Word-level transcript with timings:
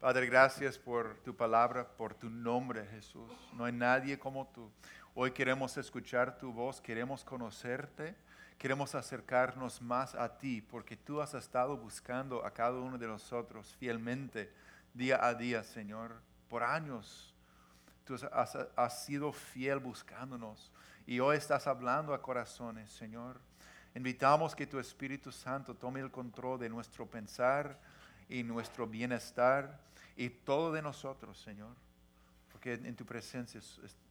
Padre, 0.00 0.26
gracias 0.26 0.78
por 0.78 1.16
tu 1.24 1.34
palabra, 1.34 1.84
por 1.84 2.14
tu 2.14 2.30
nombre, 2.30 2.86
Jesús. 2.86 3.32
No 3.52 3.64
hay 3.64 3.72
nadie 3.72 4.16
como 4.16 4.46
tú. 4.46 4.70
Hoy 5.12 5.32
queremos 5.32 5.76
escuchar 5.76 6.38
tu 6.38 6.52
voz, 6.52 6.80
queremos 6.80 7.24
conocerte, 7.24 8.14
queremos 8.58 8.94
acercarnos 8.94 9.82
más 9.82 10.14
a 10.14 10.38
ti, 10.38 10.62
porque 10.62 10.96
tú 10.96 11.20
has 11.20 11.34
estado 11.34 11.76
buscando 11.76 12.46
a 12.46 12.52
cada 12.52 12.78
uno 12.78 12.96
de 12.96 13.08
nosotros 13.08 13.74
fielmente, 13.80 14.52
día 14.94 15.18
a 15.20 15.34
día, 15.34 15.64
Señor, 15.64 16.14
por 16.48 16.62
años. 16.62 17.34
Tú 18.04 18.14
has, 18.30 18.54
has 18.76 19.04
sido 19.04 19.32
fiel 19.32 19.80
buscándonos 19.80 20.70
y 21.08 21.18
hoy 21.18 21.38
estás 21.38 21.66
hablando 21.66 22.14
a 22.14 22.22
corazones, 22.22 22.88
Señor. 22.92 23.40
Invitamos 23.96 24.54
que 24.54 24.64
tu 24.64 24.78
Espíritu 24.78 25.32
Santo 25.32 25.74
tome 25.74 25.98
el 25.98 26.12
control 26.12 26.60
de 26.60 26.68
nuestro 26.68 27.04
pensar 27.04 27.76
y 28.28 28.42
nuestro 28.42 28.86
bienestar 28.86 29.80
y 30.16 30.30
todo 30.30 30.72
de 30.72 30.82
nosotros, 30.82 31.40
Señor. 31.40 31.74
Porque 32.50 32.74
en 32.74 32.96
tu 32.96 33.06
presencia 33.06 33.60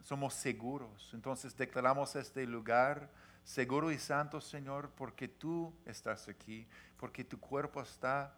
somos 0.03 0.33
seguros. 0.33 1.11
Entonces 1.13 1.55
declaramos 1.55 2.15
este 2.15 2.45
lugar 2.45 3.09
seguro 3.43 3.91
y 3.91 3.97
santo, 3.97 4.41
Señor, 4.41 4.91
porque 4.91 5.27
tú 5.27 5.73
estás 5.85 6.27
aquí, 6.27 6.67
porque 6.97 7.23
tu 7.23 7.39
cuerpo 7.39 7.81
está 7.81 8.33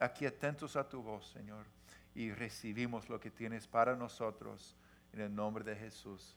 aquí 0.00 0.26
atentos 0.26 0.76
a 0.76 0.88
tu 0.88 1.02
voz, 1.02 1.28
Señor. 1.30 1.66
Y 2.14 2.32
recibimos 2.32 3.08
lo 3.08 3.20
que 3.20 3.30
tienes 3.30 3.66
para 3.66 3.94
nosotros 3.94 4.76
en 5.12 5.20
el 5.20 5.34
nombre 5.34 5.64
de 5.64 5.76
Jesús. 5.76 6.36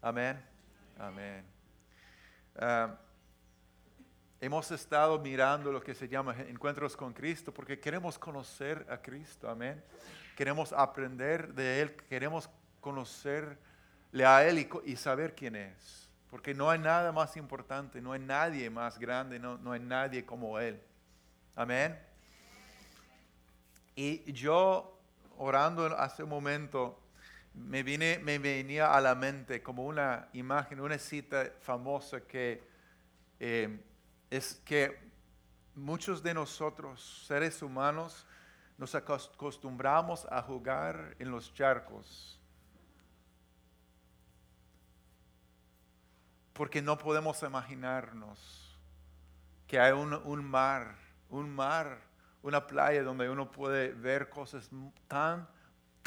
Amén. 0.00 0.38
Amén. 0.98 1.44
Ah, 2.56 2.98
hemos 4.40 4.70
estado 4.70 5.18
mirando 5.18 5.72
lo 5.72 5.82
que 5.82 5.94
se 5.94 6.08
llama 6.08 6.34
encuentros 6.48 6.96
con 6.96 7.12
Cristo 7.12 7.52
porque 7.52 7.78
queremos 7.78 8.18
conocer 8.18 8.86
a 8.88 8.98
Cristo, 8.98 9.48
amén. 9.48 9.82
Queremos 10.36 10.72
aprender 10.72 11.52
de 11.54 11.80
Él, 11.82 11.96
queremos 12.08 12.48
conocerle 12.80 13.58
a 14.24 14.46
Él 14.46 14.68
y, 14.84 14.96
saber 14.96 15.34
quién 15.34 15.56
es. 15.56 16.08
Porque 16.30 16.54
no 16.54 16.70
hay 16.70 16.78
nada 16.78 17.10
más 17.10 17.36
importante, 17.36 18.00
no 18.00 18.12
hay 18.12 18.20
nadie 18.20 18.70
más 18.70 18.98
grande, 18.98 19.38
no, 19.38 19.58
no 19.58 19.72
hay 19.72 19.80
nadie 19.80 20.24
como 20.24 20.58
Él. 20.58 20.80
Amén. 21.56 21.98
Y 23.96 24.32
yo 24.32 24.96
orando 25.38 25.86
hace 25.98 26.22
un 26.22 26.28
momento, 26.28 27.00
me, 27.54 27.82
vine, 27.82 28.20
me 28.22 28.38
venía 28.38 28.94
a 28.94 29.00
la 29.00 29.16
mente 29.16 29.60
como 29.60 29.84
una 29.86 30.28
imagen, 30.34 30.80
una 30.80 30.98
cita 30.98 31.50
famosa 31.60 32.20
que 32.20 32.62
eh, 33.40 33.80
es 34.30 34.54
que 34.64 34.98
muchos 35.74 36.22
de 36.22 36.34
nosotros, 36.34 37.24
seres 37.26 37.62
humanos, 37.62 38.26
nos 38.76 38.94
acostumbramos 38.94 40.26
a 40.30 40.42
jugar 40.42 41.16
en 41.18 41.30
los 41.30 41.52
charcos. 41.52 42.40
Porque 46.52 46.82
no 46.82 46.98
podemos 46.98 47.42
imaginarnos 47.42 48.78
que 49.66 49.78
hay 49.78 49.92
un, 49.92 50.44
mar, 50.44 50.96
un 51.28 51.54
mar, 51.54 52.00
una 52.42 52.66
playa 52.66 53.02
donde 53.02 53.28
uno 53.28 53.50
puede 53.50 53.92
ver 53.92 54.28
cosas 54.28 54.70
tan 55.06 55.48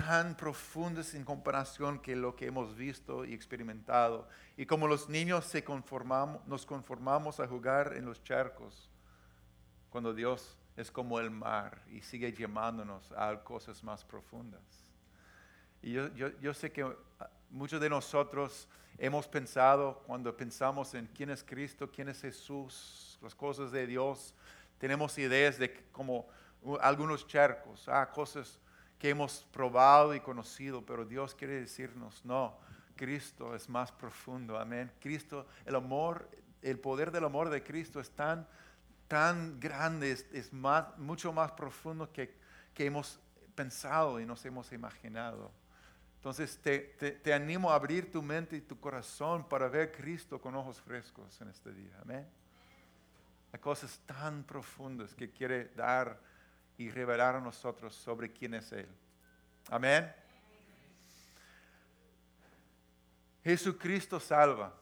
tan 0.05 0.35
profundas 0.35 1.13
en 1.13 1.23
comparación 1.23 1.99
que 1.99 2.15
lo 2.15 2.35
que 2.35 2.47
hemos 2.47 2.75
visto 2.75 3.23
y 3.23 3.33
experimentado. 3.33 4.27
Y 4.57 4.65
como 4.65 4.87
los 4.87 5.07
niños 5.07 5.45
se 5.45 5.63
conformamos, 5.63 6.45
nos 6.47 6.65
conformamos 6.65 7.39
a 7.39 7.47
jugar 7.47 7.93
en 7.95 8.05
los 8.05 8.23
charcos, 8.23 8.89
cuando 9.91 10.13
Dios 10.13 10.57
es 10.75 10.89
como 10.89 11.19
el 11.19 11.29
mar 11.29 11.83
y 11.91 12.01
sigue 12.01 12.33
llamándonos 12.33 13.11
a 13.11 13.43
cosas 13.43 13.83
más 13.83 14.03
profundas. 14.03 14.61
Y 15.83 15.91
yo, 15.91 16.07
yo, 16.15 16.29
yo 16.39 16.53
sé 16.53 16.71
que 16.71 16.81
ah, 16.81 17.29
muchos 17.51 17.79
de 17.79 17.89
nosotros 17.89 18.67
hemos 18.97 19.27
pensado, 19.27 20.01
cuando 20.07 20.35
pensamos 20.35 20.95
en 20.95 21.05
quién 21.07 21.29
es 21.29 21.43
Cristo, 21.43 21.91
quién 21.91 22.09
es 22.09 22.21
Jesús, 22.21 23.19
las 23.21 23.35
cosas 23.35 23.71
de 23.71 23.85
Dios, 23.85 24.33
tenemos 24.79 25.15
ideas 25.19 25.59
de 25.59 25.73
como 25.91 26.27
uh, 26.63 26.77
algunos 26.81 27.27
charcos, 27.27 27.87
ah, 27.87 28.09
cosas 28.09 28.59
que 29.01 29.09
hemos 29.09 29.47
probado 29.51 30.13
y 30.13 30.19
conocido, 30.19 30.85
pero 30.85 31.05
Dios 31.05 31.33
quiere 31.33 31.59
decirnos, 31.59 32.23
no, 32.23 32.55
Cristo 32.95 33.55
es 33.55 33.67
más 33.67 33.91
profundo, 33.91 34.59
amén. 34.59 34.91
Cristo, 34.99 35.47
el 35.65 35.73
amor, 35.73 36.29
el 36.61 36.77
poder 36.77 37.09
del 37.09 37.23
amor 37.25 37.49
de 37.49 37.63
Cristo 37.63 37.99
es 37.99 38.11
tan, 38.11 38.47
tan 39.07 39.59
grande, 39.59 40.11
es, 40.11 40.53
más, 40.53 40.95
mucho 40.99 41.33
más 41.33 41.51
profundo 41.53 42.13
que, 42.13 42.37
que, 42.75 42.85
hemos 42.85 43.19
pensado 43.55 44.19
y 44.19 44.25
nos 44.27 44.45
hemos 44.45 44.71
imaginado. 44.71 45.51
Entonces 46.17 46.59
te, 46.61 46.77
te, 46.79 47.33
animo 47.33 47.71
a 47.71 47.75
abrir 47.77 48.11
tu 48.11 48.21
mente 48.21 48.55
y 48.55 48.61
tu 48.61 48.79
corazón 48.79 49.49
para 49.49 49.67
ver 49.67 49.91
Cristo 49.91 50.39
con 50.39 50.53
ojos 50.53 50.79
frescos 50.79 51.41
en 51.41 51.47
este 51.47 51.73
día, 51.73 51.97
amén. 52.03 52.27
Hay 53.51 53.59
cosas 53.59 53.99
tan 54.05 54.43
profundas 54.43 55.15
que 55.15 55.31
quiere 55.31 55.69
dar 55.69 56.19
y 56.81 56.89
revelar 56.89 57.35
a 57.35 57.39
nosotros 57.39 57.93
sobre 57.95 58.31
quién 58.31 58.55
es 58.55 58.71
Él. 58.71 58.87
Amén. 59.69 60.11
Jesucristo 63.43 64.19
salva. 64.19 64.73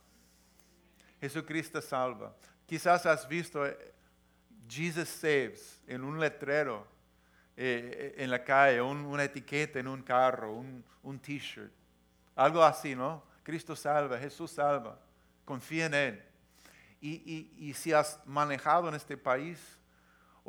Jesucristo 1.20 1.82
salva. 1.82 2.34
Quizás 2.66 3.06
has 3.06 3.28
visto 3.28 3.66
eh, 3.66 3.94
Jesus 4.70 5.10
Saves 5.10 5.82
en 5.88 6.04
un 6.06 6.20
letrero 6.20 6.88
eh, 7.58 8.16
en 8.18 8.32
la 8.32 8.42
calle, 8.42 8.82
una 8.82 9.26
etiqueta 9.26 9.80
en 9.80 9.88
un 9.90 10.02
carro, 10.02 10.54
un, 10.54 11.20
t-shirt. 11.20 11.74
Algo 12.36 12.64
así, 12.64 12.96
¿no? 12.96 13.24
Cristo 13.44 13.76
salva, 13.76 14.18
Jesús 14.18 14.52
salva. 14.52 14.98
Confía 15.44 15.88
en 15.88 15.94
Él. 15.94 16.24
y 17.02 17.74
si 17.74 17.92
has 17.92 18.26
manejado 18.26 18.88
en 18.88 18.96
este 18.96 19.18
país, 19.18 19.79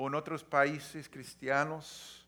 o 0.00 0.08
en 0.08 0.14
otros 0.14 0.42
países 0.42 1.10
cristianos, 1.10 2.26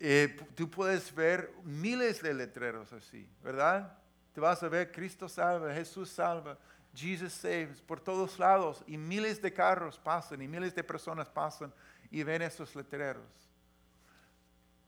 eh, 0.00 0.36
tú 0.56 0.68
puedes 0.68 1.14
ver 1.14 1.52
miles 1.62 2.20
de 2.20 2.34
letreros 2.34 2.92
así, 2.92 3.28
¿verdad? 3.40 3.96
Te 4.34 4.40
vas 4.40 4.60
a 4.64 4.68
ver 4.68 4.90
Cristo 4.90 5.28
salva, 5.28 5.72
Jesús 5.72 6.10
salva, 6.10 6.58
Jesus 6.92 7.32
saves, 7.34 7.80
por 7.80 8.00
todos 8.00 8.36
lados, 8.40 8.82
y 8.88 8.96
miles 8.96 9.40
de 9.40 9.52
carros 9.52 9.96
pasan 9.96 10.42
y 10.42 10.48
miles 10.48 10.74
de 10.74 10.82
personas 10.82 11.28
pasan 11.28 11.72
y 12.10 12.24
ven 12.24 12.42
esos 12.42 12.74
letreros. 12.74 13.48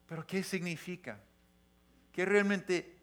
Pero 0.09 0.27
¿qué 0.27 0.43
significa? 0.43 1.21
¿Qué 2.11 2.25
realmente 2.25 2.99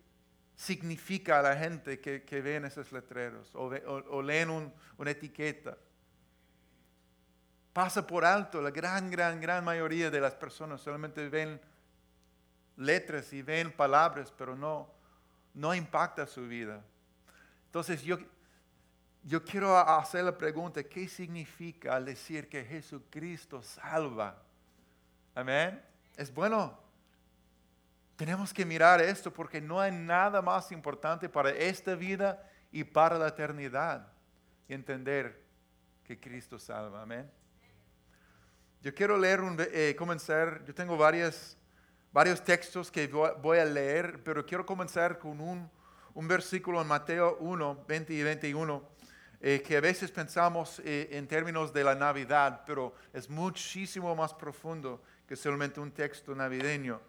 significa 0.53 1.39
a 1.39 1.43
la 1.43 1.55
gente 1.55 2.01
que, 2.01 2.23
que 2.23 2.41
ven 2.41 2.65
esos 2.65 2.91
letreros 2.91 3.51
o, 3.53 4.21
leen 4.21 4.73
una 4.97 5.11
etiqueta? 5.11 5.77
Pasa 7.75 8.07
por 8.07 8.23
alto. 8.23 8.61
La 8.61 8.71
gran, 8.71 9.11
gran, 9.11 9.41
gran 9.41 9.61
mayoría 9.65 10.09
de 10.09 10.21
las 10.21 10.33
personas 10.33 10.79
solamente 10.79 11.27
ven 11.27 11.59
letras 12.77 13.33
y 13.33 13.41
ven 13.41 13.69
palabras, 13.69 14.33
pero 14.37 14.55
no, 14.55 14.89
no 15.53 15.75
impacta 15.75 16.25
su 16.25 16.47
vida. 16.47 16.81
Entonces 17.65 18.01
yo, 18.01 18.17
yo 19.23 19.43
quiero 19.43 19.77
hacer 19.77 20.23
la 20.23 20.37
pregunta, 20.37 20.85
¿qué 20.85 21.09
significa 21.09 21.97
al 21.97 22.05
decir 22.05 22.47
que 22.47 22.63
Jesucristo 22.63 23.61
salva? 23.61 24.41
Amén. 25.35 25.83
Es 26.15 26.33
bueno. 26.33 26.79
Tenemos 28.15 28.53
que 28.53 28.63
mirar 28.65 29.01
esto 29.01 29.33
porque 29.33 29.59
no 29.59 29.81
hay 29.81 29.91
nada 29.91 30.41
más 30.41 30.71
importante 30.71 31.27
para 31.27 31.49
esta 31.49 31.93
vida 31.95 32.49
y 32.71 32.85
para 32.85 33.17
la 33.19 33.27
eternidad. 33.27 34.07
Y 34.69 34.73
entender 34.75 35.43
que 36.05 36.17
Cristo 36.17 36.57
salva. 36.57 37.01
Amén. 37.01 37.29
Yo 38.85 38.93
quiero 38.93 39.17
leer, 39.17 39.41
un, 39.41 39.57
eh, 39.59 39.95
comenzar, 39.97 40.63
yo 40.63 40.71
tengo 40.75 40.95
varios 40.95 41.57
textos 42.43 42.91
que 42.91 43.07
voy 43.07 43.57
a 43.57 43.65
leer, 43.65 44.21
pero 44.23 44.45
quiero 44.45 44.63
comenzar 44.63 45.17
con 45.17 45.41
un, 45.41 45.67
un 46.13 46.27
versículo 46.27 46.79
en 46.79 46.87
Mateo 46.87 47.35
1, 47.39 47.83
20 47.87 48.13
y 48.13 48.21
21, 48.21 48.87
eh, 49.41 49.63
que 49.65 49.77
a 49.77 49.81
veces 49.81 50.11
pensamos 50.11 50.79
eh, 50.85 51.09
en 51.13 51.27
términos 51.27 51.73
de 51.73 51.83
la 51.83 51.95
Navidad, 51.95 52.61
pero 52.63 52.93
es 53.11 53.27
muchísimo 53.27 54.15
más 54.15 54.35
profundo 54.35 55.01
que 55.27 55.35
solamente 55.35 55.79
un 55.79 55.89
texto 55.89 56.35
navideño, 56.35 57.01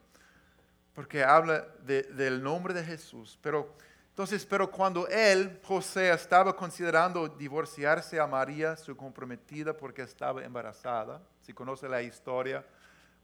porque 0.94 1.22
habla 1.22 1.66
del 1.82 2.42
nombre 2.42 2.72
de 2.72 2.84
Jesús. 2.84 3.38
Pero 3.42 3.76
entonces, 4.08 4.46
pero 4.46 4.70
cuando 4.70 5.06
él, 5.08 5.60
José, 5.62 6.10
estaba 6.10 6.56
considerando 6.56 7.28
divorciarse 7.28 8.18
a 8.18 8.26
María, 8.26 8.78
su 8.78 8.96
comprometida, 8.96 9.76
porque 9.76 10.00
estaba 10.00 10.42
embarazada, 10.42 11.20
si 11.46 11.52
conoce 11.52 11.88
la 11.88 12.02
historia, 12.02 12.66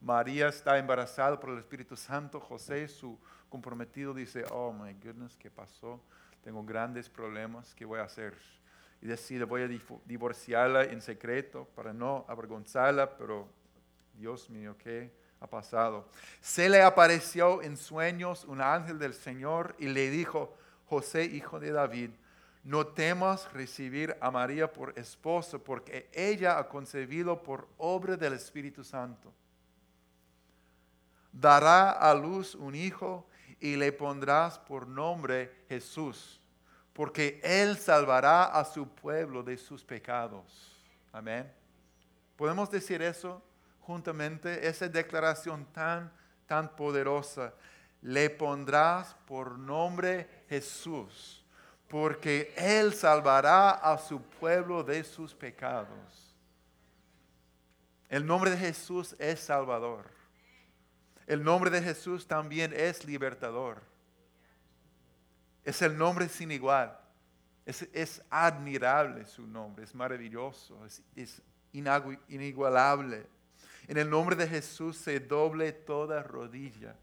María 0.01 0.47
está 0.47 0.79
embarazada 0.79 1.41
por 1.41 1.51
el 1.51 1.59
Espíritu 1.59 1.97
Santo, 1.97 2.39
José, 2.39 2.87
su 2.87 3.19
comprometido, 3.49 4.15
dice, 4.15 4.45
oh 4.53 4.73
my 4.73 4.95
goodness, 4.95 5.37
¿qué 5.37 5.51
pasó? 5.51 6.01
Tengo 6.45 6.63
grandes 6.63 7.09
problemas, 7.09 7.75
¿qué 7.75 7.85
voy 7.85 7.99
a 7.99 8.05
hacer? 8.05 8.37
Y 9.01 9.09
decide, 9.09 9.43
voy 9.43 9.63
a 9.63 9.69
divorciarla 10.07 10.85
en 10.85 11.01
secreto 11.01 11.65
para 11.75 11.93
no 11.93 12.25
avergonzarla, 12.29 13.17
pero 13.17 13.49
Dios 14.15 14.49
mío, 14.49 14.77
qué 14.79 15.11
ha 15.41 15.49
pasado. 15.49 16.09
Se 16.41 16.69
le 16.69 16.81
apareció 16.81 17.61
en 17.61 17.77
sueños 17.77 18.45
un 18.45 18.61
ángel 18.61 19.01
del 19.01 19.15
Señor 19.15 19.75
y 19.81 19.89
le 19.89 20.11
dijo, 20.11 20.57
José, 20.87 21.25
hijo 21.25 21.59
de 21.59 21.73
David, 21.73 22.11
no 22.65 22.87
temas 22.87 23.53
recibir 23.53 24.17
a 24.21 24.31
María 24.31 24.73
por 24.73 24.97
esposo, 24.97 25.63
porque 25.63 26.09
ella 26.13 26.59
ha 26.59 26.69
concebido 26.69 27.43
por 27.43 27.69
obra 27.79 28.17
del 28.17 28.35
Espíritu 28.35 28.85
Santo. 28.85 29.33
Dará 31.33 31.91
a 31.91 32.15
luz 32.15 32.55
un 32.55 32.75
hijo 32.75 33.27
y 33.59 33.75
le 33.77 33.93
pondrás 33.93 34.59
por 34.59 34.87
nombre 34.87 35.65
Jesús, 35.69 36.41
porque 36.93 37.41
él 37.43 37.79
salvará 37.79 38.45
a 38.45 38.65
su 38.65 38.89
pueblo 38.89 39.43
de 39.43 39.57
sus 39.57 39.85
pecados. 39.85 40.81
Amén. 41.11 41.51
¿Podemos 42.37 42.71
decir 42.71 43.03
eso 43.03 43.43
juntamente? 43.81 44.67
Esa 44.67 44.89
declaración 44.89 45.67
tan, 45.73 46.13
tan 46.47 46.77
poderosa. 46.77 47.55
Le 48.03 48.31
pondrás 48.31 49.15
por 49.27 49.59
nombre 49.59 50.45
Jesús 50.49 51.42
porque 51.93 52.55
Él 52.57 52.95
salvará 52.95 53.73
a 53.73 53.99
su 53.99 54.23
pueblo 54.23 54.83
de 54.83 55.05
sus 55.05 55.35
pecados. 55.35 56.35
El 58.09 58.25
nombre 58.25 58.51
de 58.51 58.57
Jesús 58.57 59.15
es 59.19 59.41
Salvador. 59.41 60.07
El 61.27 61.45
nombre 61.45 61.71
de 61.71 61.83
Jesús 61.83 62.27
también 62.27 62.73
es 62.75 63.05
libertador. 63.05 63.83
Es 65.63 65.83
el 65.83 65.99
nombre 65.99 66.31
sin 66.31 66.51
igual. 66.51 66.99
Es, 67.67 68.23
admirable 68.31 69.27
su 69.27 69.47
nombre, 69.47 69.85
es 69.85 69.95
maravilloso, 69.95 70.87
es, 70.87 71.03
es 71.15 71.43
inigualable. 71.73 73.27
En 73.87 73.99
el 73.99 74.09
nombre 74.09 74.35
de 74.35 74.49
Jesús 74.49 74.97
se 74.97 75.21
doble 75.21 75.73
toda 75.73 76.23
rodilla 76.23 76.97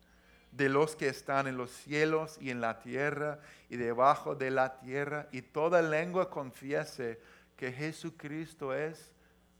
de 0.51 0.69
los 0.69 0.95
que 0.95 1.07
están 1.07 1.47
en 1.47 1.57
los 1.57 1.71
cielos 1.71 2.37
y 2.41 2.49
en 2.49 2.61
la 2.61 2.79
tierra 2.79 3.39
y 3.69 3.77
debajo 3.77 4.35
de 4.35 4.51
la 4.51 4.79
tierra, 4.79 5.27
y 5.31 5.41
toda 5.41 5.81
lengua 5.81 6.29
confiese 6.29 7.21
que 7.55 7.71
Jesucristo 7.71 8.73
es 8.73 9.11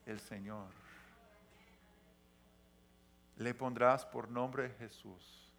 el 0.06 0.20
Señor. 0.20 0.68
Le 3.38 3.54
pondrás 3.54 4.06
por 4.06 4.30
nombre 4.30 4.70
Jesús. 4.80 5.52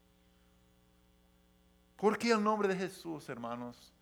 Porque 1.97 2.31
el 2.31 2.43
nombre 2.43 2.69
de 2.69 2.76
Jesús, 2.76 3.29
hermanos, 3.29 3.93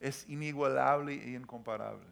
es 0.00 0.28
inigualable 0.28 1.14
e 1.14 1.30
incomparable. 1.30 2.06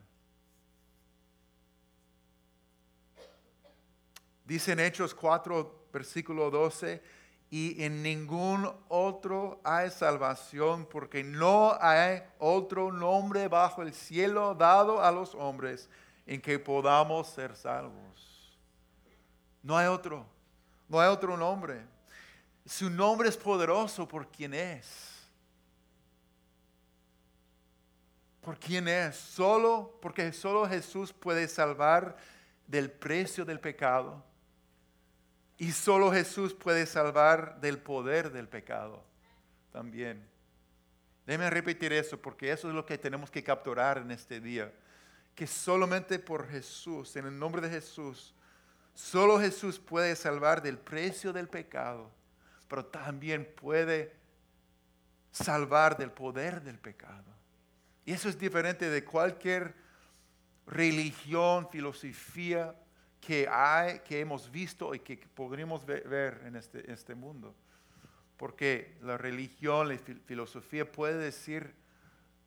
Dice 4.44 4.72
en 4.72 4.80
Hechos 4.80 5.14
4, 5.14 5.88
versículo 5.92 6.50
12, 6.50 7.02
y 7.50 7.82
en 7.82 8.02
ningún 8.02 8.70
otro 8.88 9.60
hay 9.62 9.90
salvación, 9.90 10.86
porque 10.86 11.22
no 11.22 11.76
hay 11.80 12.22
otro 12.38 12.90
nombre 12.90 13.46
bajo 13.48 13.82
el 13.82 13.92
cielo 13.94 14.54
dado 14.54 15.02
a 15.02 15.12
los 15.12 15.34
hombres 15.34 15.88
en 16.26 16.40
que 16.40 16.58
podamos 16.58 17.28
ser 17.28 17.54
salvos. 17.54 18.58
No 19.62 19.76
hay 19.76 19.86
otro, 19.86 20.26
no 20.88 21.00
hay 21.00 21.08
otro 21.08 21.36
nombre. 21.36 21.84
Su 22.64 22.90
nombre 22.90 23.28
es 23.28 23.36
poderoso 23.36 24.08
por 24.08 24.28
quien 24.28 24.52
es. 24.52 25.12
Por 28.40 28.58
quien 28.58 28.88
es, 28.88 29.16
solo 29.16 29.98
porque 30.02 30.32
solo 30.32 30.66
Jesús 30.68 31.12
puede 31.12 31.46
salvar 31.46 32.16
del 32.66 32.90
precio 32.90 33.44
del 33.44 33.60
pecado 33.60 34.25
y 35.58 35.72
solo 35.72 36.12
Jesús 36.12 36.52
puede 36.54 36.86
salvar 36.86 37.60
del 37.60 37.78
poder 37.78 38.30
del 38.30 38.48
pecado 38.48 39.02
también. 39.72 40.26
Déjenme 41.26 41.50
repetir 41.50 41.92
eso 41.92 42.20
porque 42.20 42.52
eso 42.52 42.68
es 42.68 42.74
lo 42.74 42.84
que 42.84 42.98
tenemos 42.98 43.30
que 43.30 43.42
capturar 43.42 43.98
en 43.98 44.10
este 44.10 44.40
día. 44.40 44.72
Que 45.34 45.46
solamente 45.46 46.18
por 46.18 46.48
Jesús, 46.48 47.16
en 47.16 47.26
el 47.26 47.38
nombre 47.38 47.60
de 47.60 47.70
Jesús, 47.70 48.34
solo 48.94 49.40
Jesús 49.40 49.78
puede 49.78 50.14
salvar 50.14 50.62
del 50.62 50.78
precio 50.78 51.32
del 51.32 51.48
pecado, 51.48 52.10
pero 52.68 52.86
también 52.86 53.50
puede 53.60 54.14
salvar 55.30 55.96
del 55.96 56.10
poder 56.10 56.62
del 56.62 56.78
pecado. 56.78 57.24
Y 58.04 58.12
eso 58.12 58.28
es 58.28 58.38
diferente 58.38 58.88
de 58.88 59.04
cualquier 59.04 59.74
religión, 60.66 61.68
filosofía, 61.70 62.74
que 63.20 63.48
hay, 63.50 64.00
que 64.00 64.20
hemos 64.20 64.50
visto 64.50 64.94
y 64.94 65.00
que 65.00 65.16
podríamos 65.16 65.84
ver 65.84 66.42
en 66.44 66.56
este, 66.56 66.90
este 66.90 67.14
mundo. 67.14 67.54
Porque 68.36 68.96
la 69.02 69.16
religión, 69.16 69.88
la 69.88 69.98
filosofía 70.26 70.90
puede 70.90 71.16
decir, 71.16 71.74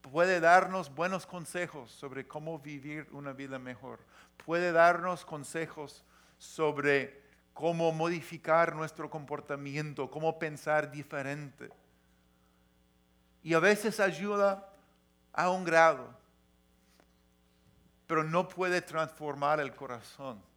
puede 0.02 0.40
darnos 0.40 0.94
buenos 0.94 1.26
consejos 1.26 1.92
sobre 1.92 2.28
cómo 2.28 2.60
vivir 2.60 3.08
una 3.12 3.34
vida 3.34 3.60
mejor. 3.60 4.00
Puede 4.46 4.72
darnos 4.72 5.26
consejos 5.26 6.04
sobre 6.38 7.22
cómo 7.54 7.92
modificar 7.92 8.76
nuestro 8.76 9.10
comportamiento, 9.10 10.10
cómo 10.10 10.40
pensar 10.40 10.92
diferente. 10.92 11.70
Y 13.44 13.54
a 13.54 13.60
veces 13.60 14.00
ayuda 14.00 14.70
a 15.34 15.50
un 15.50 15.64
grado, 15.64 16.08
pero 18.08 18.24
no 18.24 18.48
puede 18.48 18.82
transformar 18.82 19.60
el 19.60 19.76
corazón. 19.76 20.49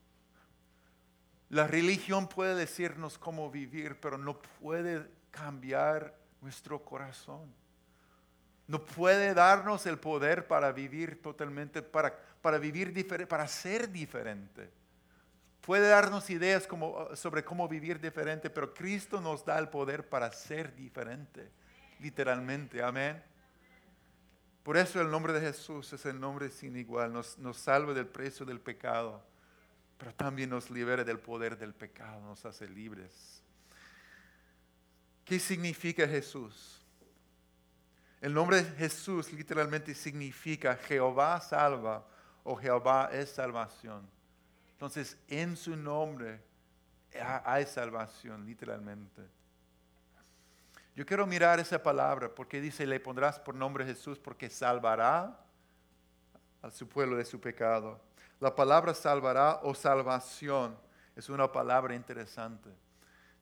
La 1.52 1.66
religión 1.66 2.28
puede 2.28 2.54
decirnos 2.54 3.18
cómo 3.18 3.50
vivir, 3.50 4.00
pero 4.00 4.16
no 4.16 4.40
puede 4.40 5.06
cambiar 5.30 6.16
nuestro 6.40 6.82
corazón. 6.82 7.52
No 8.66 8.82
puede 8.86 9.34
darnos 9.34 9.84
el 9.84 9.98
poder 9.98 10.46
para 10.46 10.72
vivir 10.72 11.20
totalmente, 11.20 11.82
para, 11.82 12.18
para 12.40 12.56
vivir 12.56 12.94
diferente, 12.94 13.26
para 13.26 13.46
ser 13.48 13.92
diferente. 13.92 14.70
Puede 15.60 15.88
darnos 15.88 16.30
ideas 16.30 16.66
sobre 17.16 17.44
cómo 17.44 17.68
vivir 17.68 18.00
diferente, 18.00 18.48
pero 18.48 18.72
Cristo 18.72 19.20
nos 19.20 19.44
da 19.44 19.58
el 19.58 19.68
poder 19.68 20.08
para 20.08 20.32
ser 20.32 20.74
diferente, 20.74 21.50
literalmente. 22.00 22.82
Amén. 22.82 23.22
Por 24.62 24.78
eso 24.78 25.02
el 25.02 25.10
nombre 25.10 25.34
de 25.34 25.42
Jesús 25.42 25.92
es 25.92 26.06
el 26.06 26.18
nombre 26.18 26.48
sin 26.48 26.76
igual, 26.78 27.12
nos, 27.12 27.36
nos 27.36 27.58
salva 27.58 27.92
del 27.92 28.06
precio 28.06 28.46
del 28.46 28.58
pecado 28.58 29.30
pero 30.02 30.12
también 30.16 30.50
nos 30.50 30.68
libera 30.68 31.04
del 31.04 31.20
poder 31.20 31.56
del 31.56 31.74
pecado, 31.74 32.20
nos 32.22 32.44
hace 32.44 32.68
libres. 32.68 33.40
¿Qué 35.24 35.38
significa 35.38 36.08
Jesús? 36.08 36.84
El 38.20 38.34
nombre 38.34 38.64
de 38.64 38.70
Jesús 38.72 39.32
literalmente 39.32 39.94
significa 39.94 40.74
Jehová 40.74 41.40
salva 41.40 42.04
o 42.42 42.56
Jehová 42.56 43.10
es 43.12 43.30
salvación. 43.30 44.04
Entonces, 44.72 45.16
en 45.28 45.56
su 45.56 45.76
nombre 45.76 46.40
hay 47.44 47.64
salvación, 47.64 48.44
literalmente. 48.44 49.22
Yo 50.96 51.06
quiero 51.06 51.28
mirar 51.28 51.60
esa 51.60 51.80
palabra 51.80 52.28
porque 52.28 52.60
dice, 52.60 52.86
le 52.86 52.98
pondrás 52.98 53.38
por 53.38 53.54
nombre 53.54 53.86
Jesús 53.86 54.18
porque 54.18 54.50
salvará 54.50 55.38
a 56.60 56.72
su 56.72 56.88
pueblo 56.88 57.14
de 57.14 57.24
su 57.24 57.40
pecado. 57.40 58.00
La 58.42 58.52
palabra 58.52 58.92
salvará 58.92 59.60
o 59.62 59.72
salvación 59.72 60.76
es 61.14 61.28
una 61.28 61.52
palabra 61.52 61.94
interesante. 61.94 62.70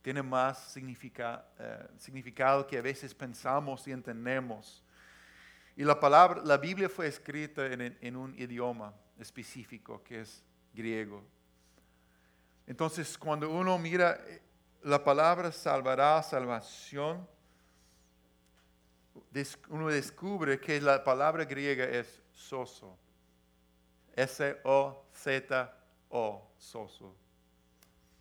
Tiene 0.02 0.23
más 0.23 0.76
eh, 0.76 1.88
significado 1.97 2.66
que 2.66 2.76
a 2.76 2.83
veces 2.83 3.14
pensamos 3.14 3.88
y 3.88 3.92
entendemos. 3.92 4.85
Y 5.75 5.85
la 5.85 5.99
palabra, 5.99 6.42
la 6.45 6.59
Biblia 6.59 6.90
fue 6.90 7.07
escrita 7.07 7.64
en, 7.64 7.97
en 7.99 8.14
un 8.14 8.38
idioma 8.38 8.92
específico 9.19 10.02
que 10.04 10.21
es 10.21 10.45
griego. 10.75 11.25
Entonces, 12.66 13.16
cuando 13.16 13.49
uno 13.49 13.78
mira 13.78 14.21
eh, 14.26 14.42
la 14.83 15.02
palabra 15.02 15.50
salvará, 15.50 16.23
salvación, 16.23 17.26
uno 19.71 19.88
descubre 19.88 20.61
que 20.61 20.78
la 20.78 21.02
palabra 21.02 21.47
griega 21.47 21.85
es 21.87 22.21
soso. 22.33 22.99
S-O-Z-O, 24.22 25.72
soso. 26.58 27.14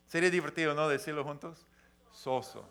Sería 0.08 0.30
divertido, 0.30 0.74
¿no? 0.74 0.88
Decirlo 0.88 1.24
juntos. 1.24 1.66
Soso. 2.12 2.68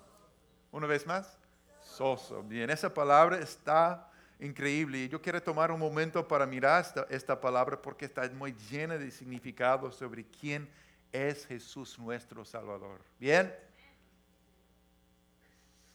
Una 0.70 0.86
vez 0.86 1.06
más. 1.06 1.38
Soso. 1.82 2.42
Bien, 2.42 2.70
esa 2.70 2.92
palabra 2.92 3.38
está 3.38 4.10
increíble. 4.40 4.98
Y 4.98 5.08
yo 5.08 5.20
quiero 5.20 5.42
tomar 5.42 5.70
un 5.70 5.80
momento 5.80 6.26
para 6.26 6.46
mirar 6.46 6.86
esta, 7.10 7.40
palabra 7.40 7.80
porque 7.80 8.06
está 8.06 8.28
muy 8.30 8.54
llena 8.70 8.96
de 8.96 9.10
significado 9.10 9.92
sobre 9.92 10.24
quién 10.24 10.68
es 11.12 11.46
Jesús 11.46 11.98
nuestro 11.98 12.44
Salvador. 12.44 13.00
Bien. 13.18 13.54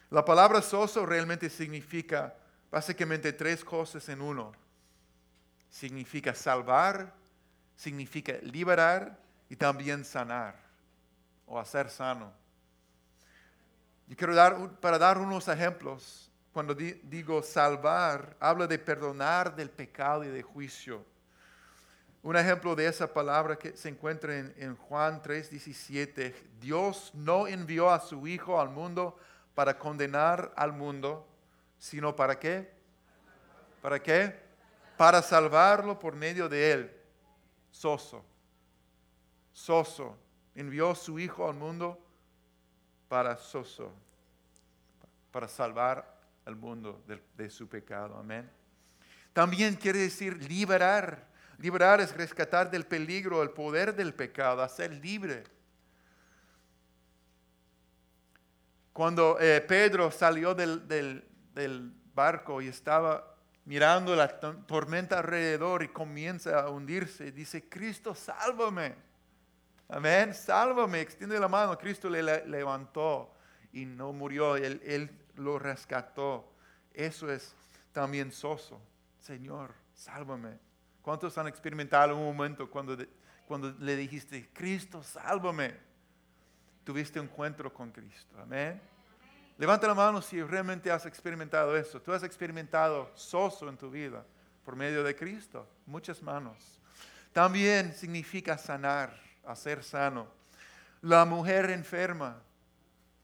La 0.09 0.23
palabra 0.23 0.61
soso 0.61 1.05
realmente 1.05 1.49
significa 1.49 2.35
básicamente 2.69 3.33
tres 3.33 3.63
cosas 3.63 4.07
en 4.09 4.21
uno 4.21 4.53
significa 5.73 6.35
salvar, 6.35 7.11
significa 7.75 8.33
liberar 8.41 9.19
y 9.49 9.55
también 9.55 10.05
sanar 10.05 10.55
o 11.45 11.59
hacer 11.59 11.89
sano. 11.89 12.31
Y 14.07 14.15
quiero 14.15 14.35
dar, 14.35 14.79
para 14.79 14.97
dar 14.97 15.17
unos 15.17 15.47
ejemplos, 15.47 16.31
cuando 16.51 16.75
digo 16.75 17.41
salvar, 17.41 18.35
habla 18.39 18.67
de 18.67 18.77
perdonar 18.77 19.55
del 19.55 19.69
pecado 19.69 20.23
y 20.23 20.27
de 20.27 20.43
juicio. 20.43 21.05
Un 22.21 22.37
ejemplo 22.37 22.75
de 22.75 22.87
esa 22.87 23.11
palabra 23.11 23.57
que 23.57 23.75
se 23.75 23.89
encuentra 23.89 24.37
en, 24.37 24.53
en 24.57 24.75
Juan 24.75 25.21
3:17, 25.21 26.33
Dios 26.59 27.11
no 27.13 27.47
envió 27.47 27.89
a 27.89 27.99
su 27.99 28.27
Hijo 28.27 28.61
al 28.61 28.69
mundo 28.69 29.17
para 29.55 29.77
condenar 29.77 30.53
al 30.55 30.73
mundo, 30.73 31.27
sino 31.77 32.15
para 32.15 32.39
qué? 32.39 32.71
¿Para 33.81 34.01
qué? 34.01 34.39
Para 34.95 35.21
salvarlo 35.21 35.99
por 35.99 36.15
medio 36.15 36.47
de 36.47 36.71
él. 36.71 37.02
Soso. 37.73 38.23
Soso. 39.51 40.15
Envió 40.55 40.93
su 40.93 41.19
Hijo 41.19 41.49
al 41.49 41.55
mundo 41.55 41.99
para 43.09 43.35
Soso. 43.35 43.91
Para 45.31 45.47
salvar 45.47 46.21
al 46.45 46.55
mundo 46.55 47.03
de, 47.35 47.49
su 47.49 47.67
pecado. 47.67 48.15
Amén. 48.15 48.49
También 49.33 49.75
quiere 49.75 49.99
decir 49.99 50.37
liberar 50.47 51.33
Liberar 51.59 52.01
es 52.01 52.13
rescatar 52.15 52.69
del 52.69 52.85
peligro, 52.85 53.41
el 53.41 53.51
poder 53.51 53.95
del 53.95 54.13
pecado, 54.13 54.61
hacer 54.61 54.91
libre. 54.91 55.43
Cuando 58.91 59.37
eh, 59.39 59.61
Pedro 59.61 60.11
salió 60.11 60.53
del 60.53 61.93
barco 62.13 62.61
y 62.61 62.67
estaba 62.67 63.32
mirando 63.65 64.15
la 64.15 64.39
tormenta 64.39 65.19
alrededor 65.19 65.83
y 65.83 65.87
comienza 65.89 66.59
a 66.59 66.69
hundirse, 66.69 67.31
dice, 67.31 67.67
Cristo, 67.69 68.13
sálvame. 68.13 68.95
Amén, 69.89 70.33
sálvame, 70.33 71.01
extiende 71.01 71.39
la 71.39 71.47
mano. 71.47 71.77
Cristo 71.77 72.09
le 72.09 72.45
levantó 72.47 73.33
y 73.71 73.85
no 73.85 74.11
murió, 74.11 74.55
él, 74.55 74.81
él 74.85 75.09
lo 75.35 75.59
rescató. 75.59 76.51
Eso 76.93 77.31
es 77.31 77.55
también 77.91 78.31
soso. 78.31 78.81
Señor, 79.19 79.73
sálvame. 79.93 80.57
¿Cuántos 81.01 81.37
han 81.37 81.47
experimentado 81.47 82.15
un 82.15 82.23
momento 82.23 82.69
cuando, 82.69 82.97
cuando 83.47 83.71
le 83.79 83.95
dijiste, 83.95 84.49
Cristo, 84.53 85.03
sálvame? 85.03 85.75
Tuviste 86.83 87.19
un 87.19 87.27
encuentro 87.27 87.73
con 87.73 87.91
Cristo. 87.91 88.35
Amén. 88.39 88.81
Levanta 89.57 89.87
la 89.87 89.93
mano 89.93 90.21
si 90.21 90.41
realmente 90.41 90.89
has 90.91 91.05
experimentado 91.05 91.77
eso. 91.77 92.01
Tú 92.01 92.11
has 92.11 92.23
experimentado 92.23 93.11
soso 93.13 93.69
en 93.69 93.77
tu 93.77 93.89
vida 93.89 94.25
por 94.65 94.75
medio 94.75 95.03
de 95.03 95.15
Cristo. 95.15 95.67
Muchas 95.85 96.21
manos. 96.21 96.79
También 97.31 97.93
significa 97.93 98.57
sanar, 98.57 99.19
hacer 99.45 99.83
sano. 99.83 100.27
La 101.01 101.25
mujer 101.25 101.69
enferma, 101.69 102.41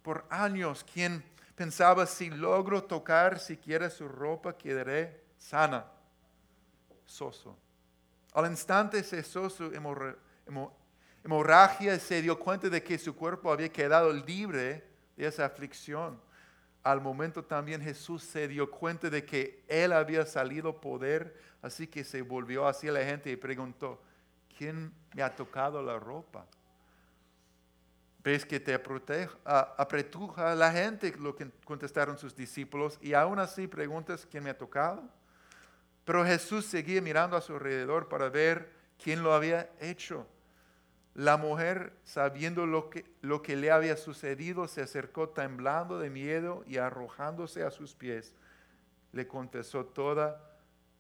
por 0.03 0.25
años, 0.29 0.83
quien 0.83 1.24
pensaba 1.55 2.05
si 2.05 2.29
logro 2.29 2.83
tocar 2.83 3.39
siquiera 3.39 3.89
su 3.89 4.07
ropa, 4.07 4.57
quedaré 4.57 5.24
sana. 5.38 5.86
Soso. 7.05 7.57
Al 8.33 8.51
instante 8.51 9.01
cesó 9.01 9.50
su 9.50 9.71
hemorragia 11.24 11.95
y 11.95 12.00
se 12.00 12.21
dio 12.21 12.38
cuenta 12.38 12.69
de 12.69 12.83
que 12.83 13.00
su 13.00 13.15
cuerpo 13.15 13.51
había 13.51 13.69
quedado 13.69 14.13
libre 14.13 14.88
de 15.19 15.27
esa 15.27 15.45
aflicción. 15.45 16.19
Al 16.81 17.01
momento 17.01 17.43
también 17.43 17.81
Jesús 17.81 18.23
se 18.23 18.47
dio 18.47 18.71
cuenta 18.71 19.09
de 19.09 19.25
que 19.25 19.63
él 19.67 19.91
había 19.91 20.25
salido 20.25 20.79
poder, 20.79 21.35
así 21.61 21.88
que 21.88 22.05
se 22.05 22.21
volvió 22.21 22.65
hacia 22.65 22.93
la 22.93 23.03
gente 23.03 23.29
y 23.29 23.35
preguntó, 23.35 24.01
¿quién 24.57 24.93
me 25.13 25.21
ha 25.21 25.35
tocado 25.35 25.83
la 25.83 25.99
ropa? 25.99 26.45
¿Ves 28.23 28.45
que 28.45 28.61
te 28.61 28.73
apretuja 28.73 30.55
la 30.55 30.71
gente? 30.71 31.13
Lo 31.19 31.35
que 31.35 31.49
contestaron 31.65 32.17
sus 32.17 32.35
discípulos. 32.35 32.97
Y 33.01 33.13
aún 33.13 33.39
así 33.39 33.67
preguntas, 33.67 34.25
¿quién 34.29 34.43
me 34.43 34.49
ha 34.49 34.57
tocado? 34.57 35.03
Pero 36.05 36.25
Jesús 36.25 36.65
seguía 36.65 37.01
mirando 37.01 37.35
a 37.35 37.41
su 37.41 37.53
alrededor 37.53 38.07
para 38.07 38.29
ver 38.29 38.71
quién 39.01 39.21
lo 39.21 39.33
había 39.33 39.69
hecho. 39.79 40.25
La 41.19 41.35
mujer, 41.35 41.91
sabiendo 42.05 42.65
lo 42.65 42.89
que, 42.89 43.03
lo 43.19 43.41
que 43.41 43.57
le 43.57 43.71
había 43.71 43.97
sucedido, 43.97 44.69
se 44.69 44.81
acercó 44.81 45.27
temblando 45.27 45.99
de 45.99 46.09
miedo 46.09 46.63
y 46.65 46.77
arrojándose 46.77 47.61
a 47.63 47.71
sus 47.71 47.93
pies. 47.93 48.33
Le 49.11 49.27
confesó 49.27 49.83
toda 49.83 50.41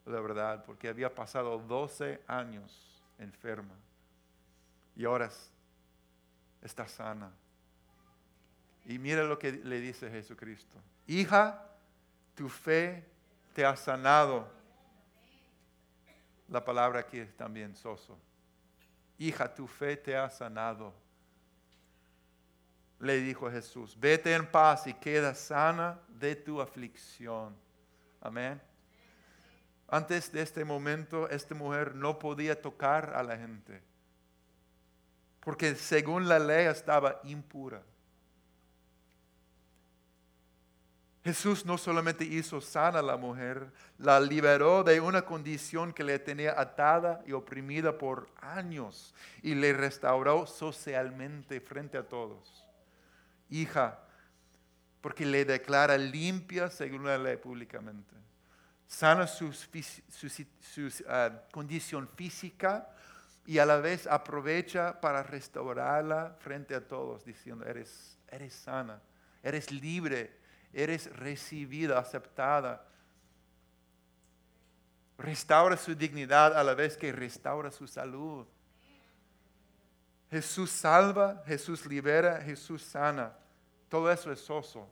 la 0.05 0.19
verdad, 0.19 0.65
porque 0.65 0.89
había 0.89 1.15
pasado 1.15 1.57
12 1.59 2.21
años 2.27 3.01
enferma 3.17 3.73
y 4.93 5.05
ahora 5.05 5.29
está 6.61 6.85
sana. 6.85 7.31
Y 8.83 8.99
mira 8.99 9.23
lo 9.23 9.39
que 9.39 9.53
le 9.53 9.79
dice 9.79 10.11
Jesucristo. 10.11 10.75
Hija, 11.07 11.65
tu 12.35 12.49
fe 12.49 13.05
te 13.53 13.65
ha 13.65 13.77
sanado 13.77 14.51
la 16.49 16.65
palabra 16.65 16.99
aquí 16.99 17.19
es 17.19 17.33
también 17.37 17.73
soso. 17.73 18.19
Hija, 19.19 19.53
tu 19.53 19.67
fe 19.67 19.97
te 19.97 20.15
ha 20.15 20.29
sanado. 20.29 20.93
Le 22.99 23.17
dijo 23.17 23.51
Jesús, 23.51 23.97
vete 23.99 24.33
en 24.33 24.49
paz 24.49 24.87
y 24.87 24.93
queda 24.93 25.35
sana 25.35 25.99
de 26.07 26.35
tu 26.35 26.61
aflicción. 26.61 27.55
Amén. 28.21 28.61
Antes 29.89 30.31
de 30.31 30.41
este 30.41 30.63
momento, 30.63 31.29
esta 31.29 31.53
mujer 31.53 31.95
no 31.95 32.17
podía 32.17 32.61
tocar 32.61 33.13
a 33.13 33.21
la 33.21 33.37
gente, 33.37 33.81
porque 35.41 35.75
según 35.75 36.29
la 36.29 36.39
ley 36.39 36.67
estaba 36.67 37.19
impura. 37.23 37.81
Jesús 41.29 41.63
no 41.63 41.77
solamente 41.77 42.23
hizo 42.23 42.59
sana 42.59 42.99
a 42.99 43.03
la 43.03 43.15
mujer, 43.15 43.71
la 43.99 44.19
liberó 44.19 44.83
de 44.83 44.99
una 44.99 45.21
condición 45.21 45.93
que 45.93 46.03
le 46.03 46.17
tenía 46.17 46.59
atada 46.59 47.21
y 47.27 47.33
oprimida 47.33 47.95
por 47.95 48.31
años 48.41 49.13
y 49.43 49.53
le 49.53 49.73
restauró 49.73 50.47
socialmente 50.47 51.61
frente 51.61 51.99
a 51.99 52.07
todos. 52.07 52.65
Hija, 53.47 53.99
porque 55.01 55.23
le 55.23 55.45
declara 55.45 55.99
limpia 55.99 56.71
según 56.71 57.05
la 57.05 57.19
ley 57.19 57.37
públicamente. 57.37 58.15
Sana 58.87 59.27
su, 59.27 59.53
ah, 61.07 61.43
condición 61.51 62.09
física 62.15 62.89
y 63.45 63.59
a 63.59 63.67
la 63.67 63.77
vez 63.77 64.07
aprovecha 64.07 64.99
para 64.99 65.21
restaurarla 65.21 66.35
frente 66.39 66.73
a 66.73 66.87
todos, 66.87 67.23
diciendo, 67.23 67.65
eres, 67.65 68.17
eres 68.31 68.55
sana, 68.55 68.99
eres 69.43 69.71
libre 69.71 70.38
eres 70.73 71.13
recibida, 71.15 71.99
aceptada. 71.99 72.85
Restaura 75.17 75.75
su 75.75 75.95
dignidad 75.95 76.57
a 76.57 76.63
la 76.63 76.73
vez 76.73 76.95
que 76.95 77.11
restaura 77.11 77.71
su 77.71 77.87
salud. 77.87 78.45
Jesús 80.29 80.69
salva, 80.69 81.43
Jesús 81.45 81.85
libera, 81.85 82.39
Jesús 82.41 82.83
sana. 82.83 83.35
Todo 83.89 84.11
eso 84.11 84.31
es 84.31 84.49
oso. 84.49 84.87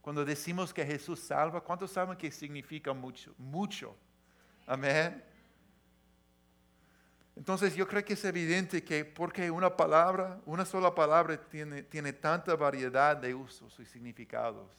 Cuando 0.00 0.24
decimos 0.24 0.74
que 0.74 0.84
Jesús 0.84 1.20
salva, 1.20 1.60
¿cuántos 1.60 1.92
saben 1.92 2.18
que 2.18 2.30
significa 2.32 2.92
mucho? 2.92 3.32
Mucho. 3.38 3.96
Amén. 4.66 5.22
Entonces 7.34 7.74
yo 7.74 7.88
creo 7.88 8.04
que 8.04 8.12
es 8.12 8.24
evidente 8.24 8.84
que 8.84 9.04
porque 9.04 9.50
una 9.50 9.74
palabra, 9.74 10.38
una 10.44 10.64
sola 10.64 10.94
palabra 10.94 11.36
tiene, 11.48 11.82
tiene 11.82 12.12
tanta 12.12 12.54
variedad 12.56 13.16
de 13.16 13.34
usos 13.34 13.78
y 13.80 13.86
significados. 13.86 14.70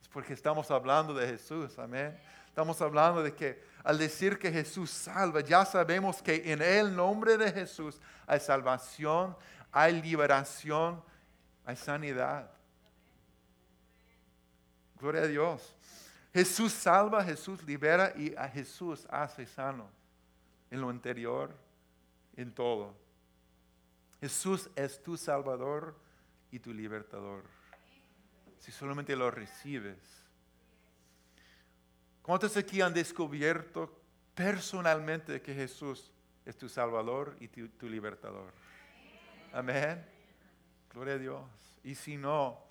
Es 0.00 0.08
porque 0.08 0.34
estamos 0.34 0.70
hablando 0.70 1.12
de 1.12 1.26
Jesús, 1.26 1.78
amén. 1.78 2.16
Estamos 2.46 2.80
hablando 2.80 3.22
de 3.22 3.34
que 3.34 3.62
al 3.82 3.98
decir 3.98 4.38
que 4.38 4.50
Jesús 4.52 4.90
salva, 4.90 5.40
ya 5.40 5.64
sabemos 5.64 6.22
que 6.22 6.52
en 6.52 6.62
el 6.62 6.94
nombre 6.94 7.36
de 7.36 7.52
Jesús 7.52 8.00
hay 8.26 8.40
salvación, 8.40 9.36
hay 9.72 10.00
liberación, 10.00 11.02
hay 11.64 11.76
sanidad. 11.76 12.50
Gloria 14.98 15.22
a 15.22 15.26
Dios. 15.26 15.74
Jesús 16.32 16.72
salva, 16.72 17.24
Jesús 17.24 17.62
libera 17.64 18.12
y 18.16 18.34
a 18.36 18.48
Jesús 18.48 19.06
hace 19.10 19.44
sano 19.44 19.97
en 20.70 20.80
lo 20.80 20.90
interior, 20.90 21.54
en 22.36 22.52
todo. 22.54 22.94
Jesús 24.20 24.68
es 24.74 25.02
tu 25.02 25.16
Salvador 25.16 25.96
y 26.50 26.58
tu 26.58 26.72
libertador. 26.72 27.44
Si 28.58 28.72
solamente 28.72 29.14
lo 29.14 29.30
recibes. 29.30 29.98
¿Cuántos 32.22 32.56
aquí 32.56 32.80
han 32.80 32.92
descubierto 32.92 34.02
personalmente 34.34 35.40
que 35.40 35.54
Jesús 35.54 36.12
es 36.44 36.56
tu 36.56 36.68
Salvador 36.68 37.36
y 37.40 37.48
tu, 37.48 37.88
libertador? 37.88 38.52
Amén. 39.52 40.04
Gloria 40.92 41.14
a 41.14 41.18
Dios. 41.18 41.42
Y 41.84 41.94
si 41.94 42.16
no, 42.16 42.62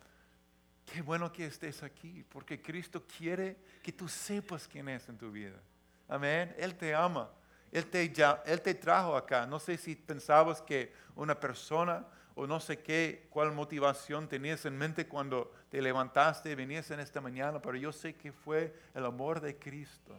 qué 0.85 1.01
bueno 1.01 1.31
que 1.31 1.45
estés 1.45 1.81
aquí, 1.81 2.23
porque 2.29 2.61
Cristo 2.61 3.03
quiere 3.17 3.57
que 3.81 3.91
tú 3.91 4.07
sepas 4.07 4.67
quién 4.67 4.89
es 4.89 5.07
en 5.09 5.17
tu 5.17 5.31
vida. 5.31 5.59
Amén. 6.07 6.53
Él 6.57 6.75
te 6.75 6.93
ama. 6.93 7.29
Él 7.71 7.85
te, 7.87 8.73
trajo 8.75 9.15
acá. 9.15 9.45
No 9.45 9.59
sé 9.59 9.77
si 9.77 9.95
pensabas 9.95 10.61
que 10.61 10.93
una 11.15 11.39
persona, 11.39 12.05
o 12.35 12.47
no 12.47 12.59
sé 12.59 12.79
qué, 12.79 13.27
cuál 13.29 13.51
motivación 13.51 14.27
tenías 14.27 14.65
en 14.65 14.77
mente 14.77 15.07
cuando 15.07 15.53
te 15.69 15.81
levantaste 15.81 16.51
y 16.51 16.55
venías 16.55 16.89
en 16.91 16.99
esta 16.99 17.19
mañana, 17.19 17.61
pero 17.61 17.77
yo 17.77 17.91
sé 17.91 18.15
que 18.15 18.31
fue 18.31 18.73
el 18.93 19.05
amor 19.05 19.41
de 19.41 19.57
Cristo. 19.57 20.15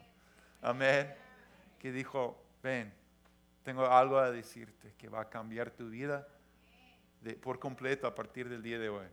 Amén. 0.61 1.15
Que 1.79 1.93
dijo, 1.93 2.43
ven, 2.63 2.93
tengo 3.63 3.87
algo 3.87 4.19
a 4.19 4.31
decirte 4.31 4.95
que 4.99 5.09
va 5.09 5.23
a 5.23 5.29
cambiar 5.29 5.71
tu 5.71 5.89
vida 5.89 6.27
por 7.41 7.59
completo 7.59 8.07
a 8.07 8.15
partir 8.15 8.49
del 8.49 8.63
día 8.63 8.79
de 8.79 8.89
hoy. 8.89 9.07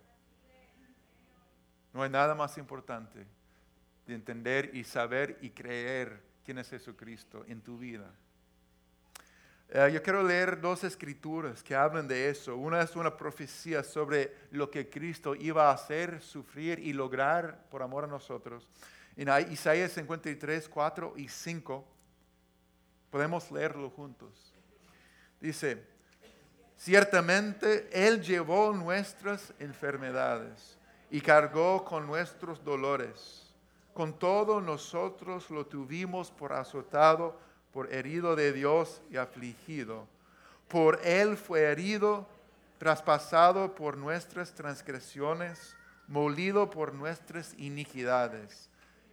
No 1.94 2.04
hay 2.04 2.10
nada 2.10 2.36
más 2.36 2.58
importante 2.58 3.25
de 4.06 4.13
entender 4.13 4.72
y 4.74 4.84
saber 4.84 5.38
y 5.42 5.51
creer 5.51 6.22
quién 6.44 6.58
es 6.58 6.70
Jesucristo 6.70 7.46
en 7.48 7.62
tu 7.62 7.77
vida. 7.77 8.13
Eh, 9.69 9.91
yo 9.91 10.03
quiero 10.03 10.22
leer 10.22 10.62
dos 10.62 10.84
escrituras 10.84 11.63
que 11.63 11.75
hablan 11.75 12.07
de 12.07 12.29
eso. 12.29 12.55
Una 12.55 12.81
es 12.81 12.95
una 12.95 13.17
profecía 13.17 13.84
sobre 13.84 14.34
lo 14.51 14.69
que 14.69 14.89
Cristo 14.89 15.36
iba 15.36 15.69
a 15.69 15.74
hacer, 15.74 16.22
sufrir 16.22 16.79
y 16.79 16.93
lograr 16.93 17.67
por 17.69 17.81
amor 17.81 18.03
a 18.03 18.07
nosotros. 18.07 18.69
En 19.15 19.29
Isaías 19.51 19.93
53, 19.93 20.69
4 20.69 21.13
y 21.17 21.27
5, 21.27 21.88
podemos 23.10 23.50
leerlo 23.50 23.89
juntos. 23.89 24.53
Dice, 25.39 25.84
ciertamente 26.75 27.89
Él 27.91 28.22
llevó 28.22 28.72
nuestras 28.72 29.53
enfermedades 29.60 30.77
y 31.10 31.22
cargó 31.22 31.84
con 31.84 32.05
nuestros 32.05 32.63
dolores. 32.63 33.53
Con 33.93 34.19
todo 34.19 34.60
nosotros 34.60 35.50
lo 35.50 35.65
tuvimos 35.65 36.29
por 36.29 36.53
azotado 36.53 37.39
por 37.75 37.94
herido 37.94 38.38
de 38.38 38.53
Dios 38.53 39.01
y 39.12 39.17
afligido. 39.17 40.08
Por 40.70 40.98
él 41.03 41.36
fue 41.36 41.63
herido, 41.63 42.25
traspasado 42.77 43.75
por 43.75 43.98
nuestras 43.98 44.53
transgresiones, 44.53 45.75
molido 46.08 46.70
por 46.70 46.94
nuestras 46.94 47.53
iniquidades. 47.58 48.70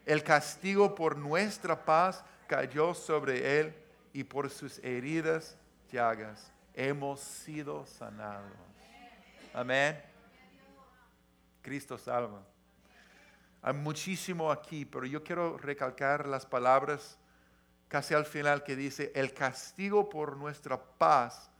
El 0.06 0.22
castigo 0.22 0.94
por 0.94 1.16
nuestra 1.16 1.84
paz 1.84 2.22
cayó 2.46 2.94
sobre 2.94 3.58
él 3.58 3.74
y 4.12 4.22
por 4.22 4.48
sus 4.48 4.78
heridas 4.78 5.56
llagas 5.90 6.52
hemos 6.72 7.18
sido 7.18 7.84
sanados. 7.84 8.52
Amén. 9.52 10.00
Cristo 11.62 11.98
salva. 11.98 12.40
Hay 13.60 13.74
muchísimo 13.74 14.52
aquí, 14.52 14.84
pero 14.84 15.04
yo 15.04 15.24
quiero 15.24 15.58
recalcar 15.58 16.28
las 16.28 16.46
palabras 16.46 17.18
casi 17.92 18.14
al 18.14 18.24
final 18.24 18.64
que 18.64 18.74
dice, 18.74 19.12
el 19.14 19.34
castigo 19.34 20.08
por 20.08 20.38
nuestra 20.38 20.82
paz 20.82 21.50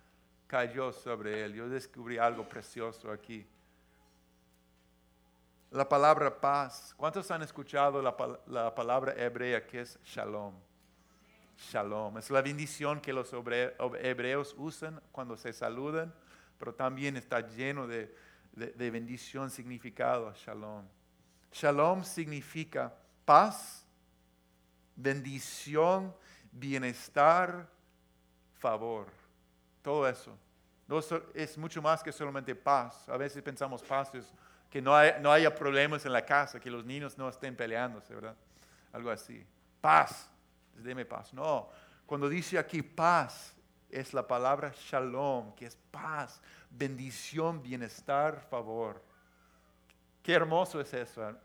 cayó 0.47 0.91
sobre 0.91 1.45
él. 1.45 1.53
Yo 1.53 1.69
descubrí 1.69 2.17
algo 2.17 2.49
precioso 2.49 3.13
aquí. 3.13 3.47
La 5.73 5.87
palabra 5.87 6.41
paz. 6.41 6.95
¿Cuántos 6.97 7.31
han 7.31 7.43
escuchado 7.43 8.01
la, 8.01 8.17
la 8.47 8.75
palabra 8.75 9.13
hebrea 9.15 9.67
que 9.67 9.83
es 9.83 9.99
shalom? 10.07 10.55
Shalom. 11.71 12.17
Es 12.17 12.31
la 12.31 12.41
bendición 12.41 13.03
que 13.03 13.13
los 13.13 13.31
hebreos 13.35 14.55
usan 14.57 15.03
cuando 15.13 15.37
se 15.37 15.53
saludan, 15.53 16.15
pero 16.57 16.75
también 16.75 17.19
está 17.19 17.47
lleno 17.47 17.87
de, 17.87 18.17
de 18.53 18.91
bendición, 18.91 19.51
significado, 19.51 20.33
shalom. 20.33 20.87
Shalom 21.53 22.03
significa 22.05 22.91
paz, 23.27 23.87
bendición, 24.97 26.15
bienestar, 26.53 27.67
favor. 28.59 29.07
Todo 29.83 30.07
eso. 30.07 30.37
No 30.87 31.01
es 31.35 31.59
mucho 31.59 31.81
más 31.81 32.03
que 32.03 32.13
solamente 32.13 32.55
paz. 32.55 33.09
A 33.09 33.17
veces 33.17 33.43
pensamos 33.43 33.83
paz 33.83 34.15
es 34.15 34.33
que 34.71 34.81
no, 34.81 34.93
no 35.21 35.33
haya 35.33 35.55
problemas 35.55 36.05
en 36.07 36.13
la 36.13 36.25
casa, 36.25 36.61
que 36.61 36.71
los 36.71 36.85
niños 36.85 37.17
no 37.19 37.29
estén 37.29 37.57
peleándose, 37.57 38.15
¿verdad? 38.15 38.37
Algo 38.93 39.11
así. 39.11 39.45
Paz. 39.81 40.29
Deme 40.77 41.05
paz. 41.05 41.33
No. 41.33 41.69
Cuando 42.07 42.29
dice 42.29 42.59
aquí 42.59 42.83
paz, 42.83 43.55
es 43.91 44.15
la 44.15 44.27
palabra 44.27 44.73
shalom, 44.75 45.55
que 45.55 45.67
es 45.67 45.77
paz, 45.91 46.41
bendición, 46.71 47.63
bienestar, 47.63 48.41
favor. 48.41 49.03
Qué 50.23 50.33
hermoso 50.33 50.81
es 50.81 50.93
eso. 50.95 51.37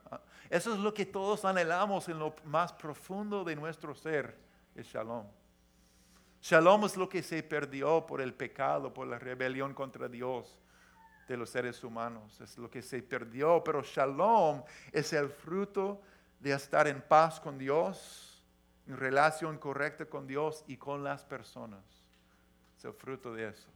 Eso 0.49 0.73
es 0.73 0.79
lo 0.79 0.93
que 0.93 1.05
todos 1.05 1.43
anhelamos 1.45 2.07
en 2.09 2.19
lo 2.19 2.35
más 2.45 2.71
profundo 2.71 3.43
de 3.43 3.55
nuestro 3.55 3.95
ser 3.95 4.46
es 4.77 4.87
shalom. 4.87 5.25
Shalom 6.41 6.85
es 6.85 6.95
lo 6.95 7.09
que 7.09 7.23
se 7.23 7.43
perdió 7.43 8.05
por 8.05 8.21
el 8.21 8.33
pecado, 8.33 8.93
por 8.93 9.07
la 9.07 9.19
rebelión 9.19 9.73
contra 9.73 10.07
Dios 10.07 10.59
de 11.27 11.35
los 11.35 11.49
seres 11.49 11.83
humanos. 11.83 12.39
Es 12.39 12.57
lo 12.57 12.69
que 12.69 12.81
se 12.81 13.01
perdió, 13.01 13.63
pero 13.63 13.81
shalom 13.81 14.63
es 14.91 15.11
el 15.13 15.29
fruto 15.29 16.01
de 16.39 16.53
estar 16.53 16.87
en 16.87 17.01
paz 17.01 17.39
con 17.39 17.57
Dios, 17.57 18.43
en 18.87 18.95
relación 18.95 19.57
correcta 19.57 20.05
con 20.05 20.27
Dios 20.27 20.63
y 20.67 20.77
con 20.77 21.03
las 21.03 21.25
personas. 21.25 21.83
Es 22.77 22.85
el 22.85 22.93
fruto 22.93 23.33
de 23.33 23.49
eso. 23.49 23.69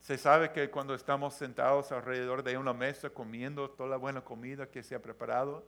Se 0.00 0.18
sabe 0.18 0.52
que 0.52 0.70
cuando 0.70 0.94
estamos 0.94 1.34
sentados 1.34 1.90
alrededor 1.90 2.44
de 2.44 2.56
una 2.56 2.72
mesa 2.72 3.10
comiendo 3.10 3.70
toda 3.70 3.88
la 3.88 3.96
buena 3.96 4.22
comida 4.22 4.70
que 4.70 4.84
se 4.84 4.94
ha 4.94 5.02
preparado, 5.02 5.66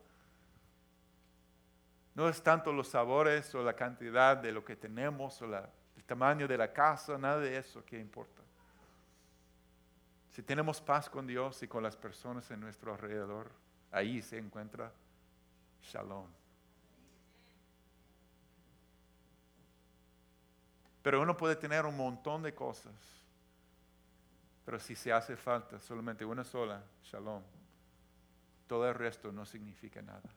no 2.18 2.28
es 2.28 2.42
tanto 2.42 2.72
los 2.72 2.88
sabores 2.88 3.54
o 3.54 3.62
la 3.62 3.74
cantidad 3.74 4.36
de 4.36 4.50
lo 4.50 4.64
que 4.64 4.74
tenemos 4.74 5.40
o 5.40 5.44
el 5.44 6.04
tamaño 6.04 6.48
de 6.48 6.58
la 6.58 6.72
casa, 6.72 7.16
nada 7.16 7.38
de 7.38 7.56
eso 7.56 7.84
que 7.84 7.96
importa. 7.96 8.42
Si 10.32 10.42
tenemos 10.42 10.80
paz 10.80 11.08
con 11.08 11.28
Dios 11.28 11.62
y 11.62 11.68
con 11.68 11.80
las 11.80 11.96
personas 11.96 12.50
en 12.50 12.58
nuestro 12.58 12.92
alrededor, 12.92 13.52
ahí 13.92 14.20
se 14.20 14.36
encuentra 14.36 14.90
shalom. 15.80 16.26
Pero 21.04 21.22
uno 21.22 21.36
puede 21.36 21.54
tener 21.54 21.86
un 21.86 21.96
montón 21.96 22.42
de 22.42 22.52
cosas, 22.52 22.96
pero 24.64 24.80
si 24.80 24.96
se 24.96 25.12
hace 25.12 25.36
falta 25.36 25.78
solamente 25.78 26.24
una 26.24 26.42
sola, 26.42 26.82
shalom, 27.04 27.44
todo 28.66 28.88
el 28.88 28.94
resto 28.96 29.30
no 29.30 29.46
significa 29.46 30.02
nada. 30.02 30.28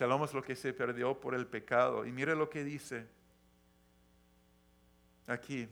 Shalom 0.00 0.24
es 0.24 0.32
lo 0.32 0.42
que 0.42 0.56
se 0.56 0.72
perdió 0.72 1.20
por 1.20 1.34
el 1.34 1.46
pecado. 1.46 2.06
Y 2.06 2.10
mire 2.10 2.34
lo 2.34 2.48
que 2.48 2.64
dice 2.64 3.06
aquí. 5.26 5.68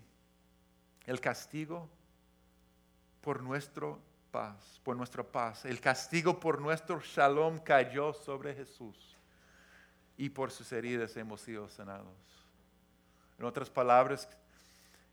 El 1.07 1.19
castigo 1.19 1.89
por 3.23 3.43
nuestra 3.43 3.97
paz, 4.31 4.83
por 4.85 4.99
nuestra 4.99 5.23
paz. 5.23 5.65
El 5.65 5.81
castigo 5.81 6.39
por 6.39 6.61
nuestro 6.61 7.01
shalom 7.01 7.59
cayó 7.61 8.13
sobre 8.13 8.55
Jesús. 8.55 9.17
Y 10.19 10.29
por 10.29 10.51
sus 10.51 10.71
heridas 10.73 11.17
hemos 11.17 11.41
sido 11.41 11.67
sanados. 11.71 12.13
En 13.39 13.47
otras 13.47 13.71
palabras, 13.71 14.29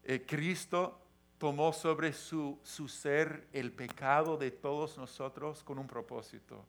eh, 0.04 0.26
Cristo 0.28 1.00
tomó 1.38 1.72
sobre 1.72 2.12
su, 2.12 2.60
su 2.64 2.90
ser 2.90 3.48
el 3.54 3.72
pecado 3.72 4.36
de 4.36 4.52
todos 4.52 4.98
nosotros 4.98 5.64
con 5.64 5.80
un 5.80 5.88
propósito 5.88 6.66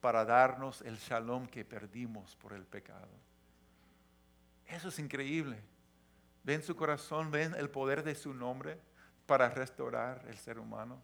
para 0.00 0.24
darnos 0.24 0.80
el 0.82 0.96
shalom 0.96 1.46
que 1.46 1.64
perdimos 1.64 2.36
por 2.36 2.52
el 2.52 2.64
pecado. 2.64 3.08
Eso 4.66 4.88
es 4.88 4.98
increíble. 4.98 5.58
Ven 6.44 6.62
su 6.62 6.76
corazón, 6.76 7.30
ven 7.30 7.54
el 7.54 7.70
poder 7.70 8.02
de 8.02 8.14
su 8.14 8.32
nombre 8.32 8.78
para 9.26 9.48
restaurar 9.48 10.24
el 10.28 10.36
ser 10.38 10.58
humano. 10.58 11.02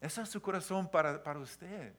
Eso 0.00 0.22
es 0.22 0.28
su 0.28 0.40
corazón 0.40 0.90
para, 0.90 1.22
para 1.22 1.38
usted. 1.38 1.92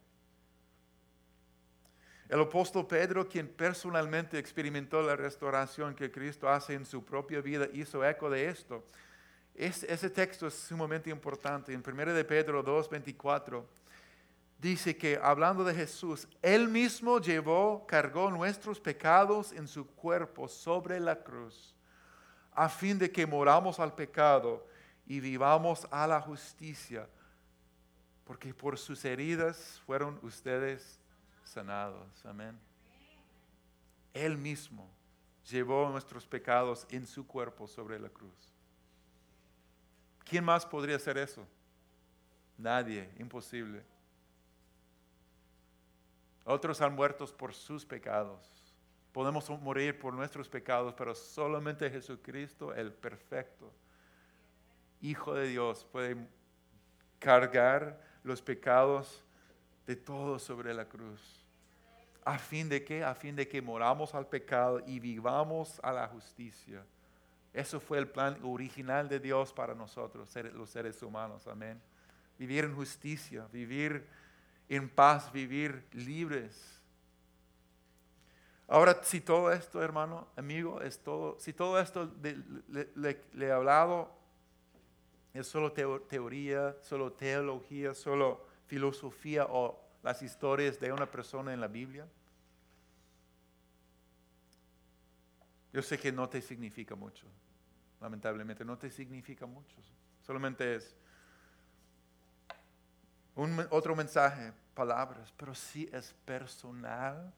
El 2.27 2.39
apóstol 2.39 2.87
Pedro, 2.87 3.27
quien 3.27 3.47
personalmente 3.47 4.39
experimentó 4.39 5.01
la 5.01 5.17
restauración 5.17 5.93
que 5.93 6.09
Cristo 6.09 6.49
hace 6.49 6.73
en 6.73 6.85
su 6.85 7.03
propia 7.03 7.41
vida, 7.41 7.67
hizo 7.73 8.05
eco 8.05 8.29
de 8.29 8.47
esto. 8.47 8.85
ese 9.53 10.09
texto 10.09 10.47
es 10.47 10.53
sumamente 10.53 11.09
importante. 11.09 11.73
En 11.73 11.83
1 11.85 12.13
de 12.13 12.23
Pedro 12.23 12.63
2, 12.63 12.89
24 12.89 13.81
dice 14.61 14.95
que 14.95 15.19
hablando 15.21 15.63
de 15.63 15.73
Jesús, 15.73 16.27
Él 16.41 16.67
mismo 16.67 17.19
llevó, 17.19 17.85
cargó 17.87 18.29
nuestros 18.29 18.79
pecados 18.79 19.51
en 19.51 19.67
su 19.67 19.87
cuerpo 19.87 20.47
sobre 20.47 20.99
la 20.99 21.15
cruz, 21.15 21.75
a 22.53 22.69
fin 22.69 22.99
de 22.99 23.11
que 23.11 23.25
moramos 23.25 23.79
al 23.79 23.95
pecado 23.95 24.67
y 25.07 25.19
vivamos 25.19 25.87
a 25.89 26.05
la 26.05 26.21
justicia, 26.21 27.09
porque 28.23 28.53
por 28.53 28.77
sus 28.77 29.03
heridas 29.03 29.81
fueron 29.85 30.19
ustedes 30.21 30.99
sanados. 31.43 32.23
Amén. 32.23 32.57
Él 34.13 34.37
mismo 34.37 34.87
llevó 35.49 35.89
nuestros 35.89 36.27
pecados 36.27 36.85
en 36.91 37.07
su 37.07 37.25
cuerpo 37.25 37.67
sobre 37.67 37.99
la 37.99 38.09
cruz. 38.09 38.53
¿Quién 40.23 40.45
más 40.45 40.65
podría 40.67 40.97
hacer 40.97 41.17
eso? 41.17 41.47
Nadie, 42.57 43.09
imposible. 43.17 43.90
Otros 46.43 46.81
han 46.81 46.95
muerto 46.95 47.25
por 47.37 47.53
sus 47.53 47.85
pecados. 47.85 48.61
Podemos 49.11 49.49
morir 49.61 49.99
por 49.99 50.13
nuestros 50.13 50.47
pecados, 50.47 50.93
pero 50.93 51.13
solamente 51.13 51.89
Jesucristo, 51.89 52.73
el 52.73 52.93
perfecto, 52.93 53.71
Hijo 55.01 55.33
de 55.33 55.47
Dios, 55.47 55.83
puede 55.91 56.15
cargar 57.17 57.99
los 58.23 58.39
pecados 58.39 59.23
de 59.87 59.95
todos 59.95 60.43
sobre 60.43 60.73
la 60.75 60.85
cruz. 60.85 61.43
¿A 62.23 62.37
fin 62.37 62.69
de 62.69 62.83
qué? 62.83 63.03
A 63.03 63.15
fin 63.15 63.35
de 63.35 63.47
que 63.47 63.61
moramos 63.61 64.13
al 64.13 64.27
pecado 64.27 64.79
y 64.85 64.99
vivamos 64.99 65.79
a 65.81 65.91
la 65.91 66.07
justicia. 66.07 66.85
Eso 67.51 67.79
fue 67.79 67.97
el 67.97 68.07
plan 68.07 68.37
original 68.43 69.09
de 69.09 69.19
Dios 69.19 69.51
para 69.51 69.73
nosotros, 69.73 70.33
los 70.53 70.69
seres 70.69 71.01
humanos. 71.01 71.47
Amén. 71.47 71.81
Vivir 72.37 72.63
en 72.63 72.75
justicia, 72.75 73.47
vivir 73.51 74.07
en 74.71 74.89
paz, 74.89 75.31
vivir 75.33 75.85
libres. 75.91 76.81
Ahora, 78.69 79.03
si 79.03 79.19
todo 79.19 79.51
esto, 79.51 79.83
hermano, 79.83 80.29
amigo, 80.37 80.81
es 80.81 80.97
todo, 80.97 81.37
si 81.41 81.51
todo 81.51 81.77
esto 81.77 82.09
le, 82.69 83.21
he 83.37 83.51
hablado, 83.51 84.09
es 85.33 85.45
solo 85.45 85.73
teoría, 85.73 86.77
solo 86.81 87.11
teología, 87.11 87.93
solo 87.93 88.45
filosofía 88.67 89.45
o 89.49 89.77
las 90.03 90.21
historias 90.21 90.79
de 90.79 90.93
una 90.93 91.05
persona 91.05 91.53
en 91.53 91.59
la 91.59 91.67
Biblia, 91.67 92.07
yo 95.73 95.81
sé 95.81 95.99
que 95.99 96.13
no 96.13 96.29
te 96.29 96.41
significa 96.41 96.95
mucho, 96.95 97.27
lamentablemente, 97.99 98.63
no 98.63 98.77
te 98.77 98.89
significa 98.89 99.45
mucho. 99.45 99.75
Solamente 100.21 100.75
es 100.75 100.95
un, 103.35 103.67
otro 103.69 103.95
mensaje, 103.95 104.53
palabras, 104.81 105.31
pero 105.37 105.53
si 105.53 105.87
es 105.93 106.11
personal. 106.25 107.31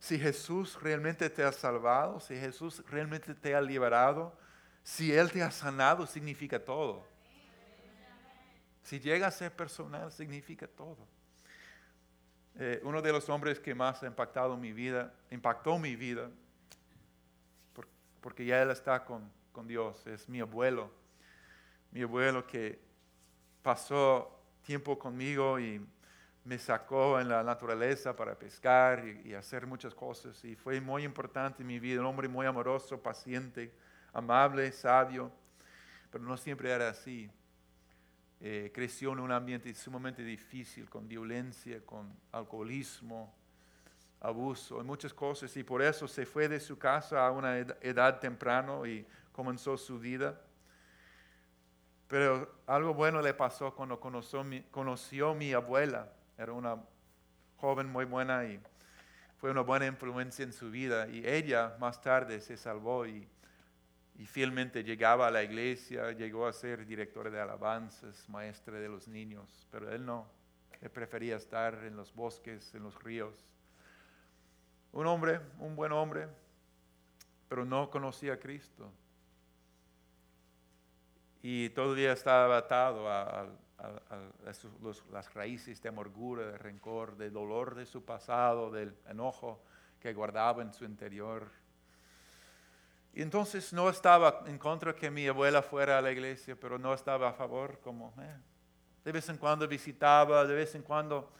Si 0.00 0.18
Jesús 0.18 0.76
realmente 0.82 1.30
te 1.30 1.44
ha 1.44 1.52
salvado, 1.52 2.18
si 2.18 2.34
Jesús 2.34 2.82
realmente 2.90 3.34
te 3.34 3.54
ha 3.54 3.60
liberado, 3.60 4.36
si 4.82 5.12
Él 5.12 5.30
te 5.30 5.44
ha 5.44 5.50
sanado, 5.52 6.06
significa 6.08 6.58
todo. 6.58 7.04
Si 8.82 8.98
llega 8.98 9.28
a 9.28 9.30
ser 9.30 9.52
personal, 9.52 10.10
significa 10.10 10.66
todo. 10.66 10.98
Eh, 12.56 12.80
uno 12.82 13.00
de 13.00 13.12
los 13.12 13.28
hombres 13.28 13.60
que 13.60 13.72
más 13.72 14.02
ha 14.02 14.06
impactado 14.06 14.56
mi 14.56 14.72
vida, 14.72 15.14
impactó 15.30 15.78
mi 15.78 15.94
vida, 15.94 16.30
porque 18.20 18.44
ya 18.44 18.60
él 18.60 18.70
está 18.72 19.04
con, 19.04 19.30
con 19.52 19.68
Dios, 19.68 20.04
es 20.08 20.28
mi 20.28 20.40
abuelo. 20.40 20.90
Mi 21.92 22.02
abuelo 22.02 22.44
que 22.44 22.80
pasó 23.62 24.36
tiempo 24.62 24.98
conmigo 24.98 25.60
y 25.60 25.80
me 26.46 26.58
sacó 26.58 27.18
en 27.18 27.28
la 27.28 27.42
naturaleza 27.42 28.14
para 28.14 28.38
pescar 28.38 29.04
y, 29.04 29.34
hacer 29.34 29.66
muchas 29.66 29.92
cosas. 29.92 30.44
Y 30.44 30.54
fue 30.54 30.80
muy 30.80 31.02
importante 31.02 31.62
en 31.62 31.66
mi 31.66 31.80
vida, 31.80 32.00
un 32.00 32.06
hombre 32.06 32.28
muy 32.28 32.46
amoroso, 32.46 33.02
paciente, 33.02 33.74
amable, 34.12 34.70
sabio, 34.70 35.32
pero 36.08 36.22
no 36.22 36.36
siempre 36.36 36.70
era 36.70 36.88
así. 36.88 37.28
Eh, 38.40 38.70
creció 38.72 39.12
en 39.12 39.18
un 39.18 39.32
ambiente 39.32 39.74
sumamente 39.74 40.22
difícil, 40.22 40.88
con 40.88 41.08
violencia, 41.08 41.84
con 41.84 42.14
alcoholismo, 42.30 43.34
abuso 44.20 44.80
y 44.80 44.84
muchas 44.84 45.12
cosas. 45.12 45.56
Y 45.56 45.64
por 45.64 45.82
eso 45.82 46.06
se 46.06 46.26
fue 46.26 46.48
de 46.48 46.60
su 46.60 46.78
casa 46.78 47.26
a 47.26 47.32
una 47.32 47.58
edad 47.58 48.20
temprano 48.20 48.86
y 48.86 49.04
comenzó 49.32 49.76
su 49.76 49.98
vida. 49.98 50.40
Pero 52.06 52.54
algo 52.68 52.94
bueno 52.94 53.20
le 53.20 53.34
pasó 53.34 53.74
cuando 53.74 53.98
conoció 53.98 54.44
mi, 54.44 54.62
conoció 54.70 55.34
mi 55.34 55.52
abuela. 55.52 56.12
Era 56.38 56.52
una 56.52 56.82
joven 57.56 57.90
muy 57.90 58.04
buena 58.04 58.44
y 58.44 58.60
fue 59.38 59.50
una 59.50 59.62
buena 59.62 59.86
influencia 59.86 60.44
en 60.44 60.52
su 60.52 60.70
vida. 60.70 61.08
Y 61.08 61.26
ella 61.26 61.76
más 61.78 62.00
tarde 62.00 62.40
se 62.40 62.56
salvó 62.56 63.06
y 63.06 63.28
y 64.18 64.26
fielmente 64.26 64.82
llegaba 64.82 65.26
a 65.26 65.30
la 65.30 65.42
iglesia, 65.42 66.12
llegó 66.12 66.46
a 66.46 66.52
ser 66.52 66.86
director 66.86 67.30
de 67.30 67.40
alabanzas, 67.40 68.28
maestre 68.28 68.80
de 68.80 68.88
los 68.88 69.08
niños, 69.08 69.66
pero 69.70 69.92
él 69.92 70.06
no, 70.06 70.26
él 70.80 70.90
prefería 70.90 71.36
estar 71.36 71.74
en 71.84 71.96
los 71.96 72.14
bosques, 72.14 72.74
en 72.74 72.82
los 72.82 73.02
ríos. 73.02 73.34
Un 74.92 75.06
hombre, 75.06 75.40
un 75.58 75.76
buen 75.76 75.92
hombre, 75.92 76.28
pero 77.48 77.66
no 77.66 77.90
conocía 77.90 78.34
a 78.34 78.38
Cristo. 78.38 78.90
Y 81.42 81.68
todavía 81.70 82.12
estaba 82.12 82.56
atado 82.56 83.10
a, 83.10 83.46
las 85.12 85.34
raíces 85.34 85.82
de 85.82 85.88
amargura, 85.88 86.46
de 86.46 86.58
rencor, 86.58 87.16
de 87.16 87.30
dolor 87.30 87.74
de 87.74 87.86
su 87.86 88.04
pasado, 88.04 88.70
del 88.70 88.96
enojo 89.08 89.62
que 90.00 90.12
guardaba 90.12 90.62
en 90.62 90.72
su 90.72 90.84
interior 90.84 91.50
y 93.16 93.22
entonces 93.22 93.72
no 93.72 93.88
estaba 93.88 94.42
en 94.46 94.58
contra 94.58 94.94
que 94.94 95.10
mi 95.10 95.26
abuela 95.26 95.62
fuera 95.62 95.96
a 95.96 96.02
la 96.02 96.12
iglesia, 96.12 96.54
pero 96.54 96.78
no 96.78 96.92
estaba 96.92 97.30
a 97.30 97.32
favor, 97.32 97.80
como 97.80 98.12
eh, 98.20 98.36
de 99.06 99.10
vez 99.10 99.26
en 99.30 99.38
cuando 99.38 99.66
visitaba, 99.66 100.44
de 100.44 100.54
vez 100.54 100.74
en 100.74 100.82
cuando 100.82 101.32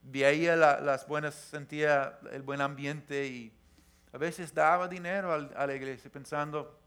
veía 0.00 0.54
las 0.54 1.08
buenas, 1.08 1.34
sentía 1.34 2.20
el 2.30 2.42
buen 2.42 2.60
ambiente 2.60 3.26
y 3.26 3.52
a 4.12 4.18
veces 4.18 4.54
daba 4.54 4.86
dinero 4.86 5.32
a, 5.32 5.66
la 5.66 5.74
iglesia 5.74 6.08
pensando, 6.08 6.78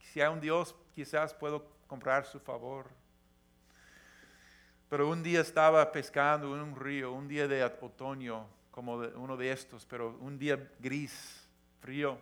si 0.00 0.20
hay 0.20 0.32
un 0.32 0.40
Dios, 0.40 0.74
quizás 0.92 1.32
puedo 1.32 1.64
comprar 1.86 2.26
su 2.26 2.40
favor. 2.40 2.86
Pero 4.92 5.08
un 5.08 5.22
día 5.22 5.40
estaba 5.40 5.90
pescando 5.90 6.54
en 6.54 6.60
un 6.60 6.76
río, 6.76 7.12
un 7.12 7.26
día 7.26 7.48
de 7.48 7.64
otoño, 7.64 8.46
como 8.70 8.96
uno 8.96 9.38
de 9.38 9.50
estos, 9.50 9.86
pero 9.86 10.18
un 10.20 10.38
día 10.38 10.70
gris, 10.80 11.48
frío 11.80 12.18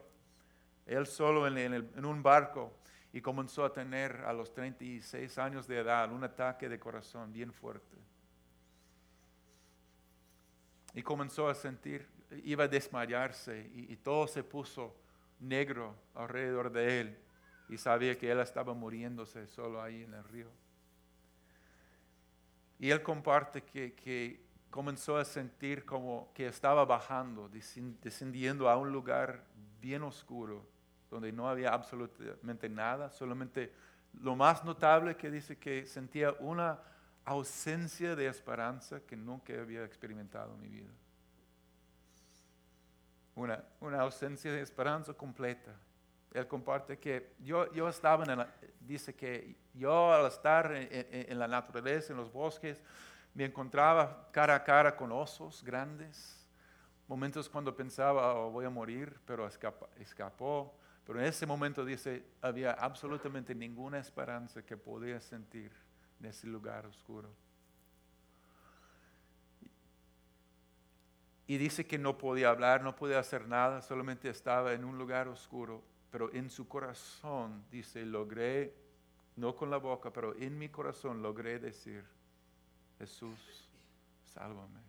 él 0.87 1.05
solo 1.09 1.49
en, 1.49 2.05
un 2.05 2.23
barco 2.23 2.73
y 3.13 3.21
comenzó 3.21 3.65
a 3.65 3.73
tener 3.73 4.23
a 4.25 4.33
los 4.33 4.55
36 4.55 5.37
años 5.39 5.67
de 5.67 5.79
edad 5.79 6.13
un 6.13 6.23
ataque 6.23 6.69
de 6.69 6.79
corazón 6.79 7.33
bien 7.33 7.53
fuerte. 7.53 7.97
Y 10.95 11.03
comenzó 11.03 11.49
a 11.49 11.57
sentir, 11.57 12.07
iba 12.45 12.63
a 12.63 12.69
desmayarse 12.69 13.69
y, 13.75 13.97
todo 13.97 14.29
se 14.29 14.45
puso 14.45 14.95
negro 15.41 15.97
alrededor 16.15 16.71
de 16.71 17.01
él 17.01 17.19
y 17.69 17.79
sabía 17.79 18.17
que 18.17 18.31
él 18.31 18.39
estaba 18.39 18.75
muriéndose 18.75 19.49
solo 19.49 19.83
ahí 19.83 20.05
en 20.05 20.15
el 20.15 20.23
río. 20.23 20.70
Y 22.81 22.91
él 22.91 23.03
comparte 23.03 23.63
que, 23.63 23.95
que, 23.95 24.41
comenzó 24.71 25.17
a 25.17 25.25
sentir 25.25 25.85
como 25.85 26.33
que 26.33 26.47
estaba 26.47 26.85
bajando, 26.85 27.51
descendiendo 28.03 28.69
a 28.69 28.77
un 28.77 28.93
lugar 28.93 29.45
bien 29.81 30.03
oscuro 30.03 30.65
donde 31.11 31.33
no 31.33 31.49
había 31.49 31.71
absolutamente 31.75 32.69
nada, 32.69 33.11
solamente 33.11 33.73
lo 34.21 34.37
más 34.37 34.65
notable 34.65 35.17
que 35.17 35.31
dice 35.31 35.59
que 35.59 35.87
sentía 35.87 36.33
una 36.39 36.79
ausencia 37.25 38.15
de 38.15 38.29
esperanza 38.29 39.01
que 39.01 39.17
nunca 39.17 39.53
había 39.55 39.85
experimentado 39.85 40.55
en 40.55 40.61
mi 40.61 40.69
vida. 40.69 40.91
Una, 43.35 43.65
una 43.81 44.01
ausencia 44.03 44.53
de 44.53 44.61
esperanza 44.61 45.13
completa. 45.15 45.75
Él 46.33 46.47
comparte 46.47 46.99
que 46.99 47.35
yo, 47.41 47.73
yo 47.73 47.89
estaba 47.89 48.25
en 48.25 48.39
la, 48.39 48.55
dice 48.81 49.15
que 49.15 49.57
yo 49.75 50.13
al 50.13 50.27
estar 50.27 50.73
en, 50.73 51.39
la 51.39 51.49
naturaleza, 51.49 52.13
en 52.13 52.19
los 52.19 52.33
bosques, 52.33 52.83
me 53.35 53.45
encontraba 53.45 54.29
cara 54.33 54.55
a 54.55 54.65
cara 54.65 54.97
con 54.97 55.11
osos 55.13 55.63
grandes, 55.63 56.47
momentos 57.09 57.49
cuando 57.49 57.75
pensaba 57.75 58.35
oh, 58.35 58.51
voy 58.51 58.65
a 58.65 58.71
morir, 58.71 59.19
pero 59.25 59.47
escapó 59.47 60.75
pero 61.11 61.19
en 61.19 61.27
ese 61.27 61.45
momento 61.45 61.85
dice, 61.85 62.25
había 62.41 62.71
absolutamente 62.71 63.53
ninguna 63.53 63.99
esperanza 63.99 64.63
que 64.65 64.77
podía 64.77 65.21
sentir 65.21 65.73
en 66.21 66.27
ese 66.27 66.47
lugar 66.47 66.87
oscuro. 66.87 67.29
Y 71.49 71.59
dice 71.59 71.85
que 71.85 71.99
no 71.99 72.17
podía 72.17 72.51
hablar, 72.51 72.85
no 72.85 72.95
podía 72.95 73.19
hacer 73.19 73.49
nada, 73.49 73.83
solamente 73.83 74.29
estaba 74.29 74.73
en 74.73 74.85
un 74.85 74.99
lugar 74.99 75.27
oscuro. 75.27 75.83
Pero 76.11 76.33
en 76.33 76.51
su 76.51 76.67
corazón, 76.67 77.65
dice, 77.71 78.05
logré, 78.05 78.75
no 79.37 79.55
con 79.55 79.71
la 79.71 79.77
boca, 79.77 80.13
pero 80.13 80.35
en 80.37 80.59
mi 80.59 80.69
corazón 80.69 81.23
logré 81.23 81.59
decir, 81.59 82.05
Jesús, 82.99 83.69
sálvame. 84.25 84.81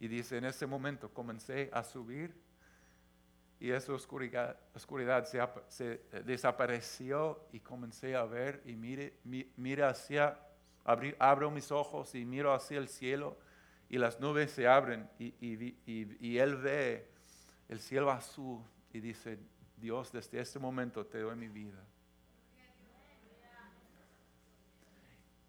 Y 0.00 0.08
dice, 0.08 0.38
en 0.38 0.44
ese 0.44 0.66
momento 0.66 1.12
comencé 1.12 1.70
a 1.72 1.82
subir 1.82 2.34
y 3.60 3.70
esa 3.70 3.92
oscuridad, 3.92 4.58
oscuridad 4.74 5.24
se, 5.68 6.02
desapareció 6.24 7.46
y 7.52 7.60
comencé 7.60 8.14
a 8.14 8.24
ver 8.24 8.62
y 8.66 8.76
mire, 8.76 9.18
mira 9.56 9.88
hacia, 9.88 10.38
abro 11.18 11.50
mis 11.50 11.70
ojos 11.70 12.14
y 12.14 12.24
miro 12.24 12.52
hacia 12.52 12.78
el 12.78 12.88
cielo 12.88 13.38
y 13.88 13.98
las 13.98 14.20
nubes 14.20 14.50
se 14.50 14.66
abren 14.66 15.08
y, 15.18 15.34
y, 15.40 16.38
él 16.38 16.56
ve 16.56 17.10
el 17.68 17.80
cielo 17.80 18.10
azul 18.10 18.60
y 18.94 19.00
dice, 19.00 19.38
Dios, 19.76 20.12
desde 20.12 20.40
este 20.40 20.58
momento 20.58 21.04
te 21.04 21.18
doy 21.18 21.34
mi 21.36 21.48
vida. 21.48 21.82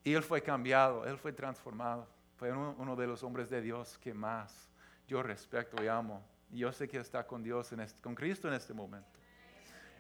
Y 0.04 0.14
él 0.14 0.24
fue 0.24 0.42
cambiado, 0.42 1.06
él 1.06 1.18
fue 1.18 1.32
transformado. 1.32 2.08
Fue 2.38 2.52
uno 2.52 2.96
de 2.96 3.08
los 3.08 3.24
hombres 3.24 3.50
de 3.50 3.62
Dios 3.62 3.98
que 4.00 4.14
más 4.14 4.70
yo 5.08 5.24
respeto 5.24 5.82
y 5.84 5.88
amo 5.88 6.22
Y 6.52 6.60
yo 6.60 6.72
sé 6.72 6.88
que 6.88 6.98
está 6.98 7.26
con 7.26 7.42
Dios, 7.44 7.72
en 7.72 7.80
este- 7.80 8.02
con 8.02 8.14
Cristo 8.14 8.48
en 8.48 8.56
este 8.56 8.74
momento. 8.74 9.08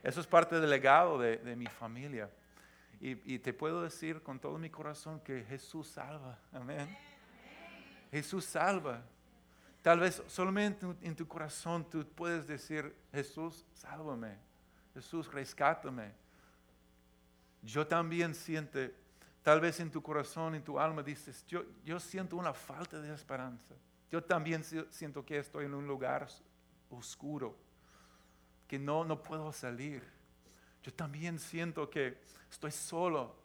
Eso 0.03 0.19
es 0.21 0.27
parte 0.27 0.59
del 0.59 0.69
legado 0.69 1.17
de, 1.17 1.37
de 1.37 1.55
mi 1.55 1.65
familia. 1.67 2.29
Y, 2.99 3.35
y 3.35 3.39
te 3.39 3.53
puedo 3.53 3.81
decir 3.83 4.21
con 4.21 4.39
todo 4.39 4.57
mi 4.57 4.69
corazón 4.69 5.19
que 5.19 5.43
Jesús 5.43 5.87
salva. 5.87 6.37
Amén. 6.51 6.95
Jesús 8.11 8.45
salva. 8.45 9.03
Tal 9.85 9.99
vez 9.99 10.23
solamente 10.25 10.83
en 11.03 11.15
tu- 11.15 11.27
corazón 11.27 11.87
tú 11.87 12.03
puedes 12.07 12.47
decir, 12.47 12.91
Jesús, 13.13 13.63
sálvame. 13.75 14.35
Jesús, 14.95 15.31
rescátame. 15.31 16.11
Yo 17.61 17.85
también 17.85 18.33
siento, 18.33 18.79
tal 19.43 19.61
vez 19.61 19.79
en 19.79 19.91
tu 19.91 20.01
corazón, 20.01 20.55
en 20.55 20.63
tu 20.63 20.79
alma 20.79 21.03
dices, 21.03 21.45
yo, 21.45 21.63
yo 21.83 21.99
siento 21.99 22.35
una 22.35 22.51
falta 22.51 22.99
de 22.99 23.13
esperanza. 23.13 23.75
Yo 24.09 24.23
también 24.23 24.63
si- 24.63 24.83
siento 24.89 25.23
que 25.23 25.37
estoy 25.37 25.65
en 25.65 25.75
un 25.75 25.85
lugar 25.85 26.23
os- 26.23 26.41
oscuro, 26.89 27.55
que 28.67 28.79
no, 28.79 29.03
no 29.05 29.21
puedo 29.21 29.51
salir. 29.51 30.01
Yo 30.81 30.91
también 30.95 31.37
siento 31.37 31.91
que 31.91 32.17
estoy 32.49 32.71
solo 32.71 33.35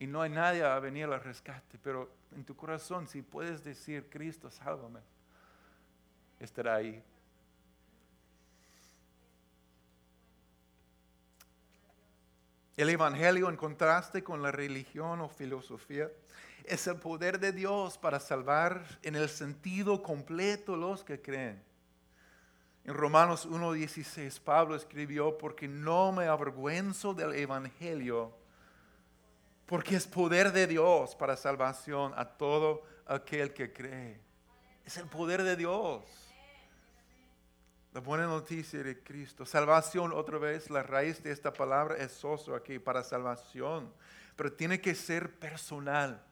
y 0.00 0.08
no 0.08 0.22
hay 0.22 0.30
nadie 0.30 0.64
a 0.64 0.76
venir 0.80 1.04
al 1.04 1.22
rescate, 1.22 1.78
pero 1.78 2.10
en 2.32 2.44
tu 2.44 2.56
corazón, 2.56 3.06
si 3.06 3.22
puedes 3.22 3.62
decir, 3.62 4.10
Cristo, 4.10 4.50
sálvame, 4.50 4.98
estará 6.40 6.76
ahí. 6.76 7.02
El 12.76 12.90
Evangelio, 12.90 13.48
en 13.48 13.56
contraste 13.56 14.22
con 14.22 14.40
la 14.40 14.52
religión 14.52 15.20
o 15.20 15.28
filosofía, 15.28 16.08
es 16.64 16.86
el 16.86 16.96
poder 16.96 17.40
de 17.40 17.50
Dios 17.50 17.98
para 17.98 18.20
salvar 18.20 18.84
en 19.02 19.16
el 19.16 19.28
sentido 19.28 20.00
completo 20.00 20.76
los 20.76 21.02
que 21.02 21.20
creen. 21.20 21.60
En 22.84 22.94
Romanos 22.94 23.48
1.16 23.48 24.40
Pablo 24.40 24.76
escribió, 24.76 25.36
porque 25.36 25.66
no 25.66 26.12
me 26.12 26.26
avergüenzo 26.26 27.14
del 27.14 27.34
Evangelio, 27.34 28.32
porque 29.66 29.96
es 29.96 30.06
poder 30.06 30.52
de 30.52 30.68
Dios 30.68 31.16
para 31.16 31.36
salvación 31.36 32.12
a 32.16 32.24
todo 32.24 32.84
aquel 33.06 33.52
que 33.52 33.72
cree. 33.72 34.20
Es 34.86 34.96
el 34.98 35.06
poder 35.06 35.42
de 35.42 35.56
Dios. 35.56 36.27
La 37.92 38.00
buena 38.00 38.26
noticia 38.26 38.82
de 38.82 39.02
Cristo. 39.02 39.46
Salvación, 39.46 40.12
otra 40.12 40.38
vez, 40.38 40.68
la 40.70 40.82
raíz 40.82 41.22
de 41.22 41.32
esta 41.32 41.52
palabra 41.52 41.96
es 41.96 42.12
soso 42.12 42.54
aquí, 42.54 42.78
para 42.78 43.02
salvación. 43.02 43.92
Pero 44.36 44.52
tiene 44.52 44.80
que 44.80 44.94
ser 44.94 45.38
personal. 45.38 46.22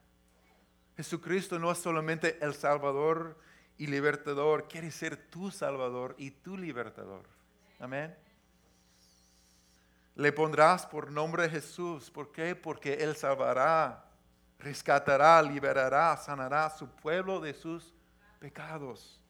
Jesucristo 0.97 1.59
no 1.59 1.73
es 1.73 1.79
solamente 1.79 2.38
el 2.45 2.55
Salvador 2.55 3.38
y 3.79 3.87
libertador, 3.87 4.69
quiere 4.69 4.90
ser 4.90 5.16
tu 5.29 5.51
Salvador 5.51 6.14
y 6.19 6.31
tu 6.31 6.57
libertador. 6.57 7.25
Amén. 7.79 8.16
Le 10.14 10.33
pondrás 10.33 10.87
por 10.87 11.11
nombre 11.11 11.49
Jesús. 11.49 12.11
¿Por 12.11 12.33
qué? 12.33 12.55
Porque 12.55 12.95
Él 12.95 13.16
salvará, 13.16 14.09
rescatará, 14.59 15.42
liberará, 15.42 16.16
sanará 16.16 16.66
a 16.66 16.71
su 16.71 16.88
pueblo 16.88 17.40
de 17.40 17.53
sus 17.53 17.92
pecados. 18.38 19.21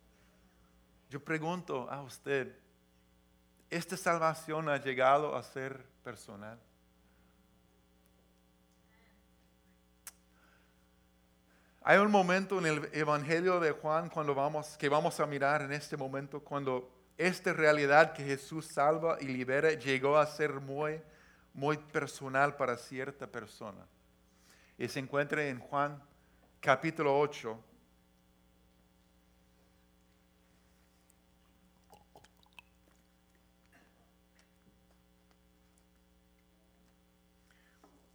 Yo 1.08 1.22
pregunto 1.22 1.88
a 1.90 2.02
usted, 2.02 2.58
¿esta 3.70 3.96
salvación 3.96 4.68
ha 4.68 4.76
llegado 4.78 5.36
a 5.36 5.42
ser 5.42 5.84
personal? 6.02 6.58
Hay 11.82 11.98
un 11.98 12.10
momento 12.10 12.58
en 12.58 12.66
el 12.66 12.90
Evangelio 12.92 13.60
de 13.60 13.70
Juan 13.70 14.10
cuando 14.10 14.34
vamos, 14.34 14.76
que 14.76 14.88
vamos 14.88 15.20
a 15.20 15.26
mirar 15.26 15.62
en 15.62 15.72
este 15.72 15.96
momento, 15.96 16.40
cuando 16.40 16.90
esta 17.16 17.52
realidad 17.52 18.12
que 18.12 18.24
Jesús 18.24 18.66
salva 18.66 19.18
y 19.20 19.26
libera 19.26 19.70
llegó 19.70 20.18
a 20.18 20.26
ser 20.26 20.54
muy, 20.54 21.00
muy 21.54 21.76
personal 21.76 22.56
para 22.56 22.76
cierta 22.76 23.28
persona. 23.28 23.86
Y 24.76 24.88
se 24.88 24.98
encuentra 24.98 25.46
en 25.46 25.60
Juan 25.60 26.02
capítulo 26.60 27.16
8. 27.18 27.56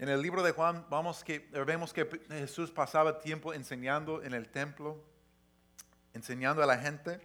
En 0.02 0.10
el 0.10 0.20
libro 0.20 0.42
de 0.42 0.52
Juan 0.52 0.84
vamos 0.90 1.24
que, 1.24 1.48
vemos 1.64 1.94
que 1.94 2.10
Jesús 2.30 2.72
pasaba 2.72 3.20
tiempo 3.20 3.54
enseñando 3.54 4.24
en 4.24 4.34
el 4.34 4.50
templo, 4.50 4.98
enseñando 6.16 6.64
a 6.64 6.66
la 6.66 6.80
gente. 6.80 7.22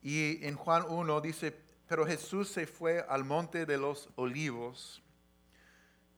Y 0.00 0.42
en 0.46 0.56
Juan 0.56 0.86
1 0.88 1.20
dice, 1.20 1.54
pero 1.86 2.06
Jesús 2.06 2.48
se 2.48 2.66
fue 2.66 3.04
al 3.06 3.24
monte 3.24 3.66
de 3.66 3.76
los 3.76 4.08
olivos, 4.16 5.02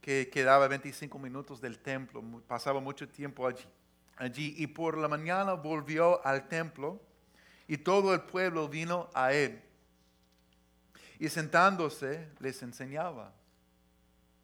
que 0.00 0.30
quedaba 0.30 0.68
25 0.68 1.18
minutos 1.18 1.60
del 1.60 1.80
templo, 1.80 2.22
pasaba 2.46 2.78
mucho 2.78 3.08
tiempo 3.08 3.44
allí. 3.44 3.66
allí. 4.18 4.54
Y 4.58 4.68
por 4.68 4.96
la 4.96 5.08
mañana 5.08 5.54
volvió 5.54 6.24
al 6.24 6.46
templo 6.46 7.00
y 7.66 7.78
todo 7.78 8.14
el 8.14 8.20
pueblo 8.20 8.68
vino 8.68 9.10
a 9.12 9.32
él. 9.32 9.60
Y 11.18 11.28
sentándose 11.28 12.28
les 12.38 12.62
enseñaba. 12.62 13.32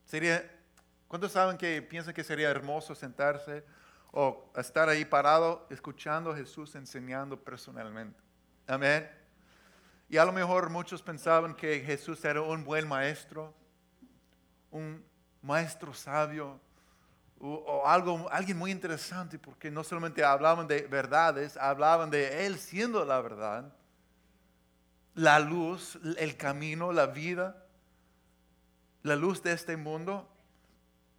Sería, 0.05 0.58
¿Cuántos 1.09 1.33
saben 1.33 1.57
que 1.57 1.81
piensan 1.81 2.13
que 2.13 2.23
sería 2.23 2.51
hermoso 2.51 2.95
sentarse 2.95 3.65
o 4.13 4.53
estar 4.57 4.91
ahí 4.91 5.07
parado 5.07 5.67
escuchando 5.71 6.33
a 6.33 6.37
Jesús 6.37 6.75
enseñando 6.75 7.43
personalmente? 7.43 8.21
Amén. 8.67 9.11
Y 10.11 10.19
a 10.19 10.25
lo 10.27 10.33
mejor 10.33 10.69
muchos 10.69 11.03
pensaban 11.03 11.55
que 11.55 11.81
Jesús 11.81 12.23
era 12.27 12.43
un 12.43 12.63
buen 12.63 12.87
maestro, 12.87 13.55
un 14.71 15.03
maestro 15.41 15.95
sabio 15.95 16.61
o, 17.41 17.55
o 17.55 17.87
algo, 17.87 18.29
alguien 18.31 18.59
muy 18.59 18.71
interesante 18.71 19.39
porque 19.39 19.71
no 19.71 19.85
solamente 19.85 20.23
hablaban 20.23 20.67
de 20.67 20.83
verdades, 20.83 21.57
hablaban 21.57 22.11
de 22.11 22.45
Él 22.45 22.59
siendo 22.59 23.03
la 23.07 23.23
verdad, 23.23 23.73
la 25.15 25.39
luz, 25.39 25.99
el 26.19 26.37
camino, 26.37 26.93
la 26.93 27.07
vida, 27.07 27.65
la 29.03 29.17
luz 29.17 29.43
de 29.43 29.53
este 29.53 29.77
mundo. 29.79 30.29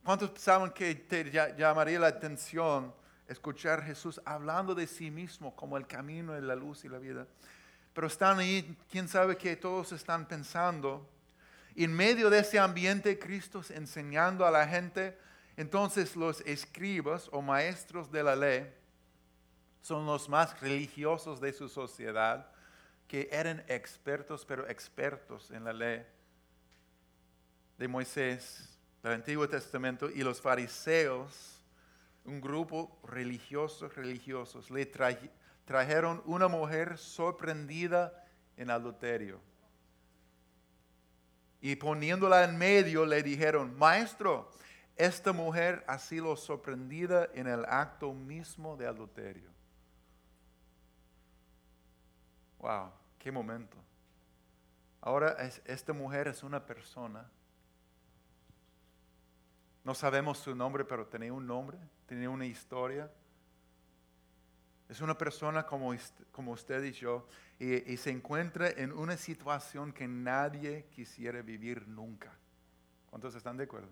¿Cuántos 0.10 0.42
saben 0.42 0.72
que 0.72 0.96
te 0.96 1.32
lla- 1.32 1.56
llamaría 1.56 2.00
la 2.00 2.08
atención 2.08 2.92
escuchar 3.28 3.82
a 3.82 3.84
Jesús 3.84 4.20
hablando 4.26 4.74
de 4.74 4.88
sí 4.88 5.12
mismo 5.12 5.56
como 5.56 5.78
el 5.78 5.86
camino, 5.86 6.34
la 6.42 6.56
luz 6.56 6.84
y 6.84 6.90
la 6.90 6.98
vida? 6.98 7.28
Pero 7.94 8.08
están 8.08 8.40
ahí, 8.40 8.76
quién 8.90 9.08
sabe 9.08 9.38
que 9.38 9.56
todos 9.56 9.92
están 9.92 10.28
pensando. 10.28 11.08
Y 11.76 11.84
en 11.84 11.94
medio 11.94 12.32
de 12.32 12.40
ese 12.40 12.58
ambiente, 12.58 13.20
Cristo 13.20 13.62
enseñando 13.70 14.48
a 14.48 14.50
la 14.50 14.68
gente, 14.68 15.16
entonces 15.56 16.16
los 16.16 16.42
escribas 16.42 17.30
o 17.32 17.44
maestros 17.44 18.12
de 18.12 18.24
la 18.24 18.36
ley 18.36 18.68
son 19.84 20.08
los 20.08 20.28
más 20.28 20.60
religiosos 20.60 21.40
de 21.40 21.54
su 21.54 21.70
sociedad, 21.70 22.50
que 23.08 23.30
eran 23.32 23.64
expertos, 23.68 24.44
pero 24.44 24.68
expertos 24.68 25.52
en 25.52 25.66
la 25.66 25.74
ley 25.74 26.04
de 27.78 27.88
Moisés, 27.88 28.79
del 29.04 29.14
Antiguo 29.14 29.48
Testamento, 29.48 30.10
y 30.10 30.24
los 30.24 30.42
fariseos, 30.42 31.64
un 32.26 32.42
grupo 32.42 33.00
religioso, 33.04 33.88
religiosos, 33.90 34.70
le 34.70 34.86
traje- 34.86 35.32
trajeron 35.66 36.22
una 36.26 36.48
mujer 36.48 36.98
sorprendida 36.98 38.26
en 38.58 38.70
adulterio. 38.70 39.40
Y 41.62 41.76
poniéndola 41.76 42.44
en 42.44 42.58
medio 42.58 43.06
le 43.06 43.22
dijeron, 43.24 43.78
maestro, 43.78 44.52
esta 44.96 45.32
mujer 45.32 45.84
ha 45.88 45.98
sido 45.98 46.36
sorprendida 46.36 47.30
en 47.34 47.48
el 47.48 47.66
acto 47.66 48.14
mismo 48.14 48.76
de 48.76 48.88
adulterio. 48.88 49.50
Wow, 52.60 52.92
qué 53.18 53.32
momento. 53.32 53.78
Ahora 55.02 55.32
es- 55.40 55.62
esta 55.66 55.94
mujer 55.94 56.28
es 56.28 56.44
una 56.44 56.66
persona. 56.66 57.30
No 59.90 59.96
sabemos 59.96 60.38
su 60.38 60.54
nombre, 60.54 60.86
pero 60.86 61.08
tenía 61.08 61.34
un 61.34 61.48
nombre, 61.48 61.76
tenía 62.06 62.30
una 62.30 62.46
historia. 62.46 63.12
Es 64.88 65.02
una 65.02 65.18
persona 65.18 65.66
como, 65.66 65.96
como 66.32 66.52
usted 66.52 66.84
y 66.84 66.92
yo 66.92 67.28
y, 67.58 67.92
y 67.92 67.98
se 67.98 68.12
encuentra 68.12 68.70
en 68.70 68.92
una 68.92 69.18
situación 69.18 69.92
que 69.92 70.08
nadie 70.08 70.86
quisiera 70.92 71.42
vivir 71.42 71.88
nunca. 71.88 72.32
¿Cuántos 73.10 73.34
están 73.34 73.58
de 73.58 73.64
acuerdo? 73.64 73.90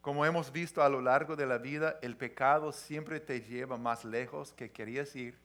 Como 0.00 0.24
hemos 0.24 0.50
visto 0.50 0.82
a 0.82 0.88
lo 0.88 1.02
largo 1.02 1.36
de 1.36 1.44
la 1.44 1.58
vida, 1.58 1.98
el 2.00 2.16
pecado 2.16 2.72
siempre 2.72 3.20
te 3.20 3.42
lleva 3.42 3.76
más 3.76 4.06
lejos 4.06 4.54
que 4.54 4.70
querías 4.70 5.14
ir, 5.14 5.38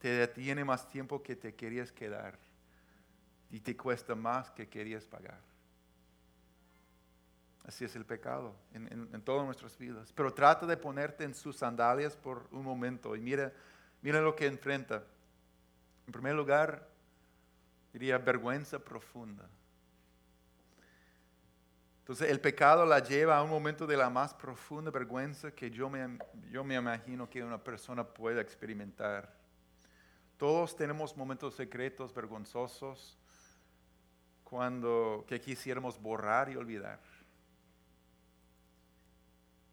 te 0.00 0.08
detiene 0.08 0.64
más 0.64 0.88
tiempo 0.88 1.22
que 1.22 1.36
te 1.36 1.54
querías 1.54 1.92
quedar 1.92 2.36
y 3.52 3.60
te 3.60 3.76
cuesta 3.76 4.16
más 4.16 4.50
que 4.50 4.68
querías 4.68 5.04
pagar. 5.04 5.47
Así 7.68 7.84
es 7.84 7.94
el 7.96 8.06
pecado 8.06 8.54
en, 8.72 8.88
en- 9.12 9.20
todas 9.20 9.44
nuestras 9.44 9.76
vidas. 9.76 10.10
Pero 10.14 10.32
trata 10.32 10.64
de 10.64 10.78
ponerte 10.78 11.24
en 11.24 11.34
sus 11.34 11.58
sandalias 11.58 12.16
por 12.16 12.48
un 12.50 12.64
momento 12.64 13.14
y 13.14 13.20
mira, 13.20 13.52
mira 14.00 14.22
lo 14.22 14.34
que 14.34 14.46
enfrenta. 14.46 15.04
En 16.06 16.12
primer 16.14 16.34
lugar, 16.34 16.88
diría 17.92 18.16
vergüenza 18.16 18.78
profunda. 18.78 19.46
Entonces 21.98 22.30
el 22.30 22.40
pecado 22.40 22.86
la 22.86 23.00
lleva 23.00 23.36
a 23.36 23.42
un 23.42 23.50
momento 23.50 23.86
de 23.86 23.98
la 23.98 24.08
más 24.08 24.32
profunda 24.32 24.90
vergüenza 24.90 25.50
que 25.50 25.70
yo 25.70 25.90
me, 25.90 26.18
yo 26.50 26.64
me 26.64 26.74
imagino 26.76 27.28
que 27.28 27.44
una 27.44 27.62
persona 27.62 28.02
pueda 28.02 28.40
experimentar. 28.40 29.30
Todos 30.38 30.74
tenemos 30.74 31.14
momentos 31.14 31.54
secretos, 31.54 32.14
vergonzosos, 32.14 33.18
cuando 34.42 35.26
que 35.28 35.38
quisiéramos 35.38 36.00
borrar 36.00 36.48
y 36.48 36.56
olvidar. 36.56 36.98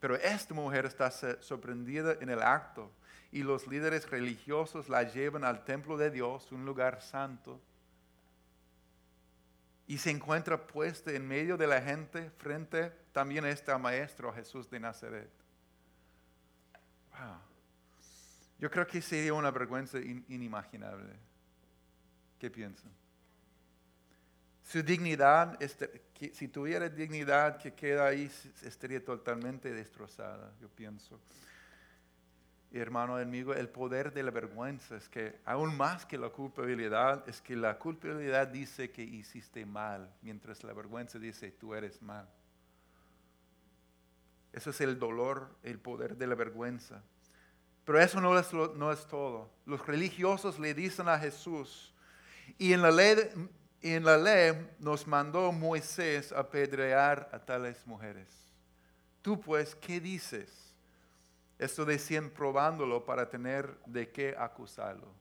Pero 0.00 0.16
esta 0.16 0.54
mujer 0.54 0.86
está 0.86 1.10
sorprendida 1.40 2.16
en 2.20 2.28
el 2.28 2.42
acto 2.42 2.92
y 3.32 3.42
los 3.42 3.66
líderes 3.66 4.08
religiosos 4.10 4.88
la 4.88 5.02
llevan 5.02 5.44
al 5.44 5.64
templo 5.64 5.96
de 5.96 6.10
Dios, 6.10 6.52
un 6.52 6.64
lugar 6.64 7.02
santo, 7.02 7.60
y 9.86 9.98
se 9.98 10.10
encuentra 10.10 10.66
puesta 10.66 11.12
en 11.12 11.26
medio 11.26 11.56
de 11.56 11.66
la 11.66 11.80
gente 11.80 12.30
frente 12.38 12.90
también 13.12 13.44
a 13.44 13.50
este 13.50 13.76
maestro 13.78 14.32
Jesús 14.32 14.68
de 14.68 14.80
Nazaret. 14.80 15.30
Yo 18.58 18.70
creo 18.70 18.86
que 18.86 19.00
sería 19.00 19.34
una 19.34 19.50
vergüenza 19.50 19.98
inimaginable. 19.98 21.14
¿Qué 22.38 22.50
piensan? 22.50 22.90
Su 24.66 24.82
dignidad, 24.82 25.62
este, 25.62 26.02
si 26.32 26.48
tuviera 26.48 26.88
dignidad 26.88 27.56
que 27.56 27.72
queda 27.72 28.06
ahí, 28.06 28.28
estaría 28.64 29.04
totalmente 29.04 29.72
destrozada, 29.72 30.52
yo 30.60 30.68
pienso. 30.68 31.20
Y 32.72 32.78
hermano 32.78 33.14
amigo, 33.14 33.54
el 33.54 33.68
poder 33.68 34.12
de 34.12 34.24
la 34.24 34.32
vergüenza 34.32 34.96
es 34.96 35.08
que 35.08 35.38
aún 35.44 35.76
más 35.76 36.04
que 36.04 36.18
la 36.18 36.30
culpabilidad, 36.30 37.28
es 37.28 37.40
que 37.40 37.54
la 37.54 37.78
culpabilidad 37.78 38.48
dice 38.48 38.90
que 38.90 39.02
hiciste 39.02 39.64
mal, 39.64 40.12
mientras 40.20 40.64
la 40.64 40.72
vergüenza 40.72 41.20
dice 41.20 41.52
tú 41.52 41.72
eres 41.72 42.02
mal. 42.02 42.28
Eso 44.52 44.70
es 44.70 44.80
el 44.80 44.98
dolor, 44.98 45.48
el 45.62 45.78
poder 45.78 46.16
de 46.16 46.26
la 46.26 46.34
vergüenza. 46.34 47.04
Pero 47.84 48.00
eso 48.00 48.20
no 48.20 48.36
es, 48.36 48.52
no 48.52 48.90
es 48.90 49.06
todo. 49.06 49.48
Los 49.64 49.86
religiosos 49.86 50.58
le 50.58 50.74
dicen 50.74 51.08
a 51.08 51.20
Jesús, 51.20 51.94
y 52.58 52.72
en 52.72 52.82
la 52.82 52.90
ley, 52.90 53.16
en 53.82 54.04
la 54.04 54.16
ley 54.16 54.68
nos 54.78 55.06
mandó 55.06 55.52
Moisés 55.52 56.32
apedrear 56.32 57.28
a 57.32 57.38
tales 57.38 57.86
mujeres. 57.86 58.28
Tú 59.22 59.40
pues, 59.40 59.74
¿qué 59.74 60.00
dices? 60.00 60.74
Esto 61.58 61.84
decían 61.84 62.30
probándolo 62.30 63.04
para 63.04 63.28
tener 63.28 63.78
de 63.86 64.10
qué 64.10 64.34
acusarlo. 64.38 65.12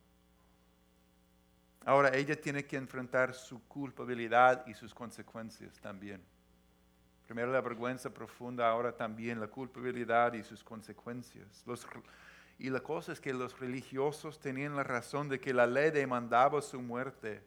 Ahora 1.86 2.16
ella 2.16 2.40
tiene 2.40 2.66
que 2.66 2.78
enfrentar 2.78 3.34
su 3.34 3.64
culpabilidad 3.68 4.66
y 4.68 4.74
sus 4.74 4.94
consecuencias 4.94 5.80
también. 5.80 6.22
Primero 7.26 7.52
la 7.52 7.62
vergüenza 7.62 8.10
profunda, 8.12 8.70
ahora 8.70 8.96
también 8.96 9.40
la 9.40 9.48
culpabilidad 9.48 10.34
y 10.34 10.44
sus 10.44 10.64
consecuencias. 10.64 11.64
Y 12.58 12.70
la 12.70 12.80
cosa 12.80 13.12
es 13.12 13.20
que 13.20 13.34
los 13.34 13.60
religiosos 13.60 14.40
tenían 14.40 14.76
la 14.76 14.84
razón 14.84 15.30
de 15.30 15.40
que 15.40 15.54
la 15.54 15.68
ley 15.68 15.92
demandaba 15.92 16.62
su 16.62 16.82
muerte 16.82 17.44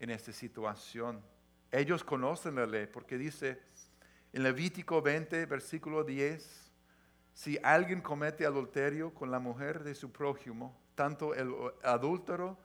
en 0.00 0.10
esta 0.10 0.32
situación. 0.32 1.22
Ellos 1.70 2.02
conocen 2.02 2.56
la 2.56 2.66
ley 2.66 2.86
porque 2.86 3.16
dice 3.16 3.60
en 4.32 4.42
Levítico 4.42 5.00
20, 5.00 5.46
versículo 5.46 6.02
10, 6.02 6.72
si 7.34 7.58
alguien 7.62 8.00
comete 8.00 8.44
adulterio 8.44 9.14
con 9.14 9.30
la 9.30 9.38
mujer 9.38 9.84
de 9.84 9.94
su 9.94 10.10
prójimo, 10.10 10.76
tanto 10.94 11.34
el 11.34 11.54
adúltero 11.82 12.58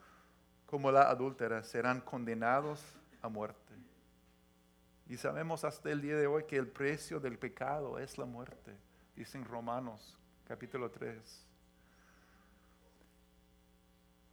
como 0.65 0.91
la 0.91 1.09
adúltera 1.09 1.63
serán 1.63 2.01
condenados 2.01 2.83
a 3.21 3.29
muerte. 3.29 3.73
Y 5.07 5.17
sabemos 5.17 5.63
hasta 5.63 5.91
el 5.91 6.01
día 6.01 6.17
de 6.17 6.25
hoy 6.25 6.45
que 6.45 6.57
el 6.57 6.67
precio 6.67 7.19
del 7.19 7.37
pecado 7.37 7.99
es 7.99 8.17
la 8.17 8.25
muerte, 8.25 8.75
dicen 9.15 9.45
Romanos 9.45 10.17
capítulo 10.47 10.89
3. 10.89 11.45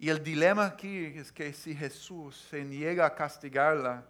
Y 0.03 0.09
el 0.09 0.21
dilema 0.21 0.67
aquí 0.67 1.05
es 1.15 1.31
que 1.31 1.53
si 1.53 1.77
Jesús 1.77 2.49
se 2.51 2.65
niega 2.65 3.07
a 3.07 3.15
castigarla, 3.15 4.05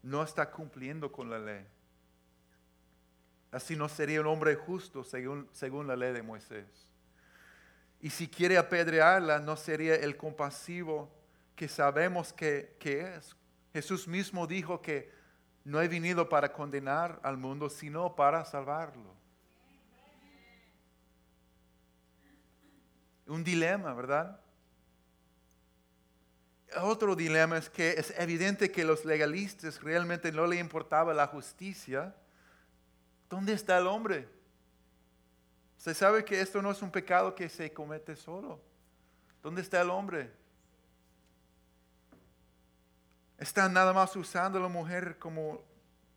no 0.00 0.22
está 0.22 0.48
cumpliendo 0.48 1.10
con 1.10 1.28
la 1.28 1.40
ley. 1.40 1.66
Así 3.50 3.74
no 3.74 3.88
sería 3.88 4.20
un 4.20 4.28
hombre 4.28 4.54
justo 4.54 5.02
según, 5.02 5.48
según 5.50 5.88
la 5.88 5.96
ley 5.96 6.12
de 6.12 6.22
Moisés. 6.22 6.86
Y 8.00 8.10
si 8.10 8.28
quiere 8.28 8.56
apedrearla, 8.56 9.40
no 9.40 9.56
sería 9.56 9.96
el 9.96 10.16
compasivo 10.16 11.12
que 11.56 11.66
sabemos 11.66 12.32
que, 12.32 12.76
que 12.78 13.00
es. 13.00 13.34
Jesús 13.72 14.06
mismo 14.06 14.46
dijo 14.46 14.80
que 14.80 15.10
no 15.64 15.82
he 15.82 15.88
venido 15.88 16.28
para 16.28 16.52
condenar 16.52 17.18
al 17.24 17.36
mundo, 17.36 17.68
sino 17.68 18.14
para 18.14 18.44
salvarlo. 18.44 19.12
Un 23.26 23.42
dilema, 23.42 23.92
¿verdad? 23.92 24.38
Otro 26.80 27.14
dilema 27.14 27.58
es 27.58 27.68
que 27.68 27.90
es 27.92 28.12
evidente 28.18 28.70
que 28.70 28.84
los 28.84 29.04
legalistas 29.04 29.82
realmente 29.82 30.32
no 30.32 30.46
le 30.46 30.56
importaba 30.56 31.12
la 31.12 31.26
justicia. 31.26 32.14
¿Dónde 33.28 33.52
está 33.52 33.78
el 33.78 33.86
hombre? 33.86 34.28
Se 35.76 35.94
sabe 35.94 36.24
que 36.24 36.40
esto 36.40 36.62
no 36.62 36.70
es 36.70 36.80
un 36.80 36.90
pecado 36.90 37.34
que 37.34 37.48
se 37.48 37.72
comete 37.72 38.16
solo. 38.16 38.60
¿Dónde 39.42 39.60
está 39.60 39.82
el 39.82 39.90
hombre? 39.90 40.32
Están 43.38 43.72
nada 43.72 43.92
más 43.92 44.14
usando 44.14 44.58
a 44.58 44.62
la 44.62 44.68
mujer 44.68 45.18
como 45.18 45.60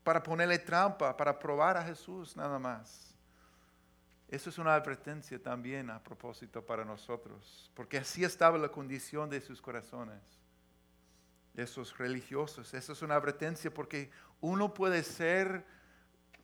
para 0.03 0.21
ponerle 0.21 0.59
trampa, 0.59 1.17
para 1.17 1.37
probar 1.39 1.77
a 1.77 1.83
Jesús 1.83 2.37
nada 2.37 2.59
más. 2.59 3.15
Eso 4.27 4.49
es 4.49 4.57
una 4.57 4.75
advertencia 4.75 5.41
también 5.41 5.89
a 5.89 6.01
propósito 6.01 6.63
para 6.63 6.85
nosotros, 6.85 7.71
porque 7.73 7.97
así 7.97 8.23
estaba 8.23 8.57
la 8.57 8.69
condición 8.69 9.29
de 9.29 9.41
sus 9.41 9.61
corazones 9.61 10.44
esos 11.57 11.97
religiosos. 11.97 12.73
Eso 12.73 12.93
es 12.93 13.01
una 13.01 13.15
advertencia 13.15 13.73
porque 13.73 14.11
uno 14.41 14.73
puede 14.73 15.03
ser 15.03 15.65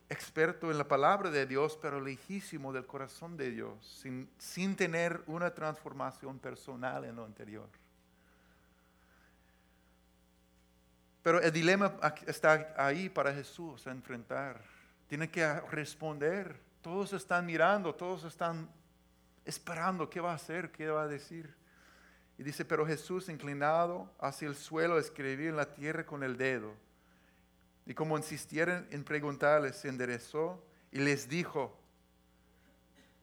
experto 0.08 0.70
en 0.70 0.78
la 0.78 0.86
palabra 0.86 1.30
de 1.30 1.46
Dios, 1.46 1.78
pero 1.80 2.00
lejísimo 2.00 2.72
del 2.72 2.86
corazón 2.86 3.36
de 3.36 3.50
Dios, 3.50 3.84
sin, 4.02 4.30
sin 4.38 4.76
tener 4.76 5.22
una 5.26 5.54
transformación 5.54 6.38
personal 6.38 7.04
en 7.04 7.16
lo 7.16 7.24
anterior. 7.24 7.68
Pero 11.22 11.40
el 11.40 11.52
dilema 11.52 11.94
está 12.26 12.74
ahí 12.76 13.08
para 13.08 13.32
Jesús 13.32 13.86
a 13.86 13.92
enfrentar. 13.92 14.60
Tiene 15.08 15.30
que 15.30 15.60
responder. 15.70 16.60
Todos 16.82 17.12
están 17.12 17.46
mirando, 17.46 17.94
todos 17.94 18.24
están 18.24 18.68
esperando 19.44 20.10
qué 20.10 20.20
va 20.20 20.32
a 20.32 20.34
hacer, 20.34 20.72
qué 20.72 20.88
va 20.88 21.02
a 21.02 21.06
decir. 21.06 21.54
Y 22.38 22.42
dice, 22.42 22.64
pero 22.64 22.86
Jesús 22.86 23.28
inclinado 23.28 24.10
hacia 24.18 24.48
el 24.48 24.56
suelo 24.56 24.98
escribía 24.98 25.48
en 25.48 25.56
la 25.56 25.72
tierra 25.72 26.04
con 26.06 26.22
el 26.22 26.36
dedo. 26.36 26.74
Y 27.86 27.94
como 27.94 28.16
insistieron 28.16 28.86
en 28.90 29.04
preguntarles, 29.04 29.76
se 29.76 29.88
enderezó 29.88 30.62
y 30.90 30.98
les 30.98 31.28
dijo, 31.28 31.76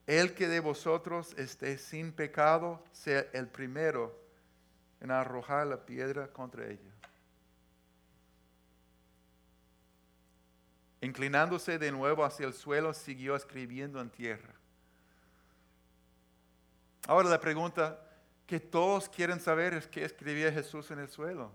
el 0.06 0.34
que 0.34 0.48
de 0.48 0.60
vosotros 0.60 1.34
esté 1.38 1.78
sin 1.78 2.12
pecado, 2.12 2.84
sea 2.92 3.28
el 3.34 3.48
primero 3.48 4.20
en 5.02 5.12
arrojar 5.12 5.68
la 5.68 5.86
piedra 5.86 6.28
contra 6.28 6.66
ella. 6.66 6.92
Inclinándose 11.02 11.78
de 11.78 11.92
nuevo 11.92 12.26
hacia 12.26 12.48
el 12.48 12.54
suelo, 12.54 12.94
siguió 12.94 13.36
escribiendo 13.36 14.02
en 14.02 14.10
tierra. 14.10 14.54
Ahora 17.08 17.30
la 17.30 17.40
pregunta, 17.40 18.09
que 18.50 18.60
todos 18.60 19.08
quieren 19.08 19.40
saber 19.40 19.76
es 19.76 19.86
qué 19.86 20.04
escribía 20.04 20.52
Jesús 20.52 20.90
en 20.90 20.98
el 20.98 21.08
suelo. 21.08 21.52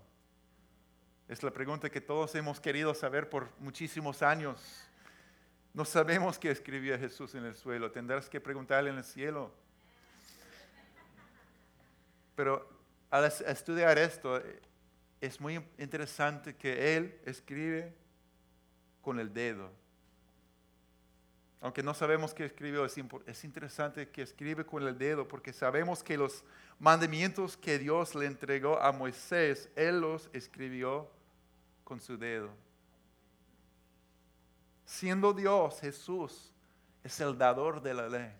Es 1.27 1.43
la 1.43 1.51
pregunta 1.51 1.89
que 1.89 1.99
todos 1.99 2.33
hemos 2.35 2.61
querido 2.61 2.93
saber 2.93 3.29
por 3.29 3.49
muchísimos 3.59 4.21
años. 4.21 4.87
No 5.73 5.83
sabemos 5.83 6.39
qué 6.39 6.51
escribía 6.51 6.97
Jesús 6.97 7.35
en 7.35 7.43
el 7.43 7.53
suelo. 7.53 7.91
Tendrás 7.91 8.29
que 8.29 8.39
preguntarle 8.39 8.91
en 8.91 8.95
el 8.95 9.03
cielo. 9.03 9.51
Pero 12.33 12.65
al 13.11 13.25
estudiar 13.25 13.97
esto, 13.97 14.41
es 15.19 15.41
muy 15.41 15.55
interesante 15.77 16.55
que 16.55 16.95
Él 16.95 17.19
escribe 17.25 17.93
con 19.01 19.19
el 19.19 19.33
dedo. 19.33 19.69
Aunque 21.65 21.81
no 21.81 21.95
sabemos 21.95 22.31
qué 22.31 22.45
escribió, 22.45 22.85
es 22.85 23.43
interesante 23.43 24.07
que 24.09 24.21
escribe 24.21 24.63
con 24.63 24.83
el 24.83 24.95
dedo 24.95 25.27
porque 25.27 25.51
sabemos 25.51 26.03
que 26.03 26.15
los 26.15 26.43
mandamientos 26.77 27.57
que 27.57 27.79
Dios 27.79 28.13
le 28.13 28.27
entregó 28.27 28.79
a 28.79 28.91
Moisés, 28.91 29.67
Él 29.75 29.99
los 29.99 30.29
escribió 30.31 31.09
con 31.83 31.99
su 31.99 32.19
dedo. 32.19 32.51
Siendo 34.85 35.33
Dios, 35.33 35.79
Jesús 35.81 36.53
es 37.03 37.19
el 37.19 37.35
dador 37.35 37.81
de 37.81 37.95
la 37.95 38.09
ley. 38.09 38.31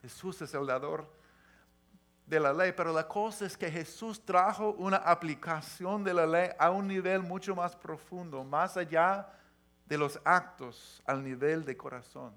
Jesús 0.00 0.40
es 0.40 0.54
el 0.54 0.66
dador. 0.66 1.12
de 2.24 2.40
la 2.40 2.54
ley, 2.54 2.72
pero 2.74 2.90
la 2.90 3.06
cosa 3.06 3.44
es 3.44 3.54
que 3.54 3.70
Jesús 3.70 4.24
trajo 4.24 4.70
una 4.78 4.96
aplicación 4.96 6.02
de 6.04 6.14
la 6.14 6.26
ley 6.26 6.50
a 6.58 6.70
un 6.70 6.88
nivel 6.88 7.22
mucho 7.22 7.54
más 7.54 7.76
profundo, 7.76 8.44
más 8.44 8.78
allá 8.78 9.26
de 9.26 9.38
los 9.96 10.20
actos, 10.24 11.02
al 11.06 11.24
nivel 11.24 11.64
de 11.64 11.76
corazón. 11.76 12.34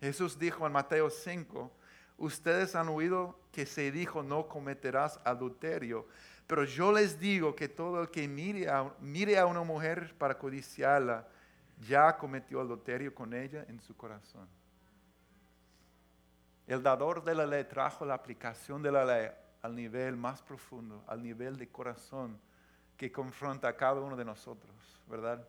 Jesús 0.00 0.38
dijo 0.38 0.66
en 0.66 0.72
Mateo 0.72 1.08
5, 1.08 1.70
ustedes 2.18 2.74
han 2.74 2.88
oído 2.88 3.38
que 3.52 3.64
se 3.64 3.90
dijo 3.90 4.22
no 4.22 4.46
cometerás 4.46 5.18
adulterio, 5.24 6.06
pero 6.46 6.64
yo 6.64 6.92
les 6.92 7.18
digo 7.18 7.56
que 7.56 7.68
todo 7.68 8.02
el 8.02 8.10
que 8.10 8.28
mire 8.28 8.68
a, 8.68 8.92
mire 9.00 9.38
a 9.38 9.46
una 9.46 9.62
mujer 9.62 10.14
para 10.18 10.38
codiciarla, 10.38 11.26
ya 11.88 12.16
cometió 12.16 12.60
adulterio 12.60 13.14
con 13.14 13.32
ella 13.32 13.64
en 13.68 13.80
su 13.80 13.96
corazón. 13.96 14.48
El 16.66 16.82
dador 16.82 17.22
de 17.24 17.34
la 17.34 17.46
ley 17.46 17.64
trajo 17.64 18.04
la 18.04 18.14
aplicación 18.14 18.82
de 18.82 18.92
la 18.92 19.04
ley 19.04 19.30
al 19.62 19.74
nivel 19.74 20.16
más 20.16 20.42
profundo, 20.42 21.02
al 21.06 21.22
nivel 21.22 21.56
de 21.56 21.68
corazón 21.68 22.38
que 22.96 23.12
confronta 23.12 23.68
a 23.68 23.76
cada 23.76 24.00
uno 24.00 24.16
de 24.16 24.24
nosotros, 24.24 24.74
¿verdad? 25.08 25.46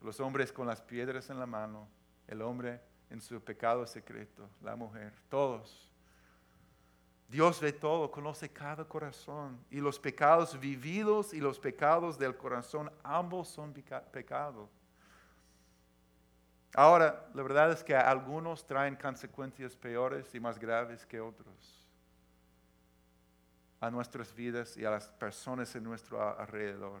Los 0.00 0.20
hombres 0.20 0.52
con 0.52 0.66
las 0.66 0.80
piedras 0.80 1.28
en 1.30 1.38
la 1.38 1.46
mano, 1.46 1.88
el 2.26 2.42
hombre 2.42 2.80
en 3.10 3.20
su 3.20 3.40
pecado 3.40 3.86
secreto, 3.86 4.48
la 4.62 4.76
mujer, 4.76 5.12
todos. 5.28 5.90
Dios 7.28 7.60
ve 7.60 7.72
todo, 7.72 8.10
conoce 8.10 8.48
cada 8.48 8.84
corazón 8.84 9.58
y 9.70 9.80
los 9.80 9.98
pecados 9.98 10.58
vividos 10.58 11.34
y 11.34 11.40
los 11.40 11.58
pecados 11.58 12.18
del 12.18 12.36
corazón, 12.36 12.90
ambos 13.02 13.48
son 13.48 13.74
pecados. 14.12 14.70
Ahora, 16.74 17.28
la 17.34 17.42
verdad 17.42 17.72
es 17.72 17.82
que 17.82 17.94
algunos 17.94 18.66
traen 18.66 18.96
consecuencias 18.96 19.74
peores 19.76 20.34
y 20.34 20.40
más 20.40 20.58
graves 20.58 21.04
que 21.04 21.20
otros 21.20 21.78
a 23.80 23.90
nuestras 23.90 24.34
vidas 24.34 24.76
y 24.76 24.84
a 24.84 24.90
las 24.90 25.08
personas 25.08 25.74
en 25.76 25.84
nuestro 25.84 26.20
alrededor. 26.38 27.00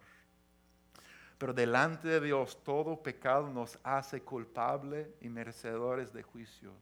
Pero 1.38 1.54
delante 1.54 2.08
de 2.08 2.20
Dios 2.20 2.62
todo 2.64 3.00
pecado 3.00 3.48
nos 3.48 3.78
hace 3.84 4.20
culpable 4.22 5.14
y 5.20 5.28
merecedores 5.28 6.12
de 6.12 6.22
juicio. 6.22 6.72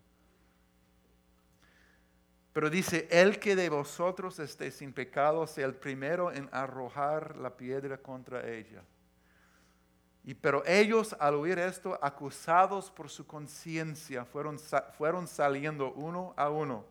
Pero 2.55 2.71
dice, 2.71 3.07
el 3.11 3.39
que 3.39 3.55
de 3.55 3.69
vosotros 3.69 4.39
esté 4.39 4.71
sin 4.71 4.95
pecado 4.95 5.47
sea 5.47 5.67
el 5.67 5.75
primero 5.75 6.33
en 6.33 6.49
arrojar 6.53 7.37
la 7.37 7.55
piedra 7.55 7.99
contra 7.99 8.49
ella. 8.49 8.83
Y 10.25 10.33
pero 10.33 10.65
ellos 10.67 11.15
al 11.21 11.35
oír 11.35 11.59
esto, 11.59 11.99
acusados 12.01 12.91
por 12.91 13.11
su 13.11 13.27
conciencia, 13.27 14.25
fueron, 14.25 14.59
fueron 14.97 15.29
saliendo 15.29 15.93
uno 15.93 16.33
a 16.35 16.49
uno, 16.49 16.87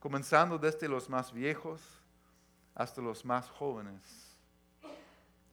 comenzando 0.00 0.58
desde 0.58 0.88
los 0.88 1.08
más 1.08 1.32
viejos 1.32 1.80
hasta 2.74 3.00
los 3.00 3.24
más 3.24 3.48
jóvenes. 3.50 4.31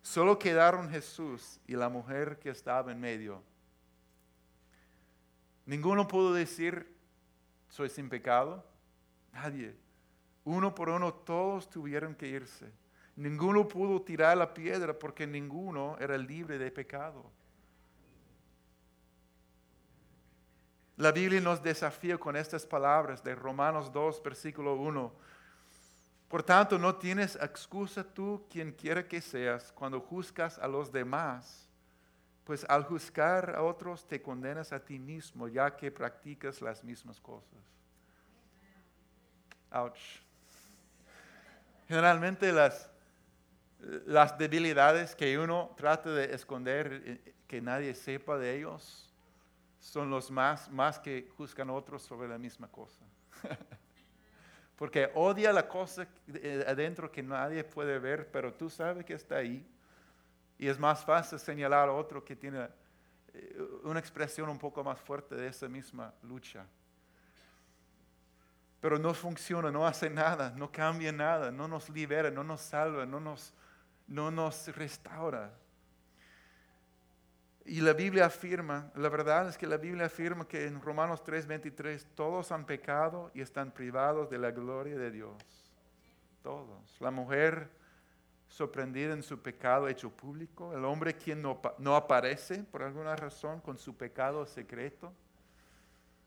Solo 0.01 0.39
quedaron 0.39 0.89
Jesús 0.89 1.59
y 1.67 1.75
la 1.75 1.89
mujer 1.89 2.39
que 2.39 2.49
estaba 2.49 2.91
en 2.91 2.99
medio. 2.99 3.43
Ninguno 5.65 6.07
pudo 6.07 6.33
decir, 6.33 6.95
soy 7.69 7.89
sin 7.89 8.09
pecado. 8.09 8.65
Nadie. 9.33 9.75
Uno 10.43 10.73
por 10.73 10.89
uno 10.89 11.13
todos 11.13 11.69
tuvieron 11.69 12.15
que 12.15 12.27
irse. 12.27 12.71
Ninguno 13.15 13.67
pudo 13.67 14.01
tirar 14.01 14.37
la 14.37 14.53
piedra 14.53 14.97
porque 14.97 15.27
ninguno 15.27 15.97
era 15.99 16.17
libre 16.17 16.57
de 16.57 16.71
pecado. 16.71 17.29
La 20.95 21.11
Biblia 21.11 21.39
nos 21.39 21.61
desafía 21.61 22.17
con 22.17 22.35
estas 22.35 22.65
palabras 22.65 23.23
de 23.23 23.35
Romanos 23.35 23.91
2, 23.91 24.23
versículo 24.23 24.75
1. 24.75 25.13
Por 26.29 26.43
tanto, 26.43 26.77
no 26.77 26.95
tienes 26.95 27.35
excusa 27.35 28.03
tú, 28.03 28.45
quien 28.51 28.71
quiera 28.71 29.07
que 29.07 29.19
seas, 29.19 29.71
cuando 29.71 29.99
juzgas 29.99 30.59
a 30.59 30.67
los 30.67 30.91
demás, 30.91 31.67
pues 32.43 32.63
al 32.69 32.83
juzgar 32.83 33.55
a 33.55 33.63
otros 33.63 34.07
te 34.07 34.21
condenas 34.21 34.71
a 34.71 34.79
ti 34.79 34.99
mismo, 34.99 35.47
ya 35.47 35.75
que 35.75 35.91
practicas 35.91 36.61
las 36.61 36.83
mismas 36.83 37.19
cosas. 37.19 37.59
Ouch. 39.71 40.21
Generalmente 41.87 42.51
las, 42.51 42.91
las 44.05 44.37
debilidades 44.37 45.15
que 45.15 45.37
uno 45.39 45.73
trata 45.75 46.11
de 46.11 46.33
esconder, 46.35 47.01
eh, 47.05 47.33
que 47.47 47.59
nadie 47.59 47.95
sepa 47.95 48.37
de 48.37 48.55
ellos, 48.55 49.11
son 49.79 50.11
los 50.11 50.29
más, 50.29 50.69
más 50.69 50.99
que 50.99 51.27
juzgan 51.35 51.71
otros 51.71 52.03
sobre 52.03 52.27
la 52.27 52.37
misma 52.37 52.67
cosa. 52.67 53.03
Porque 54.79 55.11
odia 55.13 55.51
la 55.51 55.67
cosa 55.67 56.07
eh, 56.33 56.63
adentro 56.65 57.11
que 57.11 57.21
nadie 57.21 57.65
puede 57.65 57.99
ver, 57.99 58.31
pero 58.31 58.53
tú 58.53 58.69
sabes 58.69 59.03
que 59.03 59.13
está 59.13 59.35
ahí. 59.35 59.67
Y 60.57 60.69
es 60.69 60.79
más 60.79 61.03
fácil 61.03 61.37
señalar 61.37 61.89
a 61.89 61.91
otro 61.91 62.23
que 62.23 62.33
tiene 62.33 62.69
eh, 63.33 63.61
una 63.83 63.99
expresión 63.99 64.47
un 64.47 64.57
poco 64.57 64.81
más 64.81 64.97
fuerte 64.97 65.35
de 65.35 65.49
esa 65.49 65.67
misma 65.67 66.13
lucha. 66.23 66.65
Pero 68.79 68.97
no 68.97 69.13
funciona, 69.13 69.69
no 69.69 69.85
hace 69.85 70.09
nada, 70.09 70.53
no 70.55 70.71
cambia 70.71 71.11
nada, 71.11 71.51
no 71.51 71.67
nos 71.67 71.89
libera, 71.89 72.31
no 72.31 72.45
nos 72.45 72.61
salva, 72.61 73.05
no 73.05 73.19
nos 73.19 73.53
no 74.07 74.31
nos 74.31 74.73
restaura. 74.77 75.51
Y 77.65 77.81
la 77.81 77.93
Biblia 77.93 78.25
afirma, 78.25 78.91
la 78.95 79.09
verdad 79.09 79.49
es 79.49 79.57
que 79.57 79.67
la 79.67 79.77
Biblia 79.77 80.05
afirma 80.05 80.47
que 80.47 80.65
en 80.65 80.81
Romanos 80.81 81.23
3:23 81.23 82.05
todos 82.15 82.51
han 82.51 82.65
pecado 82.65 83.31
y 83.33 83.41
están 83.41 83.71
privados 83.71 84.29
de 84.29 84.37
la 84.37 84.51
gloria 84.51 84.97
de 84.97 85.11
Dios. 85.11 85.35
Todos. 86.41 86.99
La 86.99 87.11
mujer 87.11 87.69
sorprendida 88.47 89.13
en 89.13 89.21
su 89.21 89.39
pecado 89.39 89.87
hecho 89.87 90.09
público, 90.09 90.73
el 90.75 90.83
hombre 90.83 91.13
quien 91.13 91.41
no, 91.41 91.61
no 91.77 91.95
aparece 91.95 92.63
por 92.63 92.81
alguna 92.81 93.15
razón 93.15 93.61
con 93.61 93.77
su 93.77 93.95
pecado 93.95 94.45
secreto, 94.45 95.13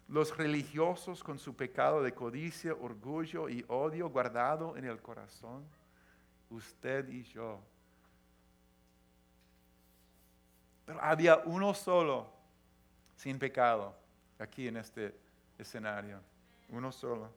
los 0.09 0.37
religiosos 0.37 1.25
con 1.25 1.39
su 1.39 1.57
pecado 1.57 2.03
de 2.03 2.13
codicia, 2.13 2.75
orgullo 2.75 3.49
y 3.49 3.65
odio 3.67 4.11
guardado 4.11 4.77
en 4.77 4.85
el 4.85 5.01
corazón, 5.01 5.65
usted 6.51 7.09
y 7.09 7.25
yo 7.25 7.61
Pero 10.85 11.01
había 11.03 11.39
uno 11.45 11.75
solo 11.75 12.31
sin 13.17 13.39
pecado 13.39 13.95
aquí 14.39 14.69
en 14.69 14.77
este 14.77 15.15
escenario. 15.59 16.21
Uno 16.69 16.91
solo. 16.91 17.31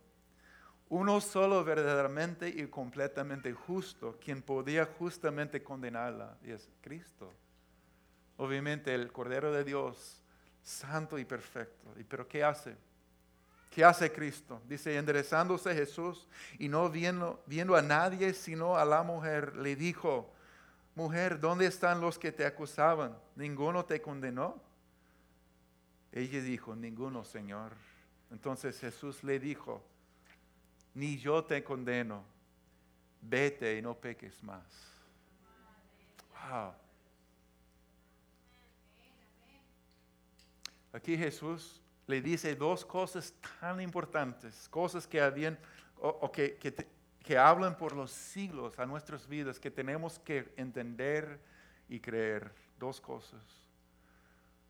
Uno 0.90 1.20
solo 1.20 1.64
verdaderamente 1.64 2.48
y 2.48 2.68
completamente 2.68 3.52
justo, 3.54 4.18
quien 4.24 4.42
podía 4.42 4.86
justamente 4.86 5.64
condenarla, 5.64 6.38
y 6.44 6.52
es 6.52 6.70
Cristo. 6.82 7.34
Obviamente 8.38 8.94
el 8.94 9.12
Cordero 9.12 9.52
de 9.52 9.64
Dios, 9.64 10.22
santo 10.62 11.18
y 11.18 11.26
perfecto. 11.26 11.90
¿Y 12.00 12.04
pero 12.04 12.28
qué 12.28 12.44
hace? 12.44 12.76
¿Qué 13.72 13.84
hace 13.84 14.12
Cristo? 14.12 14.62
Dice, 14.68 14.96
enderezándose 14.96 15.74
Jesús 15.74 16.28
y 16.60 16.70
no 16.70 16.90
viendo, 16.90 17.44
viendo 17.46 17.76
a 17.76 17.82
nadie 17.82 18.34
sino 18.34 18.78
a 18.78 18.86
la 18.86 19.04
mujer, 19.04 19.56
le 19.58 19.76
dijo, 19.76 20.32
mujer, 20.96 21.40
¿dónde 21.40 21.68
están 21.68 22.02
los 22.02 22.18
que 22.18 22.32
te 22.32 22.46
acusaban? 22.46 23.18
¿Ninguno 23.36 23.86
te 23.86 24.02
condenó? 24.02 24.60
Ella 26.12 26.42
dijo, 26.42 26.76
ninguno, 26.76 27.24
Señor. 27.26 27.74
Entonces 28.32 28.80
Jesús 28.80 29.24
le 29.24 29.40
dijo, 29.40 29.84
ni 30.94 31.18
yo 31.18 31.44
te 31.44 31.64
condeno, 31.64 32.24
vete 33.22 33.78
y 33.78 33.82
no 33.82 33.94
peques 33.96 34.42
más. 34.42 34.64
Wow. 36.50 36.74
Aquí 40.94 41.18
Jesús 41.18 41.82
le 42.08 42.22
dice 42.22 42.56
dos 42.56 42.86
cosas 42.86 43.34
tan 43.60 43.82
importantes, 43.82 44.70
cosas 44.70 45.06
que 45.06 45.20
habían, 45.20 45.60
o, 46.00 46.32
que, 46.32 46.56
que, 46.56 46.74
que 47.26 47.40
hablan 47.40 47.76
por 47.76 47.96
los 47.96 48.12
siglos 48.12 48.78
a 48.78 48.86
nuestras 48.86 49.28
vidas, 49.28 49.60
que 49.60 49.72
tenemos 49.72 50.20
que 50.20 50.54
entender 50.58 51.40
y 51.90 52.00
creer. 52.00 52.52
Dos 52.78 53.02
cosas. 53.02 53.42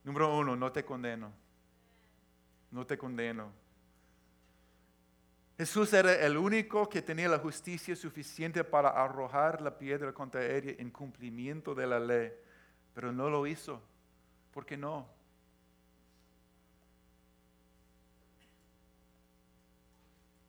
Número 0.06 0.38
uno, 0.38 0.56
no 0.56 0.72
te 0.72 0.86
condeno. 0.86 1.34
No 2.72 2.86
te 2.86 2.98
condeno. 2.98 3.52
Jesús 5.58 5.92
era 5.92 6.14
el 6.14 6.38
único 6.38 6.88
que 6.88 7.02
tenía 7.02 7.28
la 7.28 7.40
justicia 7.40 7.94
suficiente 7.94 8.64
para 8.64 8.90
arrojar 8.90 9.62
la 9.62 9.78
piedra 9.78 10.14
contra 10.14 10.46
ella 10.46 10.76
en 10.78 10.92
cumplimiento 10.92 11.76
de 11.76 11.88
la 11.88 12.00
ley, 12.00 12.32
pero 12.94 13.12
no 13.12 13.30
lo 13.30 13.46
hizo. 13.48 13.82
¿Por 14.52 14.66
qué 14.66 14.78
no? 14.78 15.10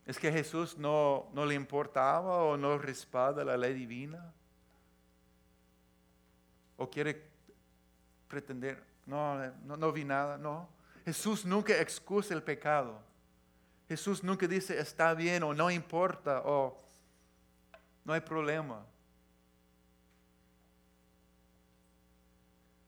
¿Es 0.06 0.18
que 0.18 0.30
Jesús 0.30 0.78
no, 0.78 1.28
no 1.32 1.44
le 1.44 1.54
importaba 1.54 2.44
o 2.44 2.56
no 2.56 2.78
respalda 2.78 3.44
la 3.44 3.56
ley 3.56 3.74
divina? 3.74 4.32
¿O 6.76 6.88
quiere 6.88 7.28
pretender, 8.28 8.82
no, 9.04 9.36
no, 9.64 9.76
no 9.76 9.92
vi 9.92 10.04
nada? 10.04 10.38
No. 10.38 10.68
Jesús 11.04 11.44
nunca 11.44 11.76
excusa 11.80 12.34
el 12.34 12.42
pecado. 12.42 13.00
Jesús 13.88 14.22
nunca 14.22 14.46
dice 14.46 14.78
está 14.78 15.12
bien 15.14 15.42
o 15.42 15.54
no 15.54 15.70
importa 15.70 16.42
o 16.44 16.80
no 18.04 18.12
hay 18.12 18.20
problema. 18.20 18.84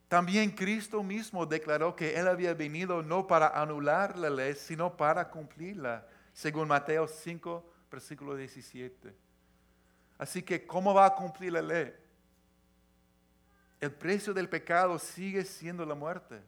También 0.08 0.50
Cristo 0.50 1.02
mismo 1.02 1.44
declaró 1.44 1.94
que 1.94 2.16
Él 2.16 2.28
había 2.28 2.54
venido 2.54 3.02
no 3.02 3.26
para 3.26 3.48
anular 3.48 4.16
la 4.16 4.30
ley, 4.30 4.54
sino 4.54 4.96
para 4.96 5.28
cumplirla, 5.28 6.06
según 6.38 6.68
Mateo 6.68 7.08
5, 7.08 7.68
versículo 7.90 8.36
17. 8.36 9.12
Así 10.18 10.40
que, 10.40 10.64
¿cómo 10.64 10.94
va 10.94 11.06
a 11.06 11.14
cumplir 11.16 11.52
la 11.52 11.60
ley? 11.60 11.92
El 13.80 13.90
precio 13.90 14.32
del 14.32 14.48
pecado 14.48 15.00
sigue 15.00 15.44
siendo 15.44 15.84
la 15.84 15.96
muerte. 15.96 16.40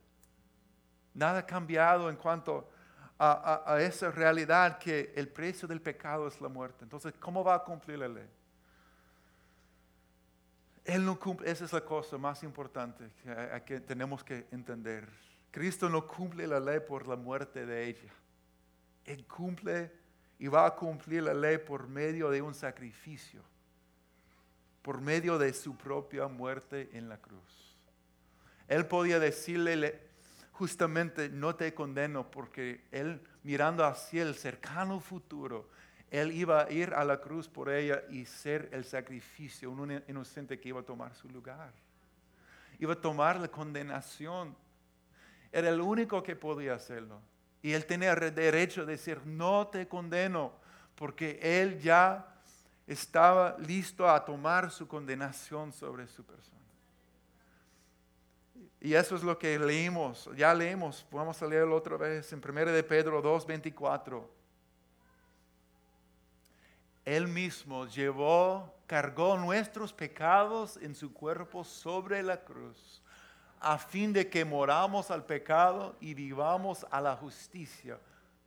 Nada 1.12 1.41
ha 1.41 1.47
cambiado 1.47 2.09
en 2.09 2.14
cuanto 2.14 2.70
a, 3.18 3.78
esa 3.80 4.12
realidad 4.12 4.78
que 4.78 5.12
el 5.16 5.26
precio 5.26 5.66
del 5.66 5.82
pecado 5.82 6.28
es 6.28 6.41
la 6.41 6.49
muerte. 6.49 6.84
Entonces, 6.84 7.12
¿cómo 7.18 7.43
va 7.43 7.57
a 7.57 7.64
cumplir 7.64 7.99
la 7.99 8.07
ley? 8.07 8.30
Él 10.84 11.05
no 11.05 11.18
cumple, 11.18 11.51
esa 11.51 11.64
es 11.64 11.72
la 11.72 11.84
cosa 11.84 12.16
más 12.16 12.45
importante 12.45 13.11
que, 13.66 13.80
tenemos 13.80 14.22
que 14.22 14.47
entender. 14.53 15.09
Cristo 15.51 15.88
no 15.88 16.07
cumple 16.07 16.47
la 16.47 16.61
ley 16.61 16.78
por 16.78 17.09
la 17.09 17.16
muerte 17.16 17.66
de 17.66 17.88
ella. 17.88 18.19
Él 19.05 19.26
cumple 19.26 19.92
y 20.38 20.48
va 20.48 20.66
a 20.66 20.74
cumplir 20.74 21.22
la 21.22 21.34
ley 21.34 21.59
por 21.59 21.88
medio 21.88 22.30
de 22.30 22.40
un 22.42 22.55
sacrificio, 22.55 23.42
por 24.82 25.01
medio 25.01 25.38
de 25.38 25.53
su 25.53 25.76
propia 25.76 26.28
muerte 26.28 26.90
en 26.92 27.09
la 27.09 27.18
cruz. 27.18 27.76
Él 28.68 28.86
podía 28.86 29.18
decirle 29.18 30.01
justamente, 30.53 31.28
no 31.28 31.57
te 31.57 31.74
condeno, 31.74 32.30
porque 32.30 32.84
él 32.90 33.20
mirando 33.42 33.84
hacia 33.84 34.22
el 34.22 34.34
cercano 34.34 35.01
futuro, 35.01 35.68
él 36.11 36.32
iba 36.32 36.64
a 36.64 36.70
ir 36.70 36.92
a 36.94 37.05
la 37.05 37.20
cruz 37.20 37.48
por 37.48 37.70
ella 37.70 38.03
y 38.11 38.24
ser 38.24 38.68
el 38.72 38.84
sacrificio, 38.84 39.70
un 39.70 40.03
inocente 40.09 40.59
que 40.59 40.68
iba 40.68 40.80
a 40.80 40.84
tomar 40.84 41.14
su 41.14 41.28
lugar. 41.28 41.72
Iba 42.78 42.94
a 42.94 43.01
tomar 43.01 43.38
la 43.38 43.48
condenación. 43.48 44.57
Era 45.53 45.68
el 45.68 45.80
único 45.80 46.22
que 46.22 46.34
podía 46.34 46.74
hacerlo. 46.74 47.20
Y 47.62 47.72
él 47.72 47.84
tenía 47.86 48.14
derecho 48.14 48.86
de 48.86 48.92
decir, 48.92 49.20
no 49.24 49.66
te 49.68 49.86
condeno, 49.86 50.52
porque 50.94 51.38
él 51.42 51.78
ya 51.80 52.26
estaba 52.86 53.56
listo 53.58 54.08
a 54.08 54.24
tomar 54.24 54.70
su 54.70 54.88
condenación 54.88 55.72
sobre 55.72 56.06
su 56.08 56.24
persona. 56.24 56.58
Y 58.80 58.94
eso 58.94 59.14
es 59.14 59.22
lo 59.22 59.38
que 59.38 59.58
leímos, 59.58 60.30
ya 60.36 60.54
leímos, 60.54 61.06
vamos 61.11 61.40
a 61.42 61.46
leerlo 61.46 61.76
otra 61.76 61.98
vez 61.98 62.32
en 62.32 62.40
1 62.42 62.72
de 62.72 62.82
Pedro 62.82 63.20
2, 63.20 63.46
24. 63.46 64.40
Él 67.04 67.28
mismo 67.28 67.86
llevó, 67.86 68.74
cargó 68.86 69.36
nuestros 69.36 69.92
pecados 69.92 70.78
en 70.78 70.94
su 70.94 71.12
cuerpo 71.12 71.62
sobre 71.62 72.22
la 72.22 72.42
cruz, 72.42 72.99
a 73.61 73.78
fin 73.78 74.12
de 74.12 74.28
que 74.28 74.44
moramos 74.44 75.11
al 75.11 75.24
pecado 75.24 75.96
y 76.00 76.14
vivamos 76.14 76.86
a 76.90 77.00
la 77.00 77.14
justicia, 77.16 77.98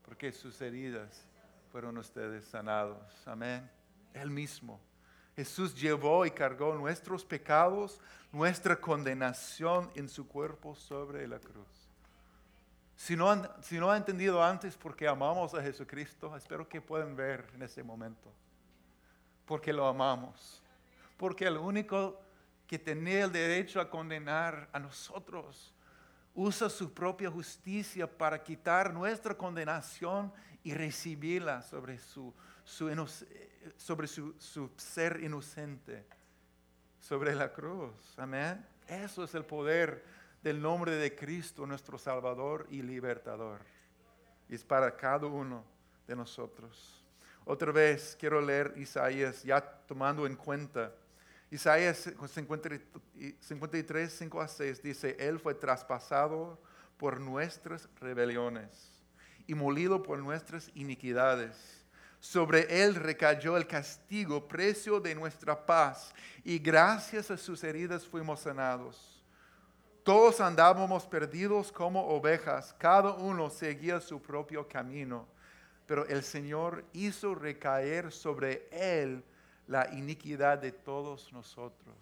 porque 0.03 0.31
sus 0.31 0.59
heridas 0.61 1.25
fueron 1.71 1.97
ustedes 1.97 2.45
sanados. 2.45 2.97
Amén. 3.25 3.69
Él 4.13 4.29
mismo. 4.29 4.79
Jesús 5.35 5.73
llevó 5.75 6.25
y 6.25 6.31
cargó 6.31 6.75
nuestros 6.75 7.23
pecados, 7.23 7.99
nuestra 8.31 8.75
condenación 8.75 9.91
en 9.95 10.09
su 10.09 10.27
cuerpo 10.27 10.75
sobre 10.75 11.27
la 11.27 11.39
cruz. 11.39 11.89
Si 12.95 13.15
no, 13.15 13.31
han, 13.31 13.49
si 13.61 13.79
no 13.79 13.89
ha 13.89 13.97
entendido 13.97 14.43
antes 14.43 14.75
porque 14.77 15.07
amamos 15.07 15.53
a 15.53 15.61
Jesucristo, 15.61 16.35
espero 16.35 16.67
que 16.67 16.81
puedan 16.81 17.15
ver 17.15 17.47
en 17.55 17.63
ese 17.63 17.83
momento 17.83 18.31
porque 19.45 19.73
lo 19.73 19.87
amamos. 19.87 20.61
Porque 21.17 21.45
el 21.45 21.57
único 21.57 22.19
que 22.73 22.79
tenía 22.79 23.25
el 23.25 23.31
derecho 23.31 23.79
a 23.79 23.87
condenar 23.87 24.67
a 24.73 24.79
nosotros 24.79 25.71
usa 26.33 26.67
su 26.71 26.91
propia 26.91 27.29
justicia 27.29 28.07
para 28.07 28.41
quitar 28.41 28.91
nuestra 28.91 29.37
condenación 29.37 30.33
y 30.63 30.73
recibirla 30.73 31.61
sobre 31.61 31.99
su, 31.99 32.33
sobre 32.65 34.07
su, 34.07 34.33
su 34.39 34.71
ser 34.75 35.23
inocente, 35.23 36.03
sobre 36.99 37.35
la 37.35 37.53
cruz. 37.53 38.17
Amén. 38.17 38.65
Eso 38.87 39.23
es 39.23 39.35
el 39.35 39.45
poder 39.45 40.03
del 40.41 40.59
nombre 40.59 40.95
de 40.95 41.15
Cristo, 41.15 41.67
nuestro 41.67 41.99
Salvador 41.99 42.65
y 42.71 42.81
Libertador. 42.81 43.61
Y 44.49 44.55
es 44.55 44.63
para 44.63 44.97
cada 44.97 45.27
uno 45.27 45.63
de 46.07 46.15
nosotros. 46.15 47.05
Otra 47.45 47.71
vez 47.71 48.17
quiero 48.19 48.41
leer 48.41 48.73
Isaías, 48.77 49.43
ya 49.43 49.61
tomando 49.61 50.25
en 50.25 50.35
cuenta. 50.35 50.91
Isaías 51.53 52.11
53, 52.27 54.11
5 54.11 54.41
a 54.41 54.47
6 54.47 54.81
dice, 54.81 55.15
Él 55.19 55.39
fue 55.39 55.53
traspasado 55.53 56.59
por 56.97 57.19
nuestras 57.19 57.87
rebeliones 58.01 58.91
y 59.45 59.53
molido 59.53 60.01
por 60.01 60.17
nuestras 60.17 60.71
iniquidades. 60.73 61.85
Sobre 62.19 62.83
Él 62.83 62.95
recayó 62.95 63.55
el 63.55 63.67
castigo, 63.67 64.47
precio 64.47 64.99
de 64.99 65.13
nuestra 65.13 65.63
paz, 65.63 66.11
y 66.43 66.57
gracias 66.57 67.29
a 67.29 67.37
sus 67.37 67.63
heridas 67.63 68.07
fuimos 68.07 68.39
sanados. 68.39 69.23
Todos 70.03 70.41
andábamos 70.41 71.05
perdidos 71.05 71.71
como 71.71 72.07
ovejas, 72.07 72.73
cada 72.79 73.13
uno 73.13 73.51
seguía 73.51 73.99
su 73.99 74.19
propio 74.19 74.67
camino 74.67 75.27
pero 75.85 76.07
el 76.07 76.23
Señor 76.23 76.85
hizo 76.93 77.35
recaer 77.35 78.11
sobre 78.11 78.67
él 78.71 79.23
la 79.67 79.89
iniquidad 79.93 80.59
de 80.59 80.71
todos 80.71 81.31
nosotros. 81.33 81.95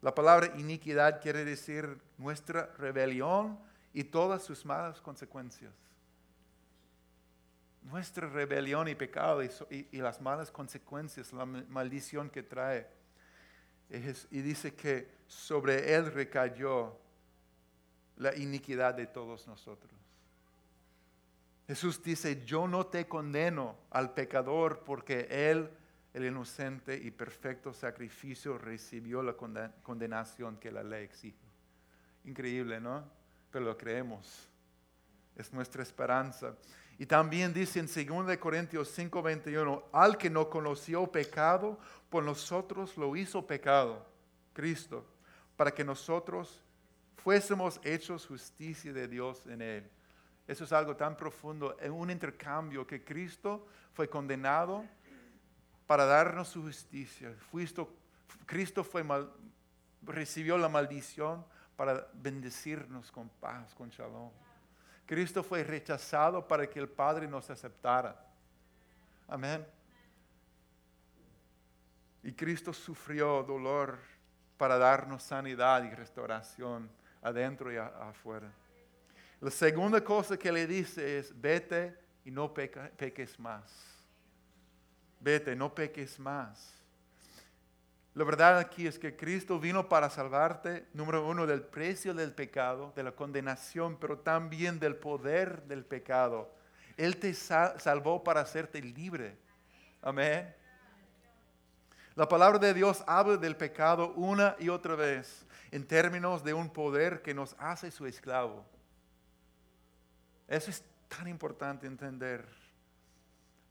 La 0.00 0.14
palabra 0.14 0.52
iniquidad 0.58 1.20
quiere 1.20 1.44
decir 1.44 2.00
nuestra 2.18 2.66
rebelión 2.78 3.58
y 3.92 4.04
todas 4.04 4.42
sus 4.42 4.64
malas 4.64 5.00
consecuencias. 5.00 5.72
Nuestra 7.82 8.28
rebelión 8.28 8.88
y 8.88 8.94
pecado 8.94 9.42
y, 9.42 9.98
las 9.98 10.20
malas 10.20 10.50
consecuencias, 10.50 11.32
la 11.32 11.44
maldición 11.44 12.30
que 12.30 12.42
trae. 12.42 12.88
y 13.88 14.40
dice 14.40 14.74
que 14.74 15.08
sobre 15.26 15.94
él 15.94 16.12
recayó 16.12 16.96
la 18.16 18.34
iniquidad 18.36 18.94
de 18.94 19.06
todos 19.06 19.46
nosotros. 19.46 19.92
Jesús 21.66 22.02
dice, 22.02 22.44
yo 22.44 22.68
no 22.68 22.86
te 22.86 23.06
condeno 23.06 23.76
al 23.90 24.12
pecador 24.12 24.82
porque 24.84 25.26
Él, 25.30 25.70
el 26.14 26.26
inocente 26.26 26.96
y 26.96 27.10
perfecto 27.10 27.72
sacrificio, 27.72 28.58
recibió 28.58 29.22
la 29.22 29.34
condenación 29.34 30.56
que 30.58 30.70
la 30.70 30.82
ley 30.82 31.04
exige. 31.04 31.46
Increíble, 32.24 32.80
¿no? 32.80 33.04
Pero 33.50 33.64
lo 33.64 33.78
creemos. 33.78 34.48
Es 35.36 35.52
nuestra 35.52 35.82
esperanza. 35.82 36.54
Y 36.98 37.06
también 37.06 37.52
dice 37.52 37.80
en 37.80 37.86
2 37.86 38.36
Corintios 38.36 38.96
5:21, 38.96 39.84
al 39.92 40.18
que 40.18 40.28
no 40.28 40.50
conoció 40.50 41.10
pecado, 41.10 41.78
por 42.10 42.22
nosotros 42.22 42.96
lo 42.98 43.16
hizo 43.16 43.46
pecado, 43.46 44.06
Cristo, 44.52 45.06
para 45.56 45.72
que 45.72 45.82
nosotros 45.82 46.62
fuésemos 47.16 47.80
hechos 47.82 48.26
justicia 48.26 48.92
de 48.92 49.08
Dios 49.08 49.46
en 49.46 49.62
él. 49.62 49.90
Eso 50.46 50.64
es 50.64 50.72
algo 50.72 50.94
tan 50.94 51.16
profundo, 51.16 51.76
en 51.80 51.92
un 51.92 52.10
intercambio 52.10 52.86
que 52.86 53.02
Cristo 53.02 53.66
fue 53.94 54.08
condenado 54.08 54.84
para 55.92 56.06
darnos 56.06 56.48
su 56.48 56.62
justicia. 56.62 57.36
Cristo 58.46 58.82
fue 58.82 59.04
recibió 60.00 60.56
la 60.56 60.70
maldición 60.70 61.44
para 61.76 62.08
bendecirnos 62.14 63.12
con 63.12 63.28
paz, 63.28 63.74
con 63.74 63.90
shalom. 63.90 64.30
Cristo 65.04 65.42
fue 65.42 65.62
rechazado 65.62 66.48
para 66.48 66.66
que 66.66 66.78
el 66.78 66.88
Padre 66.88 67.28
nos 67.28 67.50
aceptara. 67.50 68.18
Amén. 69.28 69.66
Y 72.22 72.32
Cristo 72.32 72.72
sufrió 72.72 73.42
dolor 73.42 73.98
para 74.56 74.78
darnos 74.78 75.22
sanidad 75.22 75.84
y 75.84 75.90
restauración 75.90 76.90
adentro 77.20 77.70
y 77.70 77.76
afuera. 77.76 78.50
La 79.42 79.50
segunda 79.50 80.02
cosa 80.02 80.38
que 80.38 80.50
le 80.50 80.66
dice 80.66 81.18
es, 81.18 81.38
vete 81.38 81.94
y 82.24 82.30
no 82.30 82.54
peques 82.54 83.38
más. 83.38 83.91
Vete, 85.22 85.54
no 85.54 85.72
peques 85.72 86.18
más. 86.18 86.74
La 88.14 88.24
verdad 88.24 88.58
aquí 88.58 88.88
es 88.88 88.98
que 88.98 89.16
Cristo 89.16 89.60
vino 89.60 89.88
para 89.88 90.10
salvarte, 90.10 90.86
número 90.92 91.26
uno, 91.26 91.46
del 91.46 91.62
precio 91.62 92.12
del 92.12 92.32
pecado, 92.32 92.92
de 92.96 93.04
la 93.04 93.12
condenación, 93.12 93.96
pero 93.98 94.18
también 94.18 94.80
del 94.80 94.96
poder 94.96 95.62
del 95.62 95.84
pecado. 95.84 96.52
Él 96.96 97.16
te 97.18 97.32
salvó 97.32 98.22
para 98.22 98.40
hacerte 98.40 98.82
libre. 98.82 99.38
Amén. 100.02 100.52
La 102.16 102.28
palabra 102.28 102.58
de 102.58 102.74
Dios 102.74 103.02
habla 103.06 103.36
del 103.36 103.56
pecado 103.56 104.12
una 104.14 104.56
y 104.58 104.68
otra 104.68 104.96
vez 104.96 105.46
en 105.70 105.86
términos 105.86 106.42
de 106.42 106.52
un 106.52 106.70
poder 106.70 107.22
que 107.22 107.32
nos 107.32 107.54
hace 107.58 107.90
su 107.92 108.06
esclavo. 108.06 108.66
Eso 110.48 110.68
es 110.68 110.84
tan 111.08 111.28
importante 111.28 111.86
entender. 111.86 112.61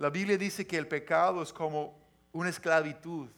La 0.01 0.09
Biblia 0.09 0.35
dice 0.35 0.65
que 0.65 0.79
el 0.79 0.87
pecado 0.87 1.43
es 1.43 1.53
como 1.53 1.95
una 2.31 2.49
esclavitud, 2.49 3.29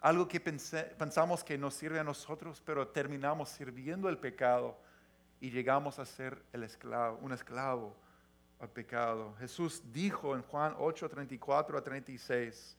algo 0.00 0.28
que 0.28 0.38
pensamos 0.38 1.42
que 1.42 1.58
nos 1.58 1.74
sirve 1.74 1.98
a 1.98 2.04
nosotros, 2.04 2.62
pero 2.64 2.86
terminamos 2.86 3.48
sirviendo 3.48 4.08
el 4.08 4.16
pecado 4.16 4.78
y 5.40 5.50
llegamos 5.50 5.98
a 5.98 6.06
ser 6.06 6.40
el 6.52 6.62
esclavo, 6.62 7.18
un 7.20 7.32
esclavo 7.32 7.96
al 8.60 8.68
pecado. 8.68 9.34
Jesús 9.40 9.82
dijo 9.92 10.36
en 10.36 10.42
Juan 10.42 10.76
8, 10.78 11.08
34 11.08 11.78
a 11.78 11.82
36, 11.82 12.76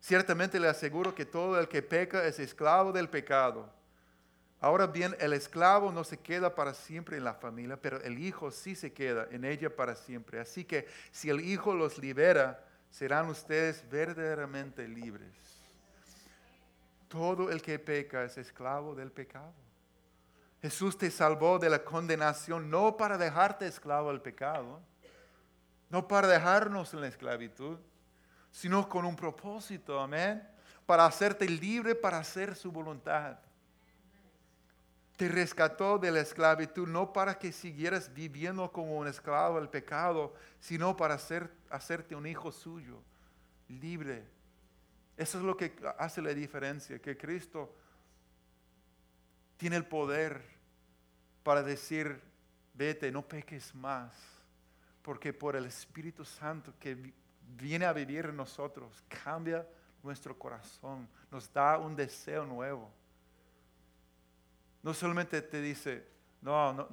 ciertamente 0.00 0.58
le 0.58 0.66
aseguro 0.66 1.14
que 1.14 1.26
todo 1.26 1.60
el 1.60 1.68
que 1.68 1.80
peca 1.80 2.24
es 2.24 2.40
esclavo 2.40 2.90
del 2.90 3.08
pecado. 3.08 3.72
Ahora 4.62 4.86
bien, 4.86 5.16
el 5.18 5.32
esclavo 5.32 5.90
no 5.90 6.04
se 6.04 6.16
queda 6.16 6.54
para 6.54 6.72
siempre 6.72 7.16
en 7.16 7.24
la 7.24 7.34
familia, 7.34 7.76
pero 7.76 8.00
el 8.00 8.16
hijo 8.20 8.52
sí 8.52 8.76
se 8.76 8.92
queda 8.92 9.26
en 9.32 9.44
ella 9.44 9.74
para 9.74 9.96
siempre. 9.96 10.38
Así 10.38 10.64
que 10.64 10.86
si 11.10 11.30
el 11.30 11.40
hijo 11.40 11.74
los 11.74 11.98
libera, 11.98 12.64
serán 12.88 13.28
ustedes 13.28 13.84
verdaderamente 13.90 14.86
libres. 14.86 15.34
Todo 17.08 17.50
el 17.50 17.60
que 17.60 17.80
peca 17.80 18.22
es 18.22 18.38
esclavo 18.38 18.94
del 18.94 19.10
pecado. 19.10 19.52
Jesús 20.60 20.96
te 20.96 21.10
salvó 21.10 21.58
de 21.58 21.68
la 21.68 21.82
condenación 21.82 22.70
no 22.70 22.96
para 22.96 23.18
dejarte 23.18 23.66
esclavo 23.66 24.10
al 24.10 24.22
pecado, 24.22 24.80
no 25.90 26.06
para 26.06 26.28
dejarnos 26.28 26.94
en 26.94 27.00
la 27.00 27.08
esclavitud, 27.08 27.78
sino 28.52 28.88
con 28.88 29.06
un 29.06 29.16
propósito, 29.16 29.98
amén, 29.98 30.48
para 30.86 31.04
hacerte 31.04 31.48
libre 31.48 31.96
para 31.96 32.18
hacer 32.18 32.54
su 32.54 32.70
voluntad. 32.70 33.38
Te 35.22 35.28
rescató 35.28 36.00
de 36.00 36.10
la 36.10 36.18
esclavitud 36.18 36.88
no 36.88 37.12
para 37.12 37.38
que 37.38 37.52
siguieras 37.52 38.12
viviendo 38.12 38.72
como 38.72 38.98
un 38.98 39.06
esclavo 39.06 39.56
al 39.56 39.70
pecado, 39.70 40.34
sino 40.58 40.96
para 40.96 41.14
hacer, 41.14 41.48
hacerte 41.70 42.16
un 42.16 42.26
hijo 42.26 42.50
suyo, 42.50 43.00
libre. 43.68 44.24
Eso 45.16 45.38
es 45.38 45.44
lo 45.44 45.56
que 45.56 45.76
hace 45.96 46.20
la 46.20 46.34
diferencia, 46.34 46.98
que 46.98 47.16
Cristo 47.16 47.72
tiene 49.56 49.76
el 49.76 49.86
poder 49.86 50.42
para 51.44 51.62
decir, 51.62 52.20
vete, 52.74 53.12
no 53.12 53.22
peques 53.22 53.72
más, 53.76 54.12
porque 55.02 55.32
por 55.32 55.54
el 55.54 55.66
Espíritu 55.66 56.24
Santo 56.24 56.74
que 56.80 57.14
viene 57.56 57.84
a 57.84 57.92
vivir 57.92 58.24
en 58.24 58.36
nosotros, 58.36 59.04
cambia 59.22 59.64
nuestro 60.02 60.36
corazón, 60.36 61.08
nos 61.30 61.52
da 61.52 61.78
un 61.78 61.94
deseo 61.94 62.44
nuevo. 62.44 62.90
No 64.82 64.94
solamente 64.94 65.40
te 65.42 65.60
dice, 65.60 66.06
no, 66.40 66.72
no, 66.72 66.88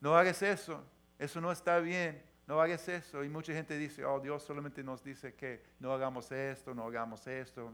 no, 0.00 0.16
hagas 0.16 0.42
eso, 0.42 0.82
eso 1.18 1.40
no 1.40 1.52
está 1.52 1.78
bien, 1.78 2.22
no 2.46 2.60
hagas 2.60 2.88
eso. 2.88 3.22
Y 3.22 3.28
mucha 3.28 3.52
gente 3.52 3.78
dice, 3.78 4.04
oh, 4.04 4.20
Dios 4.20 4.42
solamente 4.42 4.82
nos 4.82 5.02
dice 5.02 5.34
que 5.34 5.62
no 5.78 5.92
hagamos 5.92 6.30
esto, 6.32 6.74
no 6.74 6.86
hagamos 6.86 7.26
esto, 7.26 7.72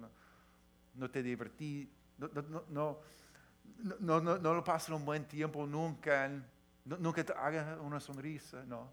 no, 0.95 1.11
te 1.11 1.23
divertí, 1.23 1.91
no, 2.19 2.29
no, 2.29 2.65
no, 2.69 4.21
no, 4.21 4.39
no, 4.39 4.55
lo 4.55 4.63
pasen 4.63 4.95
un 4.95 5.05
buen 5.05 5.25
tiempo 5.27 5.67
nunca, 5.67 6.31
nunca 6.85 7.25
te 7.25 7.33
haga 7.33 7.79
una 7.81 8.01
sonrisa, 8.01 8.63
no. 8.65 8.93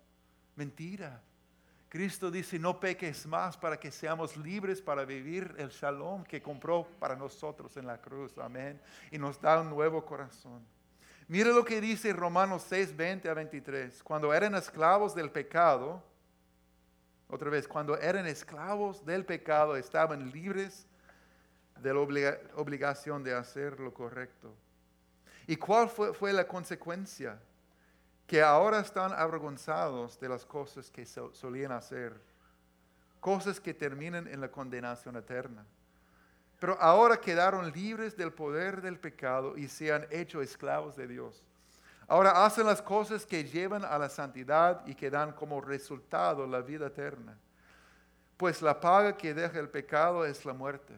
Mentira. 0.56 1.22
Cristo 1.94 2.32
dice, 2.32 2.58
no 2.58 2.80
peques 2.80 3.28
más 3.28 3.56
para 3.56 3.80
que 3.80 3.92
seamos 3.92 4.36
libres 4.36 4.82
para 4.82 5.06
vivir 5.06 5.54
el 5.60 5.70
shalom 5.70 6.24
que 6.24 6.42
compró 6.42 6.88
para 6.98 7.16
nosotros 7.16 7.78
en 7.78 7.86
la 7.86 8.02
cruz. 8.02 8.36
Amén. 8.40 8.82
Y 9.12 9.20
nos 9.20 9.40
da 9.40 9.62
un 9.62 9.70
nuevo 9.70 10.04
corazón. 10.04 10.66
Mira 11.28 11.52
lo 11.52 11.64
que 11.64 11.80
dice 11.80 12.12
Romanos 12.12 12.66
6, 12.68 12.98
20 12.98 13.30
a 13.30 13.36
23. 13.36 14.02
Cuando 14.02 14.34
eran 14.34 14.56
esclavos 14.56 15.14
del 15.14 15.30
pecado, 15.30 16.04
otra 17.28 17.52
vez, 17.52 17.68
cuando 17.68 17.96
eran 17.96 18.26
esclavos 18.26 19.06
del 19.06 19.24
pecado, 19.24 19.76
estaban 19.76 20.32
libres 20.32 20.88
de 21.80 21.94
la 21.94 22.00
obligación 22.56 23.24
de 23.24 23.36
hacer 23.36 23.80
lo 23.80 23.94
correcto. 23.94 24.52
¿Y 25.46 25.58
cuál 25.58 25.90
fue, 25.90 26.34
la 26.34 26.48
consecuencia? 26.48 27.40
Que 28.28 28.42
ahora 28.42 28.80
están 28.80 29.14
avergonzados 29.14 30.20
de 30.20 30.30
las 30.30 30.46
cosas 30.46 30.90
que 30.90 31.06
solían 31.06 31.72
hacer, 31.72 32.20
cosas 33.20 33.60
que 33.60 33.74
terminan 33.74 34.28
en 34.28 34.42
la 34.42 34.50
condenación 34.50 35.16
eterna. 35.16 35.66
Pero 36.60 36.78
ahora 36.80 37.18
quedaron 37.18 37.72
libres 37.72 38.16
del 38.16 38.32
poder 38.32 38.82
del 38.82 39.00
pecado 39.00 39.58
y 39.58 39.68
se 39.68 39.92
han 39.92 40.08
hecho 40.10 40.42
esclavos 40.42 40.96
de 40.96 41.08
Dios. 41.08 41.44
Ahora 42.08 42.46
hacen 42.46 42.66
las 42.66 42.82
cosas 42.82 43.26
que 43.26 43.44
llevan 43.44 43.84
a 43.84 43.98
la 43.98 44.10
santidad 44.10 44.86
y 44.86 44.96
que 44.96 45.10
dan 45.10 45.34
como 45.34 45.60
resultado 45.62 46.48
la 46.48 46.62
vida 46.62 46.88
eterna. 46.88 47.38
Pues 48.38 48.62
la 48.62 48.80
paga 48.80 49.18
que 49.18 49.34
deja 49.34 49.60
el 49.60 49.70
pecado 49.70 50.26
es 50.26 50.46
la 50.46 50.54
muerte 50.54 50.98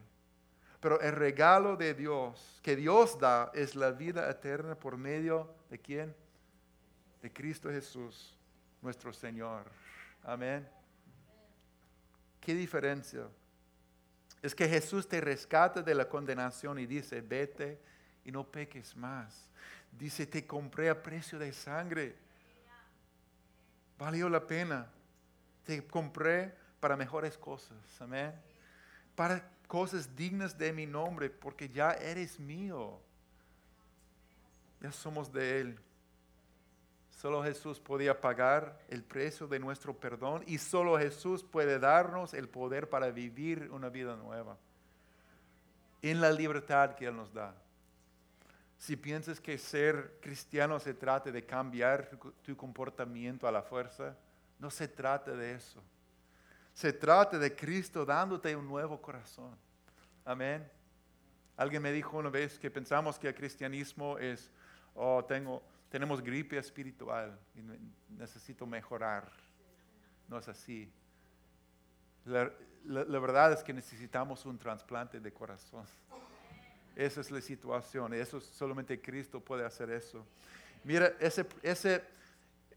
pero 0.86 1.02
el 1.02 1.14
regalo 1.14 1.76
de 1.76 1.96
Dios 1.96 2.60
que 2.62 2.76
Dios 2.76 3.18
da 3.18 3.50
es 3.56 3.76
la 3.76 3.90
vida 3.90 4.30
eterna 4.30 4.76
por 4.76 4.98
medio 4.98 5.50
de 5.68 5.80
quién? 5.80 6.16
De 7.26 7.34
Cristo 7.34 7.72
Jesús, 7.72 8.38
nuestro 8.84 9.12
Señor. 9.12 9.66
Amén. 10.24 10.70
¿Qué 12.40 12.54
diferencia? 12.54 13.28
Es 14.44 14.54
que 14.54 14.68
Jesús 14.70 15.10
te 15.10 15.20
rescata 15.20 15.82
de 15.82 15.96
la 15.96 16.08
condenación 16.08 16.78
y 16.78 16.86
dice, 16.86 17.22
vete 17.22 17.82
y 18.24 18.32
no 18.32 18.44
peques 18.44 18.96
más. 18.96 19.50
Dice, 19.92 20.28
te 20.28 20.46
compré 20.46 20.88
a 20.88 21.02
precio 21.02 21.40
de 21.40 21.52
sangre. 21.52 22.16
Valió 23.98 24.30
la 24.30 24.46
pena. 24.46 24.88
Te 25.64 25.84
compré 25.84 26.54
para 26.80 26.96
mejores 26.96 27.40
cosas. 27.40 27.80
Amén. 28.00 28.36
Para 29.16 29.50
cosas 29.66 30.16
dignas 30.16 30.56
de 30.56 30.72
mi 30.72 30.86
nombre, 30.86 31.32
porque 31.32 31.70
ya 31.70 31.94
eres 31.94 32.40
mío. 32.40 33.00
Ya 34.80 34.92
somos 34.92 35.34
de 35.34 35.62
Él. 35.62 35.80
Solo 37.16 37.42
Jesús 37.44 37.80
podía 37.80 38.20
pagar 38.20 38.78
el 38.90 39.02
precio 39.04 39.48
de 39.48 39.58
nuestro 39.58 39.98
perdón 39.98 40.44
y 40.48 40.58
solo 40.58 40.98
Jesús 40.98 41.44
puede 41.44 41.80
darnos 41.80 42.34
el 42.34 42.50
poder 42.50 42.90
para 42.90 43.10
vivir 43.10 43.70
una 43.72 43.90
vida 43.90 44.16
nueva. 44.18 44.58
En 46.02 46.20
la 46.20 46.32
libertad 46.32 46.94
que 46.96 47.06
Él 47.06 47.16
nos 47.16 47.34
da. 47.34 47.56
Si 48.78 48.98
piensas 48.98 49.40
que 49.40 49.58
ser 49.58 50.20
cristiano 50.22 50.78
se 50.80 50.94
trata 50.94 51.32
de 51.32 51.46
cambiar 51.46 52.10
tu 52.44 52.56
comportamiento 52.58 53.48
a 53.48 53.52
la 53.52 53.62
fuerza, 53.62 54.16
no 54.60 54.70
se 54.70 54.88
trata 54.88 55.32
de 55.32 55.54
eso. 55.54 55.82
Se 56.74 56.92
trata 56.92 57.40
de 57.40 57.56
Cristo 57.56 58.06
dándote 58.06 58.54
un 58.54 58.68
nuevo 58.68 59.02
corazón. 59.02 59.56
Amén. 60.26 60.70
Alguien 61.56 61.82
me 61.82 61.94
dijo 61.94 62.18
una 62.18 62.30
vez 62.30 62.60
que 62.60 62.70
pensamos 62.70 63.18
que 63.18 63.30
el 63.30 63.36
cristianismo 63.36 64.18
es, 64.18 64.52
oh, 64.94 65.24
tengo, 65.24 65.64
tenemos 65.90 66.22
gripe 66.22 66.58
espiritual 66.58 67.38
y 67.56 67.62
necesito 68.14 68.66
mejorar. 68.66 69.32
No 70.28 70.38
es 70.38 70.48
así. 70.48 70.92
La, 72.26 72.52
verdad 73.20 73.54
es 73.54 73.64
que 73.64 73.74
necesitamos 73.74 74.46
un 74.46 74.58
trasplante 74.58 75.20
de 75.20 75.32
corazón. 75.32 75.86
Esa 76.96 77.22
es 77.22 77.32
la 77.32 77.42
situación. 77.42 78.14
Eso 78.14 78.40
solamente 78.40 79.00
Cristo 79.00 79.40
puede 79.40 79.66
hacer 79.66 79.90
eso. 79.92 80.26
Mira, 80.84 81.14
ese, 81.20 81.46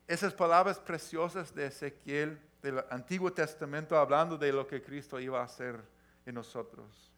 esas 0.07 0.35
palabras 0.35 0.79
preciosas 0.79 1.55
de 1.55 1.67
Ezequiel 1.67 2.39
del 2.63 2.83
Antiguo 2.91 3.33
Testamento 3.33 3.97
hablando 3.97 4.37
de 4.37 4.53
lo 4.53 4.67
que 4.67 4.83
Cristo 4.83 5.19
iba 5.21 5.41
a 5.41 5.45
hacer 5.45 5.81
en 6.27 6.35
nosotros. 6.35 7.13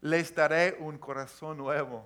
Les 0.00 0.34
daré 0.34 0.76
un 0.78 0.98
corazón 0.98 1.56
nuevo 1.56 2.04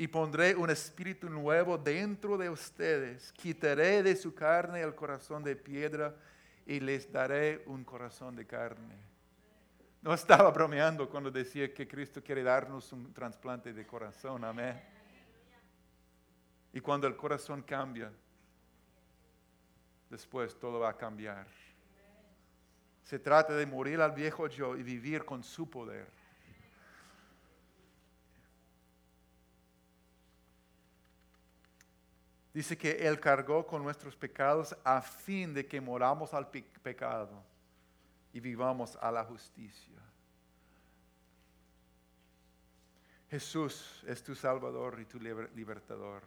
y 0.00 0.08
pondré 0.08 0.56
un 0.56 0.70
espíritu 0.70 1.28
nuevo 1.28 1.76
dentro 1.76 2.38
de 2.38 2.48
ustedes. 2.48 3.30
Quitaré 3.34 4.02
de 4.02 4.16
su 4.16 4.34
carne 4.34 4.80
el 4.80 4.94
corazón 4.94 5.44
de 5.44 5.54
piedra 5.54 6.16
y 6.64 6.80
les 6.80 7.12
daré 7.12 7.62
un 7.66 7.84
corazón 7.84 8.34
de 8.34 8.46
carne. 8.46 8.96
No 10.00 10.14
estaba 10.14 10.50
bromeando 10.52 11.06
cuando 11.06 11.30
decía 11.30 11.74
que 11.74 11.86
Cristo 11.86 12.22
quiere 12.24 12.42
darnos 12.42 12.90
un 12.94 13.12
trasplante 13.12 13.74
de 13.74 13.86
corazón. 13.86 14.42
Amén. 14.42 14.82
Y 16.72 16.80
cuando 16.80 17.06
el 17.06 17.14
corazón 17.14 17.60
cambia, 17.60 18.10
después 20.08 20.58
todo 20.58 20.80
va 20.80 20.88
a 20.88 20.96
cambiar. 20.96 21.46
Se 23.04 23.18
trata 23.18 23.54
de 23.54 23.66
morir 23.66 24.00
al 24.00 24.12
viejo 24.12 24.46
yo 24.46 24.78
y 24.78 24.82
vivir 24.82 25.26
con 25.26 25.44
su 25.44 25.68
poder. 25.68 26.19
Dice 32.52 32.76
que 32.76 33.06
Él 33.06 33.20
cargó 33.20 33.66
con 33.66 33.82
nuestros 33.82 34.16
pecados 34.16 34.76
a 34.84 35.00
fin 35.00 35.54
de 35.54 35.66
que 35.66 35.80
moramos 35.80 36.34
al 36.34 36.48
pecado 36.48 37.42
y 38.32 38.40
vivamos 38.40 38.96
a 39.00 39.10
la 39.12 39.24
justicia. 39.24 39.98
Jesús 43.30 44.02
es 44.06 44.22
tu 44.22 44.34
Salvador 44.34 44.98
y 45.00 45.04
tu 45.04 45.20
libertador 45.20 46.22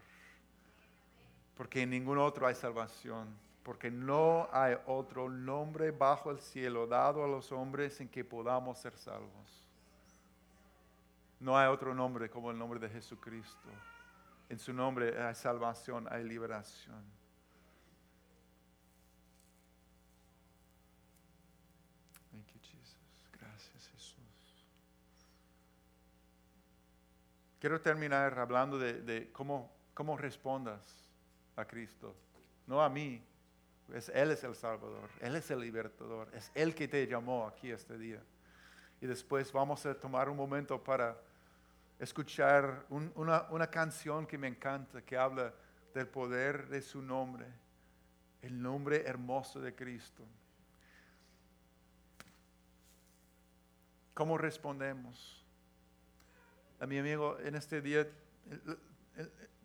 porque 1.55 1.81
en 1.81 1.89
ningún 1.89 2.17
otro 2.17 2.47
hay 2.47 2.55
salvación. 2.55 3.41
porque 3.63 3.89
no 3.89 4.49
hay 4.51 4.75
otro 4.87 5.29
nombre 5.29 5.91
bajo 5.91 6.31
el 6.31 6.39
cielo 6.39 6.85
dado 6.85 7.23
a 7.23 7.27
los 7.29 7.49
hombres 7.53 8.01
en 8.01 8.09
que 8.09 8.25
podamos 8.25 8.77
ser 8.77 8.97
salvos. 8.97 9.63
No 11.39 11.57
hay 11.57 11.69
otro 11.69 11.93
nombre 11.95 12.29
como 12.29 12.51
el 12.51 12.57
nombre 12.57 12.77
de 12.77 12.89
Jesucristo. 12.89 13.69
En 14.53 14.59
su 14.59 14.71
nombre 14.71 15.19
hay 15.19 15.33
salvación, 15.33 16.07
hay 16.11 16.23
liberación. 16.23 17.03
Thank 22.29 22.45
you, 22.53 22.59
Jesus. 22.61 22.95
Gracias, 23.31 23.87
Jesús. 23.87 24.67
Quiero 27.59 27.81
terminar 27.81 28.37
hablando 28.37 28.77
de, 28.77 29.31
cómo, 29.33 29.71
cómo 29.95 30.15
respondas 30.17 31.09
a 31.55 31.65
Cristo. 31.65 32.15
No 32.67 32.79
a 32.79 32.89
mí, 32.89 33.25
Él 34.13 34.29
es 34.29 34.43
el 34.43 34.53
Salvador, 34.53 35.09
Él 35.19 35.35
es 35.35 35.49
el 35.49 35.61
libertador, 35.61 36.29
es 36.31 36.51
Él 36.53 36.75
que 36.75 36.87
te 36.87 37.07
llamó 37.07 37.47
aquí 37.47 37.71
este 37.71 37.97
día. 37.97 38.21
Y 39.01 39.07
después 39.07 39.51
vamos 39.51 39.83
a 39.87 39.95
tomar 39.95 40.29
un 40.29 40.37
momento 40.37 40.79
para 40.83 41.19
escuchar 41.99 42.85
una, 42.89 43.43
una 43.49 43.67
canción 43.67 44.25
que 44.25 44.37
me 44.37 44.47
encanta, 44.47 45.01
que 45.01 45.17
habla 45.17 45.53
del 45.93 46.07
poder 46.07 46.67
de 46.67 46.81
su 46.81 47.01
nombre, 47.01 47.45
el 48.41 48.61
nombre 48.61 49.05
hermoso 49.05 49.59
de 49.59 49.73
Cristo. 49.73 50.23
¿Cómo 54.13 54.37
respondemos? 54.37 55.43
A 56.79 56.85
mi 56.85 56.97
amigo, 56.97 57.39
en 57.39 57.55
este 57.55 57.81
día, 57.81 58.07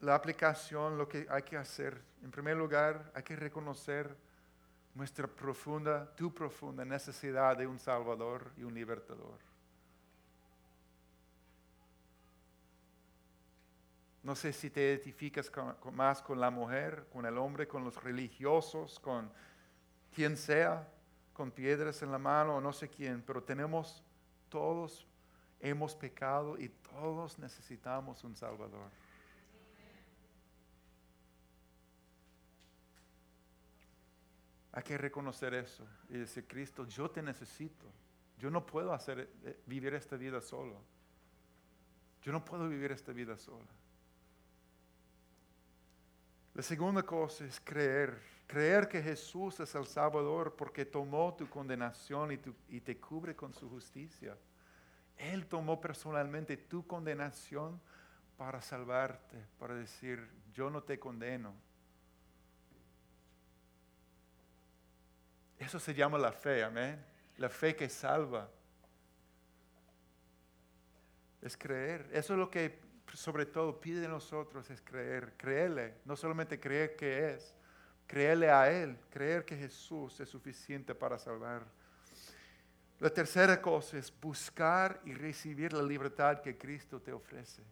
la 0.00 0.14
aplicación, 0.14 0.96
lo 0.96 1.08
que 1.08 1.26
hay 1.28 1.42
que 1.42 1.56
hacer, 1.56 2.00
en 2.22 2.30
primer 2.30 2.56
lugar, 2.56 3.10
hay 3.14 3.22
que 3.22 3.36
reconocer 3.36 4.16
nuestra 4.94 5.26
profunda, 5.26 6.14
tu 6.14 6.32
profunda 6.32 6.84
necesidad 6.84 7.56
de 7.56 7.66
un 7.66 7.78
Salvador 7.78 8.52
y 8.56 8.62
un 8.62 8.74
libertador. 8.74 9.38
No 14.22 14.34
sé 14.34 14.52
si 14.52 14.70
te 14.70 14.80
identificas 14.80 15.50
más 15.92 16.22
con 16.22 16.40
la 16.40 16.50
mujer, 16.50 17.06
con 17.12 17.24
el 17.24 17.38
hombre, 17.38 17.68
con 17.68 17.84
los 17.84 18.02
religiosos, 18.02 18.98
con 18.98 19.30
quien 20.12 20.36
sea, 20.36 20.88
con 21.32 21.50
piedras 21.50 22.02
en 22.02 22.10
la 22.10 22.18
mano 22.18 22.56
o 22.56 22.60
no 22.60 22.72
sé 22.72 22.88
quién, 22.88 23.22
pero 23.22 23.42
tenemos, 23.42 24.02
todos 24.48 25.06
hemos 25.60 25.94
pecado 25.94 26.58
y 26.58 26.68
todos 26.68 27.38
necesitamos 27.38 28.24
un 28.24 28.34
Salvador. 28.34 28.90
Hay 34.72 34.82
que 34.82 34.98
reconocer 34.98 35.54
eso 35.54 35.84
y 36.08 36.18
decir, 36.18 36.46
Cristo, 36.46 36.86
yo 36.86 37.10
te 37.10 37.22
necesito. 37.22 37.86
Yo 38.38 38.50
no 38.50 38.64
puedo 38.64 38.92
hacer, 38.92 39.28
eh, 39.44 39.60
vivir 39.66 39.94
esta 39.94 40.16
vida 40.16 40.40
solo. 40.40 40.80
Yo 42.22 42.32
no 42.32 42.44
puedo 42.44 42.68
vivir 42.68 42.92
esta 42.92 43.12
vida 43.12 43.36
sola. 43.36 43.66
La 46.58 46.64
segunda 46.64 47.04
cosa 47.04 47.44
es 47.44 47.60
creer. 47.60 48.20
Creer 48.48 48.88
que 48.88 49.00
Jesús 49.00 49.60
es 49.60 49.72
el 49.76 49.86
Salvador 49.86 50.56
porque 50.56 50.84
tomó 50.84 51.32
tu 51.34 51.48
condenación 51.48 52.32
y, 52.32 52.80
te 52.80 52.98
cubre 52.98 53.36
con 53.36 53.54
su 53.54 53.70
justicia. 53.70 54.36
Él 55.16 55.46
tomó 55.46 55.80
personalmente 55.80 56.56
tu 56.56 56.84
condenación 56.84 57.80
para 58.36 58.60
salvarte, 58.60 59.36
para 59.56 59.76
decir, 59.76 60.28
yo 60.52 60.68
no 60.68 60.82
te 60.82 60.98
condeno, 60.98 61.54
Eso 65.60 65.78
se 65.78 65.94
llama 65.94 66.18
la 66.18 66.32
fe, 66.32 66.64
amén. 66.64 67.00
La 67.36 67.48
fe 67.48 67.76
que 67.76 67.88
salva. 67.88 68.50
Es 71.40 71.56
creer. 71.56 72.10
Eso 72.12 72.32
es 72.32 72.38
lo 72.40 72.50
que 72.50 72.87
sobre 73.14 73.46
todo 73.46 73.80
pide 73.80 74.00
de 74.00 74.08
nosotros, 74.08 74.68
es 74.70 74.80
creer. 74.82 75.34
Creerle. 75.36 75.94
No 76.04 76.16
solamente 76.16 76.60
creer 76.60 76.96
que 76.96 77.30
es, 77.30 77.54
creerle 78.06 78.50
a 78.50 78.70
Él. 78.70 78.98
Creer 79.10 79.44
que 79.44 79.56
Jesús 79.56 80.20
es 80.20 80.28
suficiente 80.28 80.94
para 80.94 81.18
salvar. 81.18 81.66
La 83.00 83.10
tercera 83.10 83.60
cosa 83.62 83.96
es 83.96 84.12
buscar 84.20 85.00
y 85.04 85.12
recibir 85.12 85.72
la 85.72 85.82
libertad 85.82 86.40
que 86.40 86.58
Cristo 86.58 87.00
te 87.00 87.12
ofrece. 87.12 87.62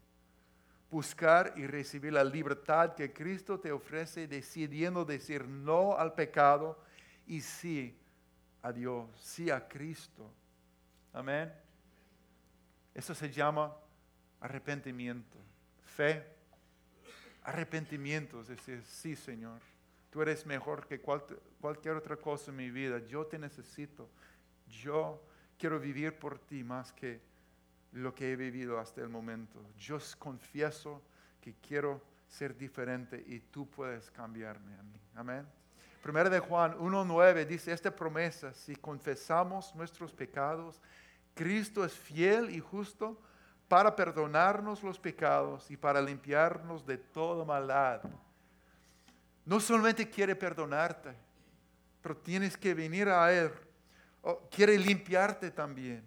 Buscar 0.88 1.52
y 1.56 1.66
recibir 1.66 2.12
la 2.12 2.22
libertad 2.22 2.94
que 2.94 3.12
Cristo 3.12 3.58
te 3.58 3.72
ofrece, 3.72 4.28
decidiendo 4.28 5.04
decir 5.04 5.46
no 5.46 5.96
al 5.96 6.14
pecado 6.14 6.78
y 7.26 7.40
sí 7.40 7.98
a 8.62 8.72
Dios, 8.72 9.08
sí 9.20 9.50
a 9.50 9.66
Cristo. 9.66 10.32
Amén. 11.12 11.52
Eso 12.94 13.14
se 13.14 13.30
llama 13.30 13.74
arrepentimiento, 14.40 15.38
fe, 15.84 16.24
arrepentimiento, 17.42 18.40
es 18.40 18.48
decir, 18.48 18.82
sí 18.84 19.16
Señor, 19.16 19.60
tú 20.10 20.22
eres 20.22 20.46
mejor 20.46 20.86
que 20.86 21.00
cualquier 21.00 21.96
otra 21.96 22.16
cosa 22.16 22.50
en 22.50 22.56
mi 22.56 22.70
vida, 22.70 22.98
yo 23.06 23.26
te 23.26 23.38
necesito, 23.38 24.08
yo 24.68 25.22
quiero 25.58 25.78
vivir 25.80 26.18
por 26.18 26.38
ti 26.38 26.64
más 26.64 26.92
que 26.92 27.20
lo 27.92 28.14
que 28.14 28.32
he 28.32 28.36
vivido 28.36 28.78
hasta 28.78 29.00
el 29.00 29.08
momento. 29.08 29.64
Yo 29.78 29.98
confieso 30.18 31.02
que 31.40 31.54
quiero 31.54 32.02
ser 32.28 32.56
diferente 32.56 33.22
y 33.26 33.40
tú 33.40 33.68
puedes 33.68 34.10
cambiarme 34.10 34.74
a 34.74 34.82
mí. 34.82 35.00
Amén. 35.14 35.46
Primera 36.02 36.28
de 36.28 36.38
Juan 36.38 36.76
1.9 36.78 37.46
dice 37.46 37.72
esta 37.72 37.94
promesa, 37.94 38.52
si 38.52 38.76
confesamos 38.76 39.74
nuestros 39.74 40.12
pecados, 40.12 40.80
Cristo 41.34 41.84
es 41.84 41.92
fiel 41.92 42.50
y 42.50 42.60
justo 42.60 43.20
para 43.68 43.94
perdonarnos 43.94 44.82
los 44.82 44.98
pecados 44.98 45.70
y 45.70 45.76
para 45.76 46.00
limpiarnos 46.00 46.86
de 46.86 46.98
toda 46.98 47.44
maldad. 47.44 48.02
No 49.44 49.60
solamente 49.60 50.08
quiere 50.08 50.36
perdonarte, 50.36 51.14
pero 52.00 52.16
tienes 52.16 52.56
que 52.56 52.74
venir 52.74 53.08
a 53.08 53.32
Él. 53.32 53.52
quiere 54.50 54.78
limpiarte 54.78 55.50
también. 55.50 56.04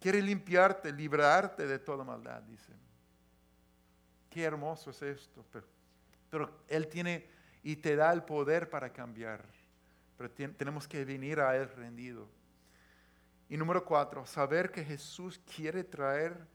Quiere 0.00 0.22
limpiarte, 0.22 0.92
librarte 0.92 1.66
de 1.66 1.78
toda 1.78 2.04
maldad, 2.04 2.42
dice. 2.42 2.72
Qué 4.30 4.44
hermoso 4.44 4.90
es 4.90 5.02
esto. 5.02 5.44
pero 6.30 6.62
Él 6.68 6.86
tiene 6.88 7.26
y 7.62 7.76
te 7.76 7.96
da 7.96 8.12
el 8.12 8.22
poder 8.22 8.70
para 8.70 8.92
cambiar. 8.92 9.44
Pero 10.16 10.30
tenemos 10.30 10.86
que 10.86 11.04
venir 11.04 11.40
a 11.40 11.56
Él 11.56 11.68
rendido. 11.70 12.28
Y 13.48 13.56
número 13.56 13.84
cuatro, 13.84 14.26
saber 14.26 14.70
que 14.70 14.84
Jesús 14.84 15.40
quiere 15.54 15.82
traer 15.82 16.46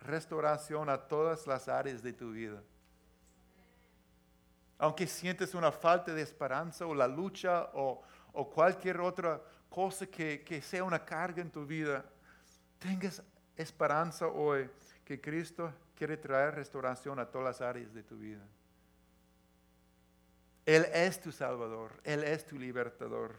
restauración 0.00 0.88
a 0.88 0.98
todas 0.98 1.46
las 1.46 1.68
áreas 1.68 2.02
de 2.02 2.12
tu 2.12 2.32
vida. 2.32 2.62
Aunque 4.78 5.06
sientes 5.06 5.54
una 5.54 5.70
falta 5.70 6.12
de 6.12 6.22
esperanza 6.22 6.86
o 6.86 6.94
la 6.94 7.06
lucha 7.06 7.70
o, 7.74 8.02
cualquier 8.52 9.00
otra 9.00 9.40
cosa 9.68 10.06
que, 10.06 10.62
sea 10.62 10.84
una 10.84 11.04
carga 11.04 11.40
en 11.40 11.50
tu 11.50 11.64
vida, 11.64 12.04
tengas 12.78 13.22
esperanza 13.56 14.26
hoy 14.26 14.68
que 15.04 15.20
Cristo 15.20 15.72
quiere 15.94 16.16
traer 16.16 16.56
restauración 16.56 17.18
a 17.18 17.26
todas 17.26 17.46
las 17.46 17.60
áreas 17.60 17.94
de 17.94 18.02
tu 18.02 18.16
vida. 18.16 18.42
Él 20.66 20.86
es 20.92 21.20
tu 21.20 21.30
Salvador, 21.30 21.92
Él 22.04 22.24
es 22.24 22.46
tu 22.46 22.58
libertador. 22.58 23.36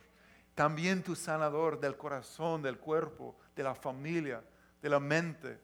También 0.53 1.03
tu 1.03 1.15
sanador 1.15 1.79
del 1.79 1.97
corazón, 1.97 2.61
del 2.61 2.77
cuerpo, 2.77 3.35
de 3.55 3.63
la 3.63 3.75
familia, 3.75 4.41
de 4.81 4.89
la 4.89 4.99
mente, 4.99 5.59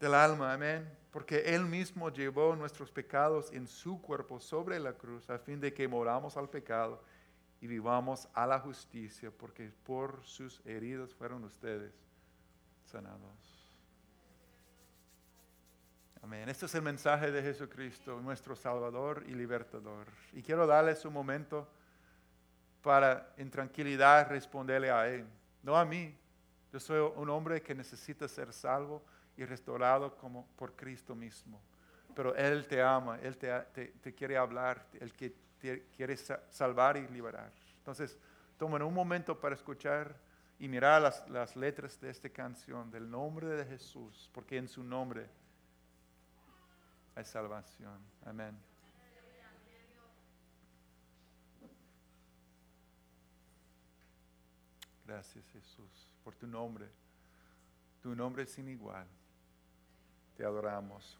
del 0.00 0.14
alma. 0.14 0.52
Amén. 0.52 0.88
Porque 1.10 1.54
Él 1.54 1.64
mismo 1.64 2.10
llevó 2.10 2.54
nuestros 2.54 2.90
pecados 2.90 3.50
en 3.52 3.66
su 3.66 4.00
cuerpo 4.00 4.38
sobre 4.38 4.78
la 4.78 4.92
cruz 4.92 5.28
a 5.30 5.38
fin 5.38 5.60
de 5.60 5.72
que 5.72 5.88
moramos 5.88 6.36
al 6.36 6.48
pecado 6.48 7.02
y 7.60 7.66
vivamos 7.66 8.28
a 8.34 8.46
la 8.46 8.60
justicia, 8.60 9.30
porque 9.30 9.72
por 9.84 10.22
sus 10.24 10.64
heridos 10.64 11.14
fueron 11.14 11.44
ustedes 11.44 11.92
sanados. 12.84 13.58
Amén. 16.22 16.48
Este 16.48 16.66
es 16.66 16.74
el 16.74 16.82
mensaje 16.82 17.30
de 17.30 17.42
Jesucristo, 17.42 18.20
nuestro 18.20 18.54
Salvador 18.54 19.24
y 19.26 19.32
Libertador. 19.32 20.06
Y 20.32 20.42
quiero 20.42 20.66
darles 20.66 21.04
un 21.04 21.12
momento 21.12 21.68
para 22.82 23.32
en 23.36 23.50
tranquilidad 23.50 24.28
responderle 24.28 24.90
a 24.90 25.08
Él, 25.08 25.26
no 25.62 25.76
a 25.76 25.84
mí. 25.84 26.16
Yo 26.72 26.78
soy 26.78 27.10
un 27.16 27.30
hombre 27.30 27.62
que 27.62 27.74
necesita 27.74 28.28
ser 28.28 28.52
salvo 28.52 29.02
y 29.38 29.44
restaurado 29.44 30.16
como 30.16 30.46
por 30.56 30.74
Cristo 30.74 31.14
mismo. 31.14 31.62
Pero 32.14 32.34
Él 32.34 32.66
te 32.66 32.82
ama, 32.82 33.18
Él 33.22 33.38
te, 33.38 33.48
te, 34.02 34.14
quiere 34.14 34.36
hablar, 34.36 34.84
Él 35.00 35.12
que 35.12 35.32
te 35.60 35.86
quiere 35.96 36.16
salvar 36.16 36.96
y 36.96 37.06
liberar. 37.08 37.52
Entonces, 37.78 38.18
tomen 38.58 38.82
un 38.82 38.92
momento 38.92 39.38
para 39.38 39.54
escuchar 39.54 40.14
y 40.58 40.66
mirar 40.66 41.00
las, 41.00 41.26
las 41.30 41.54
letras 41.54 42.00
de 42.00 42.10
esta 42.10 42.28
canción, 42.28 42.90
del 42.90 43.08
nombre 43.08 43.46
de 43.46 43.64
Jesús, 43.64 44.28
porque 44.34 44.56
en 44.56 44.66
su 44.66 44.82
nombre 44.82 45.30
hay 47.14 47.24
salvación. 47.24 48.00
Amén. 48.26 48.58
Gracias 55.06 55.44
Jesús 55.52 56.10
por 56.24 56.34
tu 56.34 56.48
nombre. 56.48 56.88
Tu 58.02 58.14
nombre 58.14 58.42
es 58.42 58.50
sin 58.50 58.68
igual 58.68 59.06
te 60.38 60.44
adoramos. 60.44 61.18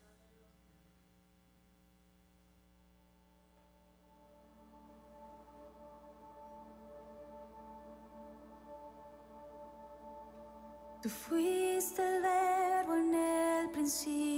Tú 11.02 11.08
fuiste 11.08 12.16
el 12.16 12.22
verbo 12.22 12.94
en 12.94 13.14
el 13.14 13.70
principio. 13.70 14.37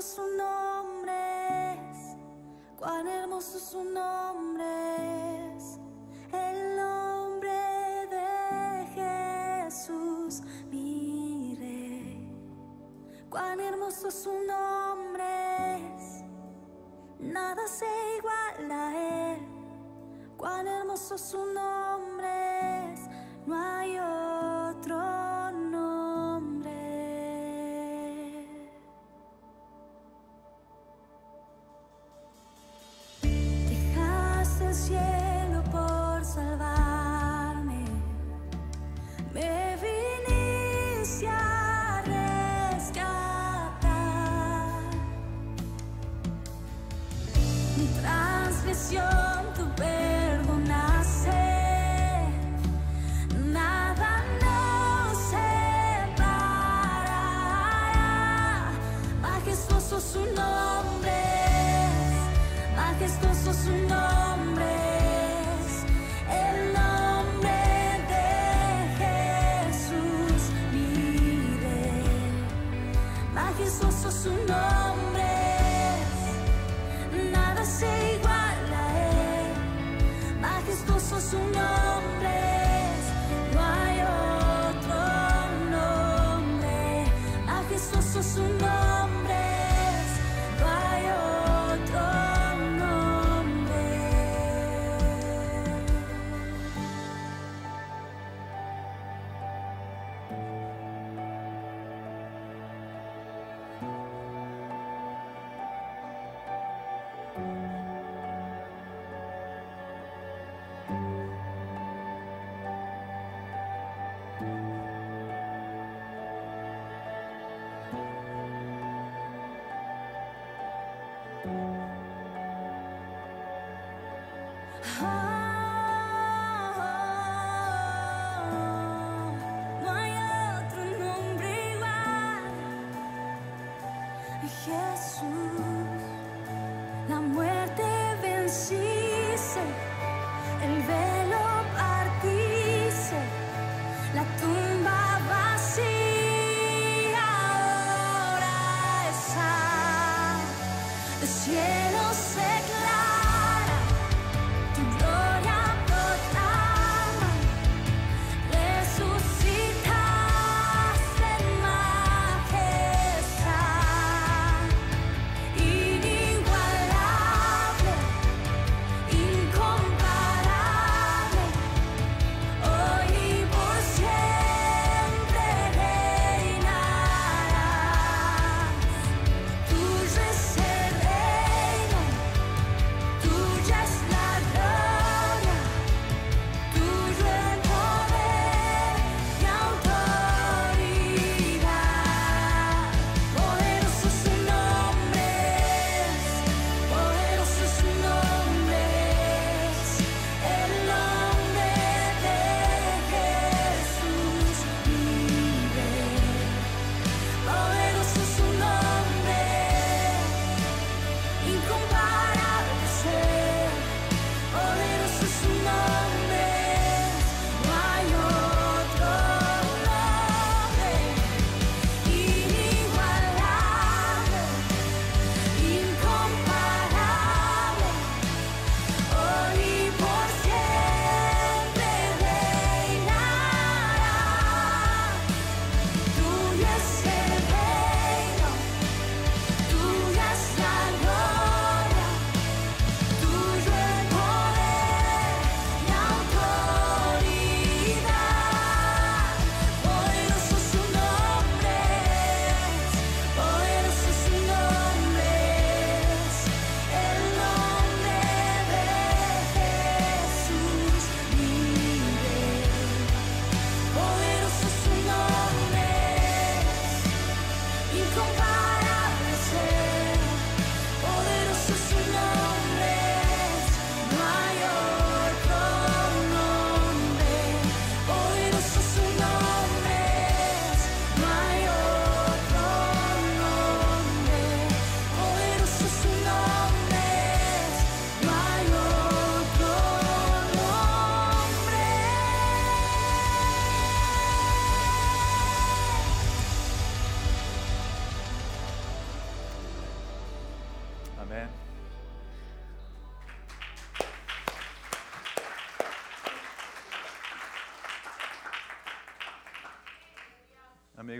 hermoso 0.00 0.16
su 0.16 0.36
nombre 0.36 1.72
es, 1.90 2.16
cuán 2.78 3.06
hermoso 3.06 3.58
su 3.58 3.84
nombre 3.84 4.66
el 6.32 6.76
nombre 6.76 7.50
de 8.08 8.86
Jesús, 8.94 10.40
mi 10.70 11.54
rey. 11.58 12.34
Cuán 13.28 13.60
hermoso 13.60 14.10
su 14.10 14.32
nombre 14.32 15.80
nada 17.18 17.68
se 17.68 17.86
iguala 18.16 18.88
a 18.88 19.34
él, 19.34 19.40
cuán 20.38 20.66
hermoso 20.66 21.18
su 21.18 21.36
nombre 21.36 21.49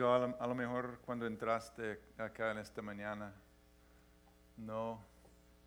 A 0.08 0.18
lo, 0.18 0.36
a 0.40 0.46
lo 0.46 0.54
mejor 0.54 1.00
cuando 1.04 1.26
entraste 1.26 2.00
acá 2.16 2.52
en 2.52 2.58
esta 2.58 2.80
mañana, 2.82 3.32
no, 4.56 5.04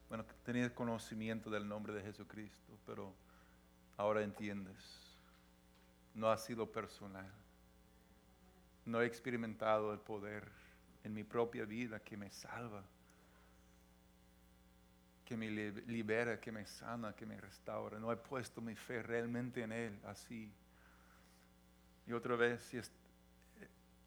bueno, 0.10 0.26
tenías 0.44 0.72
conocimiento 0.72 1.50
del 1.50 1.68
nombre 1.68 1.94
de 1.94 2.02
Jesucristo, 2.02 2.78
pero 2.86 3.14
ahora 3.98 4.22
entiendes. 4.24 5.18
No 6.16 6.30
ha 6.30 6.38
sido 6.38 6.72
personal. 6.72 7.30
No 8.86 9.02
he 9.02 9.06
experimentado 9.06 9.94
el 9.94 10.00
poder 10.00 10.48
en 11.04 11.14
mi 11.14 11.24
propia 11.24 11.66
vida 11.66 12.00
que 12.00 12.18
me 12.18 12.30
salva, 12.32 12.84
que 15.26 15.38
me 15.38 15.50
li- 15.50 15.72
libera, 15.88 16.40
que 16.40 16.52
me 16.52 16.66
sana, 16.66 17.14
que 17.14 17.26
me 17.26 17.40
restaura. 17.40 17.98
No 18.00 18.12
he 18.12 18.18
puesto 18.18 18.62
mi 18.62 18.76
fe 18.76 19.02
realmente 19.02 19.64
en 19.64 19.72
Él 19.72 20.00
así. 20.06 20.52
Y 22.06 22.14
otra 22.14 22.36
vez, 22.36 22.62
si 22.62 22.78
es- 22.78 22.92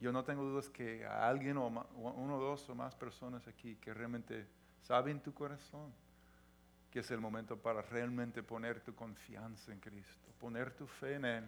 yo 0.00 0.12
no 0.12 0.24
tengo 0.24 0.42
dudas 0.44 0.68
que 0.68 1.04
a 1.06 1.28
alguien 1.28 1.56
o 1.56 1.70
ma- 1.70 1.86
o 1.96 2.10
uno, 2.10 2.38
dos 2.38 2.68
o 2.68 2.74
más 2.74 2.94
personas 2.94 3.46
aquí 3.48 3.76
que 3.76 3.94
realmente 3.94 4.46
saben 4.82 5.20
tu 5.20 5.32
corazón 5.32 5.92
que 6.90 7.00
es 7.00 7.10
el 7.10 7.20
momento 7.20 7.58
para 7.58 7.82
realmente 7.82 8.42
poner 8.42 8.80
tu 8.80 8.94
confianza 8.94 9.70
en 9.72 9.80
Cristo, 9.80 10.32
poner 10.40 10.70
tu 10.72 10.86
fe 10.86 11.16
en 11.16 11.24
Él. 11.26 11.44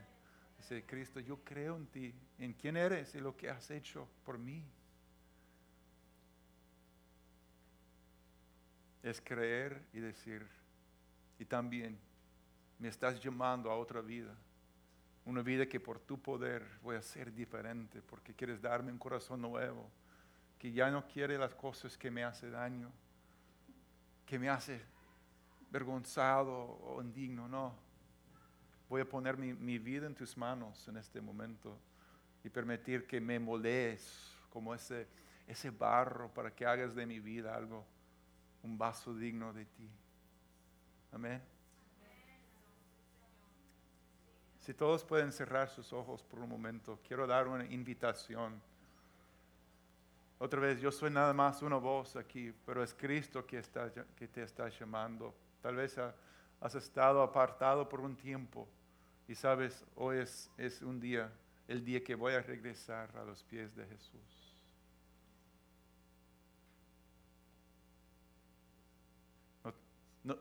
Dice, 0.58 0.84
Cristo, 0.84 1.20
yo 1.20 1.42
creo 1.42 1.76
en 1.76 1.86
ti, 1.86 2.14
en 2.38 2.52
quién 2.52 2.76
eres 2.76 3.14
y 3.14 3.20
lo 3.20 3.34
que 3.34 3.48
has 3.48 3.70
hecho 3.70 4.06
por 4.24 4.36
mí. 4.38 4.62
Es 9.02 9.20
creer 9.22 9.80
y 9.94 10.00
decir, 10.00 10.46
y 11.38 11.44
también 11.44 11.98
me 12.78 12.88
estás 12.88 13.18
llamando 13.18 13.70
a 13.70 13.76
otra 13.76 14.00
vida, 14.00 14.34
una 15.28 15.42
vida 15.42 15.66
que 15.66 15.78
por 15.78 16.00
tu 16.00 16.18
poder 16.18 16.64
voy 16.82 16.96
a 16.96 17.02
ser 17.02 17.32
diferente, 17.34 18.00
porque 18.00 18.34
quieres 18.34 18.62
darme 18.62 18.90
un 18.90 18.98
corazón 18.98 19.42
nuevo, 19.42 19.90
que 20.58 20.72
ya 20.72 20.90
no 20.90 21.06
quiere 21.06 21.36
las 21.36 21.54
cosas 21.54 21.98
que 21.98 22.10
me 22.10 22.24
hace 22.24 22.48
daño, 22.48 22.90
que 24.24 24.38
me 24.38 24.48
hace 24.48 24.80
vergonzado 25.70 26.78
o 26.82 27.02
indigno, 27.02 27.46
no. 27.46 27.74
Voy 28.88 29.02
a 29.02 29.04
poner 29.04 29.36
mi, 29.36 29.52
mi 29.52 29.78
vida 29.78 30.06
en 30.06 30.14
tus 30.14 30.34
manos 30.34 30.88
en 30.88 30.96
este 30.96 31.20
momento 31.20 31.78
y 32.42 32.48
permitir 32.48 33.06
que 33.06 33.20
me 33.20 33.38
moldees 33.38 34.34
como 34.48 34.74
ese, 34.74 35.06
ese 35.46 35.68
barro 35.68 36.32
para 36.32 36.54
que 36.54 36.64
hagas 36.64 36.94
de 36.94 37.04
mi 37.04 37.20
vida 37.20 37.54
algo, 37.54 37.84
un 38.62 38.78
vaso 38.78 39.14
digno 39.14 39.52
de 39.52 39.66
ti. 39.66 39.90
Amén. 41.12 41.57
Si 44.68 44.74
todos 44.74 45.02
pueden 45.02 45.32
cerrar 45.32 45.70
sus 45.70 45.94
ojos 45.94 46.22
por 46.22 46.40
un 46.40 46.50
momento, 46.50 46.98
quiero 47.08 47.26
dar 47.26 47.48
una 47.48 47.64
invitación. 47.64 48.60
Otra 50.38 50.60
vez, 50.60 50.78
yo 50.78 50.92
soy 50.92 51.10
nada 51.10 51.32
más 51.32 51.62
una 51.62 51.76
voz 51.76 52.16
aquí, 52.16 52.52
pero 52.66 52.82
es 52.82 52.92
Cristo 52.92 53.46
que, 53.46 53.60
está, 53.60 53.90
que 54.14 54.28
te 54.28 54.42
está 54.42 54.68
llamando. 54.68 55.34
Tal 55.62 55.74
vez 55.74 55.96
ha- 55.96 56.14
has 56.60 56.74
estado 56.74 57.22
apartado 57.22 57.88
por 57.88 58.00
un 58.02 58.14
tiempo 58.14 58.68
y 59.26 59.34
sabes, 59.34 59.86
hoy 59.96 60.18
es, 60.18 60.50
es 60.58 60.82
un 60.82 61.00
día, 61.00 61.32
el 61.66 61.82
día 61.82 62.04
que 62.04 62.14
voy 62.14 62.34
a 62.34 62.42
regresar 62.42 63.08
a 63.16 63.24
los 63.24 63.42
pies 63.44 63.74
de 63.74 63.86
Jesús. 63.86 64.54
No, 70.24 70.36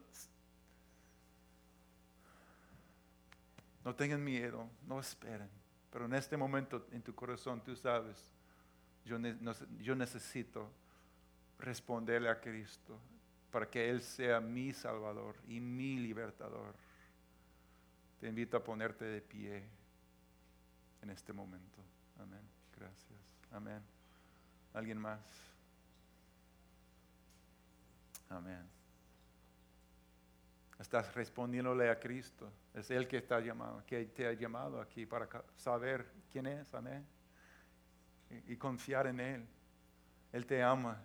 no, 3.88 3.95
tengan 3.95 4.21
miedo, 4.21 4.69
no 4.85 4.99
esperen, 4.99 5.49
pero 5.89 6.05
en 6.05 6.13
este 6.13 6.35
momento 6.35 6.88
en 6.91 7.01
tu 7.01 7.15
corazón 7.15 7.63
tú 7.63 7.73
sabes, 7.73 8.33
yo, 9.05 9.17
yo 9.79 9.95
necesito 9.95 10.69
responderle 11.57 12.29
a 12.29 12.41
Cristo 12.41 12.99
para 13.49 13.69
que 13.69 13.89
Él 13.89 14.01
sea 14.01 14.41
mi 14.41 14.73
Salvador 14.73 15.38
y 15.47 15.61
mi 15.61 15.97
libertador. 15.99 16.75
Te 18.19 18.27
invito 18.27 18.57
a 18.57 18.63
ponerte 18.63 19.05
de 19.05 19.21
pie 19.21 19.63
en 21.01 21.09
este 21.09 21.31
momento. 21.31 21.81
Amén. 22.19 22.41
Gracias. 22.77 23.19
Amén. 23.51 23.81
¿Alguien 24.73 24.97
más? 24.97 25.21
Amén. 28.27 28.67
Estás 30.77 31.15
respondiéndole 31.15 31.89
a 31.89 31.97
Cristo. 31.97 32.51
Es 32.78 32.91
Él 32.91 33.07
que 33.07 33.17
está 33.17 33.39
llamado, 33.39 33.84
que 33.88 34.05
te 34.05 34.28
ha 34.28 34.34
llamado 34.34 34.80
aquí 34.80 35.07
para 35.07 35.28
saber 35.55 36.05
quién 36.32 36.45
es. 36.45 36.71
Amén. 36.75 37.03
Y, 38.30 38.53
y 38.53 38.57
confiar 38.57 39.07
en 39.07 39.19
Él. 39.19 39.47
Él 40.32 40.45
te 40.45 40.61
ama. 40.61 41.03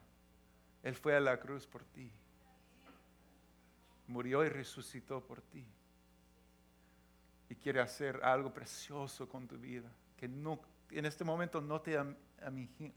Él 0.83 0.95
fue 0.95 1.17
a 1.17 1.21
la 1.21 1.41
cruz 1.41 1.67
por 1.67 1.83
ti. 1.85 2.13
Murió 4.07 4.45
y 4.45 4.51
resucitó 4.51 5.25
por 5.25 5.41
ti. 5.41 5.65
Y 7.49 7.55
quiere 7.55 7.81
hacer 7.81 8.21
algo 8.23 8.53
precioso 8.53 9.27
con 9.27 9.49
tu 9.49 9.57
vida. 9.57 9.91
Que 10.19 10.27
en 10.27 11.07
este 11.07 11.25
momento 11.25 11.63
no 11.63 11.81
te 11.81 11.99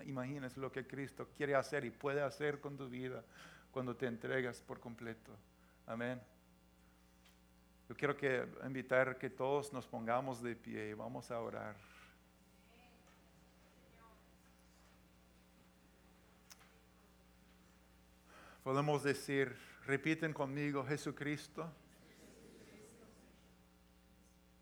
imaginas 0.03 0.57
lo 0.57 0.69
que 0.69 0.85
Cristo 0.85 1.29
quiere 1.37 1.55
hacer 1.55 1.85
y 1.85 1.91
puede 1.91 2.21
hacer 2.21 2.59
con 2.59 2.75
tu 2.75 2.89
vida 2.89 3.23
cuando 3.71 3.95
te 3.95 4.05
entregas 4.05 4.61
por 4.61 4.81
completo. 4.81 5.31
Amén. 5.85 6.21
Yo 7.87 7.95
quiero 7.95 8.17
que 8.17 8.47
invitar 8.65 9.17
que 9.19 9.29
todos 9.29 9.71
nos 9.71 9.85
pongamos 9.85 10.41
de 10.41 10.55
pie 10.55 10.89
y 10.89 10.93
vamos 10.93 11.29
a 11.29 11.39
orar. 11.39 11.75
Podemos 18.63 19.03
decir, 19.03 19.55
repiten 19.85 20.33
conmigo, 20.33 20.83
Jesucristo, 20.83 21.71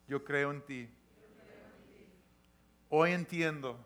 yo 0.09 0.25
creo 0.25 0.51
en 0.51 0.61
ti. 0.65 0.89
Hoy 2.89 3.11
entiendo 3.13 3.79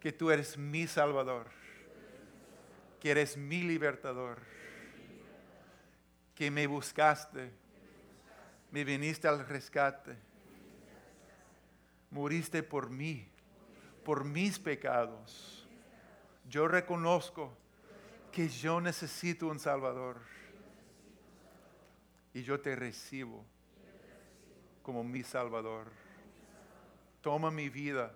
que 0.00 0.10
tú 0.10 0.32
eres 0.32 0.58
mi 0.58 0.88
Salvador, 0.88 1.46
que 2.98 3.12
eres 3.12 3.36
mi 3.36 3.62
libertador, 3.62 4.40
que 6.34 6.50
me 6.50 6.66
buscaste, 6.66 7.61
me 8.72 8.84
viniste 8.84 9.28
al 9.28 9.46
rescate, 9.46 10.16
moriste 12.10 12.62
por 12.62 12.88
mí, 12.88 13.28
por 14.02 14.24
mis 14.24 14.58
pecados. 14.58 15.68
Yo 16.48 16.66
reconozco 16.66 17.52
que 18.32 18.48
yo 18.48 18.80
necesito 18.80 19.46
un 19.46 19.58
Salvador 19.58 20.16
y 22.32 22.42
yo 22.42 22.60
te 22.60 22.74
recibo 22.74 23.44
como 24.82 25.04
mi 25.04 25.22
Salvador. 25.22 25.88
Toma 27.20 27.50
mi 27.50 27.68
vida, 27.68 28.14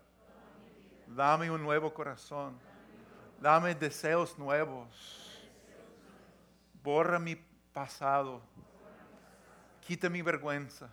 dame 1.07 1.51
un 1.51 1.63
nuevo 1.63 1.93
corazón, 1.93 2.59
dame 3.43 3.75
deseos 3.75 4.39
nuevos, 4.39 5.49
borra 6.83 7.19
mi 7.19 7.37
pasado, 7.75 8.41
quita 9.87 10.09
mi 10.09 10.21
vergüenza, 10.21 10.89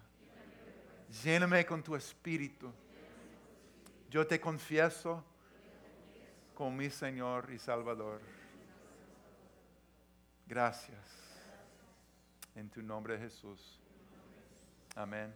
lléname 1.23 1.65
con 1.65 1.81
tu 1.81 1.95
espíritu. 1.95 2.71
Yo 4.09 4.27
te 4.27 4.39
confieso 4.39 5.23
como 6.53 6.69
mi 6.71 6.91
Señor 6.91 7.49
y 7.51 7.57
Salvador. 7.57 8.21
Gracias. 10.45 10.99
En 12.55 12.69
tu 12.69 12.83
nombre 12.83 13.17
Jesús. 13.17 13.79
Amén. 14.95 15.33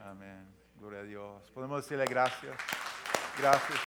Amén. 0.00 0.46
Gloria 0.78 1.00
a 1.00 1.02
Dios. 1.02 1.50
Podemos 1.50 1.82
decirle 1.82 2.04
gracias. 2.04 2.56
Gracias. 3.36 3.80